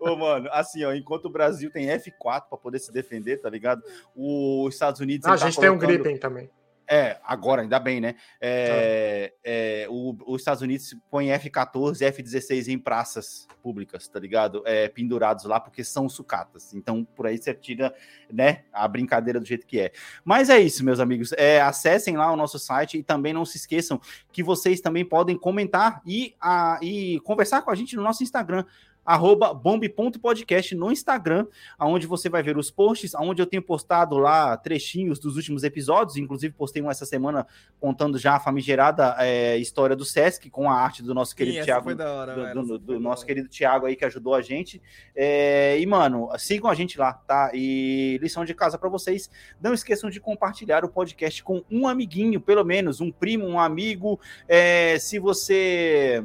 Ô, 0.00 0.16
mano, 0.16 0.48
assim, 0.52 0.84
ó, 0.84 0.92
enquanto 0.92 1.26
o 1.26 1.30
Brasil 1.30 1.70
tem 1.70 1.86
F4 1.88 2.48
pra 2.48 2.58
poder 2.58 2.78
se 2.78 2.92
defender, 2.92 3.38
tá 3.38 3.48
ligado? 3.50 3.82
Os 4.14 4.72
Estados 4.74 5.00
Unidos... 5.00 5.26
Ah, 5.26 5.34
a 5.34 5.38
tá 5.38 5.46
gente 5.46 5.60
tem 5.60 5.68
um 5.70 5.78
colocando- 5.78 5.98
Gripen 6.02 6.18
também. 6.18 6.50
É, 6.90 7.18
agora, 7.24 7.62
ainda 7.62 7.78
bem, 7.78 8.00
né? 8.00 8.14
É, 8.40 9.32
é, 9.44 9.86
o- 9.90 10.16
os 10.26 10.40
Estados 10.40 10.62
Unidos 10.62 10.96
põem 11.10 11.30
F-14 11.32 12.00
e 12.00 12.04
F-16 12.06 12.68
em 12.68 12.78
praças 12.78 13.46
públicas, 13.62 14.08
tá 14.08 14.18
ligado? 14.18 14.62
É, 14.66 14.88
pendurados 14.88 15.44
lá, 15.44 15.60
porque 15.60 15.84
são 15.84 16.08
sucatas. 16.08 16.72
Então, 16.72 17.04
por 17.04 17.26
aí 17.26 17.36
você 17.36 17.52
tira, 17.52 17.94
né, 18.32 18.64
a 18.72 18.88
brincadeira 18.88 19.38
do 19.38 19.44
jeito 19.46 19.66
que 19.66 19.78
é. 19.80 19.92
Mas 20.24 20.48
é 20.48 20.58
isso, 20.58 20.84
meus 20.84 20.98
amigos. 21.00 21.32
É, 21.36 21.60
acessem 21.60 22.16
lá 22.16 22.32
o 22.32 22.36
nosso 22.36 22.58
site 22.58 22.98
e 22.98 23.02
também 23.02 23.32
não 23.34 23.44
se 23.44 23.58
esqueçam 23.58 24.00
que 24.32 24.42
vocês 24.42 24.80
também 24.80 25.04
podem 25.04 25.36
comentar 25.36 26.00
e, 26.06 26.34
a, 26.40 26.78
e 26.82 27.20
conversar 27.20 27.62
com 27.62 27.70
a 27.70 27.74
gente 27.74 27.96
no 27.96 28.02
nosso 28.02 28.22
Instagram, 28.22 28.64
arroba 29.08 29.54
bombe.podcast 29.54 30.74
no 30.74 30.92
Instagram, 30.92 31.46
onde 31.80 32.06
você 32.06 32.28
vai 32.28 32.42
ver 32.42 32.58
os 32.58 32.70
posts, 32.70 33.14
onde 33.14 33.40
eu 33.40 33.46
tenho 33.46 33.62
postado 33.62 34.18
lá 34.18 34.54
trechinhos 34.54 35.18
dos 35.18 35.36
últimos 35.36 35.64
episódios, 35.64 36.18
inclusive 36.18 36.52
postei 36.52 36.82
um 36.82 36.90
essa 36.90 37.06
semana 37.06 37.46
contando 37.80 38.18
já 38.18 38.34
a 38.36 38.40
famigerada 38.40 39.16
é, 39.18 39.56
história 39.56 39.96
do 39.96 40.04
Sesc, 40.04 40.50
com 40.50 40.70
a 40.70 40.74
arte 40.74 41.02
do 41.02 41.14
nosso 41.14 41.34
querido 41.34 41.56
Sim, 41.58 41.64
Thiago, 41.64 41.88
hora, 41.88 42.34
do, 42.34 42.42
velho, 42.42 42.62
do- 42.62 42.78
do 42.78 43.00
nosso 43.00 43.24
querido 43.24 43.48
Thiago 43.48 43.86
aí 43.86 43.96
que 43.96 44.04
ajudou 44.04 44.34
a 44.34 44.42
gente. 44.42 44.82
É, 45.16 45.80
e, 45.80 45.86
mano, 45.86 46.28
sigam 46.36 46.70
a 46.70 46.74
gente 46.74 46.98
lá, 46.98 47.14
tá? 47.14 47.50
E 47.54 48.18
lição 48.20 48.44
de 48.44 48.52
casa 48.52 48.76
para 48.76 48.90
vocês, 48.90 49.30
não 49.58 49.72
esqueçam 49.72 50.10
de 50.10 50.20
compartilhar 50.20 50.84
o 50.84 50.88
podcast 50.88 51.42
com 51.42 51.64
um 51.70 51.88
amiguinho, 51.88 52.40
pelo 52.42 52.62
menos, 52.62 53.00
um 53.00 53.10
primo, 53.10 53.46
um 53.46 53.58
amigo. 53.58 54.20
É, 54.46 54.98
se 54.98 55.18
você 55.18 56.22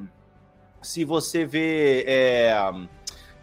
se 0.84 1.04
você 1.06 1.46
vê 1.46 2.04
é, 2.08 2.72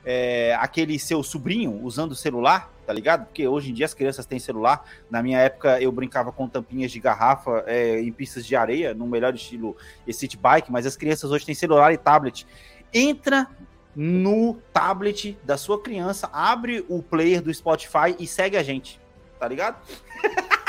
é, 0.04 0.56
aquele 0.60 0.98
seu 0.98 1.22
sobrinho 1.22 1.80
usando 1.82 2.14
celular, 2.14 2.72
tá 2.86 2.92
ligado? 2.92 3.26
Porque 3.26 3.46
hoje 3.46 3.70
em 3.70 3.74
dia 3.74 3.86
as 3.86 3.94
crianças 3.94 4.26
têm 4.26 4.38
celular. 4.38 4.84
Na 5.10 5.22
minha 5.22 5.38
época 5.38 5.80
eu 5.80 5.90
brincava 5.90 6.30
com 6.32 6.48
tampinhas 6.48 6.90
de 6.90 7.00
garrafa 7.00 7.64
é, 7.66 8.00
em 8.00 8.12
pistas 8.12 8.46
de 8.46 8.54
areia, 8.54 8.94
no 8.94 9.06
melhor 9.06 9.34
estilo 9.34 9.76
city 10.10 10.36
bike, 10.36 10.70
mas 10.70 10.86
as 10.86 10.96
crianças 10.96 11.30
hoje 11.30 11.46
têm 11.46 11.54
celular 11.54 11.92
e 11.92 11.98
tablet. 11.98 12.46
Entra 12.92 13.46
no 13.94 14.54
tablet 14.72 15.36
da 15.44 15.56
sua 15.56 15.80
criança, 15.82 16.28
abre 16.32 16.84
o 16.88 17.02
player 17.02 17.42
do 17.42 17.52
Spotify 17.52 18.14
e 18.18 18.26
segue 18.26 18.56
a 18.56 18.62
gente, 18.62 19.00
tá 19.38 19.48
ligado? 19.48 19.76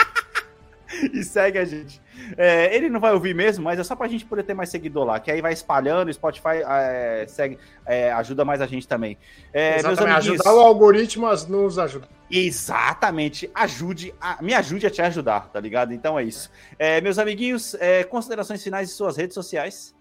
e 1.13 1.23
segue 1.23 1.57
a 1.57 1.65
gente. 1.65 2.01
É, 2.37 2.75
ele 2.75 2.89
não 2.89 2.99
vai 2.99 3.13
ouvir 3.13 3.33
mesmo, 3.33 3.63
mas 3.63 3.79
é 3.79 3.83
só 3.83 3.95
pra 3.95 4.07
gente 4.07 4.25
poder 4.25 4.43
ter 4.43 4.53
mais 4.53 4.69
seguidor 4.69 5.05
lá, 5.05 5.19
que 5.19 5.31
aí 5.31 5.41
vai 5.41 5.53
espalhando, 5.53 6.09
o 6.09 6.13
Spotify 6.13 6.61
é, 6.65 7.25
segue, 7.27 7.57
é, 7.85 8.11
ajuda 8.11 8.45
mais 8.45 8.61
a 8.61 8.65
gente 8.65 8.87
também. 8.87 9.17
É, 9.53 9.73
meus 9.73 9.85
Exatamente, 9.85 10.13
amiguinhos, 10.13 10.41
ajudar 10.41 10.55
o 10.55 10.59
algoritmo 10.59 11.27
nos 11.47 11.79
ajudar. 11.79 12.07
Exatamente, 12.29 13.49
ajude, 13.53 14.13
a, 14.19 14.41
me 14.41 14.53
ajude 14.53 14.87
a 14.87 14.89
te 14.89 15.01
ajudar, 15.01 15.49
tá 15.49 15.59
ligado? 15.59 15.93
Então 15.93 16.17
é 16.17 16.23
isso. 16.23 16.51
É, 16.77 17.01
meus 17.01 17.17
amiguinhos, 17.17 17.73
é, 17.75 18.03
considerações 18.03 18.63
finais 18.63 18.89
de 18.89 18.93
suas 18.93 19.17
redes 19.17 19.33
sociais. 19.33 19.95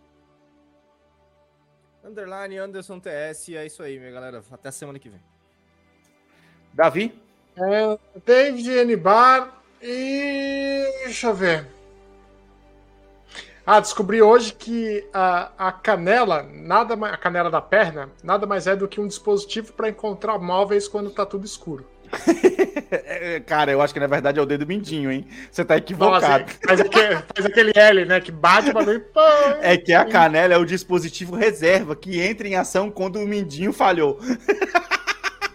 Underline 2.04 2.58
Anderson 2.58 2.98
TS, 2.98 3.50
é 3.50 3.66
isso 3.66 3.82
aí, 3.82 3.98
minha 3.98 4.10
galera. 4.10 4.42
Até 4.50 4.68
a 4.68 4.72
semana 4.72 4.98
que 4.98 5.08
vem. 5.08 5.20
Davi? 6.72 7.12
É, 7.56 7.98
David 8.24 8.70
N. 8.70 8.96
Bar 8.96 9.59
e. 9.82 10.84
Deixa 11.04 11.28
eu 11.28 11.34
ver. 11.34 11.66
Ah, 13.66 13.78
descobri 13.78 14.20
hoje 14.20 14.52
que 14.52 15.04
a, 15.12 15.52
a 15.56 15.72
canela, 15.72 16.42
nada 16.42 16.96
mais, 16.96 17.14
a 17.14 17.16
canela 17.16 17.50
da 17.50 17.60
perna, 17.60 18.08
nada 18.22 18.46
mais 18.46 18.66
é 18.66 18.74
do 18.74 18.88
que 18.88 19.00
um 19.00 19.06
dispositivo 19.06 19.72
para 19.74 19.88
encontrar 19.88 20.38
móveis 20.38 20.88
quando 20.88 21.10
tá 21.10 21.24
tudo 21.24 21.44
escuro. 21.46 21.86
É, 22.92 23.38
Cara, 23.38 23.70
eu 23.70 23.80
acho 23.80 23.94
que 23.94 24.00
na 24.00 24.08
verdade 24.08 24.40
é 24.40 24.42
o 24.42 24.46
dedo 24.46 24.66
mindinho, 24.66 25.12
hein? 25.12 25.24
Você 25.48 25.64
tá 25.64 25.74
Nossa, 25.74 25.78
equivocado. 25.84 26.44
faz, 26.66 26.80
aquele, 26.80 27.14
faz 27.34 27.46
aquele 27.46 27.72
L, 27.72 28.04
né? 28.04 28.20
Que 28.20 28.32
bate 28.32 28.70
o 28.70 28.72
bagulho 28.72 28.96
e 28.96 29.00
pô, 29.00 29.20
É 29.60 29.76
que 29.76 29.92
a 29.92 30.04
canela 30.04 30.54
é 30.54 30.56
o 30.56 30.64
dispositivo 30.64 31.36
reserva 31.36 31.94
que 31.94 32.20
entra 32.20 32.48
em 32.48 32.56
ação 32.56 32.90
quando 32.90 33.20
o 33.20 33.26
mindinho 33.28 33.72
falhou. 33.72 34.18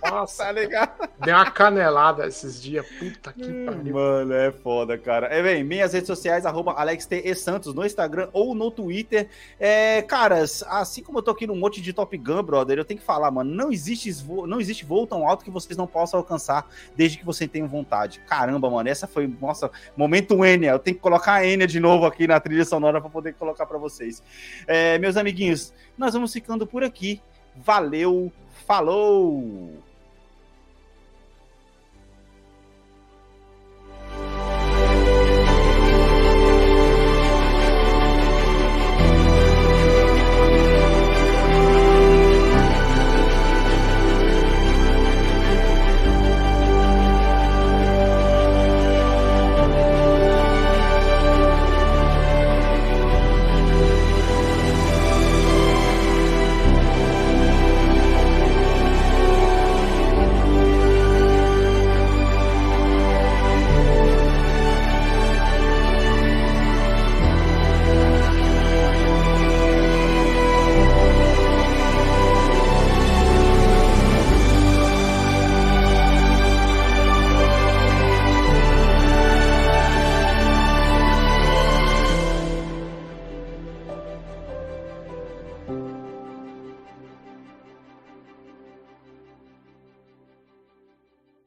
Nossa, 0.09 0.45
Tá 0.45 0.51
ligado? 0.51 1.09
deu 1.23 1.35
uma 1.35 1.49
canelada 1.51 2.27
esses 2.27 2.61
dias. 2.61 2.85
Puta 2.99 3.33
que 3.33 3.65
pariu. 3.65 3.93
Mano, 3.93 4.33
é 4.33 4.51
foda, 4.51 4.97
cara. 4.97 5.27
É 5.27 5.41
bem, 5.41 5.63
minhas 5.63 5.93
redes 5.93 6.07
sociais, 6.07 6.45
arroba 6.45 6.73
Alex 6.73 7.05
T. 7.05 7.21
E. 7.25 7.35
Santos 7.35 7.73
no 7.73 7.85
Instagram 7.85 8.29
ou 8.33 8.53
no 8.53 8.69
Twitter. 8.71 9.27
É, 9.59 10.01
caras, 10.01 10.63
assim 10.67 11.01
como 11.03 11.19
eu 11.19 11.23
tô 11.23 11.31
aqui 11.31 11.47
num 11.47 11.55
monte 11.55 11.81
de 11.81 11.93
Top 11.93 12.15
Gun, 12.17 12.43
brother, 12.43 12.77
eu 12.77 12.85
tenho 12.85 12.99
que 12.99 13.05
falar, 13.05 13.31
mano, 13.31 13.53
não 13.53 13.71
existe, 13.71 14.11
voo, 14.11 14.45
não 14.47 14.59
existe 14.59 14.85
voo 14.85 15.05
tão 15.07 15.27
alto 15.27 15.43
que 15.43 15.51
vocês 15.51 15.77
não 15.77 15.87
possam 15.87 16.19
alcançar 16.19 16.67
desde 16.95 17.17
que 17.17 17.25
vocês 17.25 17.49
tenham 17.49 17.67
vontade. 17.67 18.19
Caramba, 18.27 18.69
mano, 18.69 18.87
essa 18.89 19.07
foi, 19.07 19.27
nossa, 19.41 19.69
momento 19.95 20.43
Enya. 20.45 20.71
Eu 20.71 20.79
tenho 20.79 20.95
que 20.95 21.01
colocar 21.01 21.33
a 21.33 21.45
Enya 21.45 21.67
de 21.67 21.79
novo 21.79 22.05
aqui 22.05 22.27
na 22.27 22.39
trilha 22.39 22.65
sonora 22.65 22.99
pra 23.01 23.09
poder 23.09 23.33
colocar 23.33 23.65
pra 23.65 23.77
vocês. 23.77 24.21
É, 24.67 24.97
meus 24.97 25.17
amiguinhos, 25.17 25.73
nós 25.97 26.13
vamos 26.13 26.31
ficando 26.33 26.65
por 26.67 26.83
aqui. 26.83 27.21
Valeu, 27.55 28.31
falou! 28.67 29.84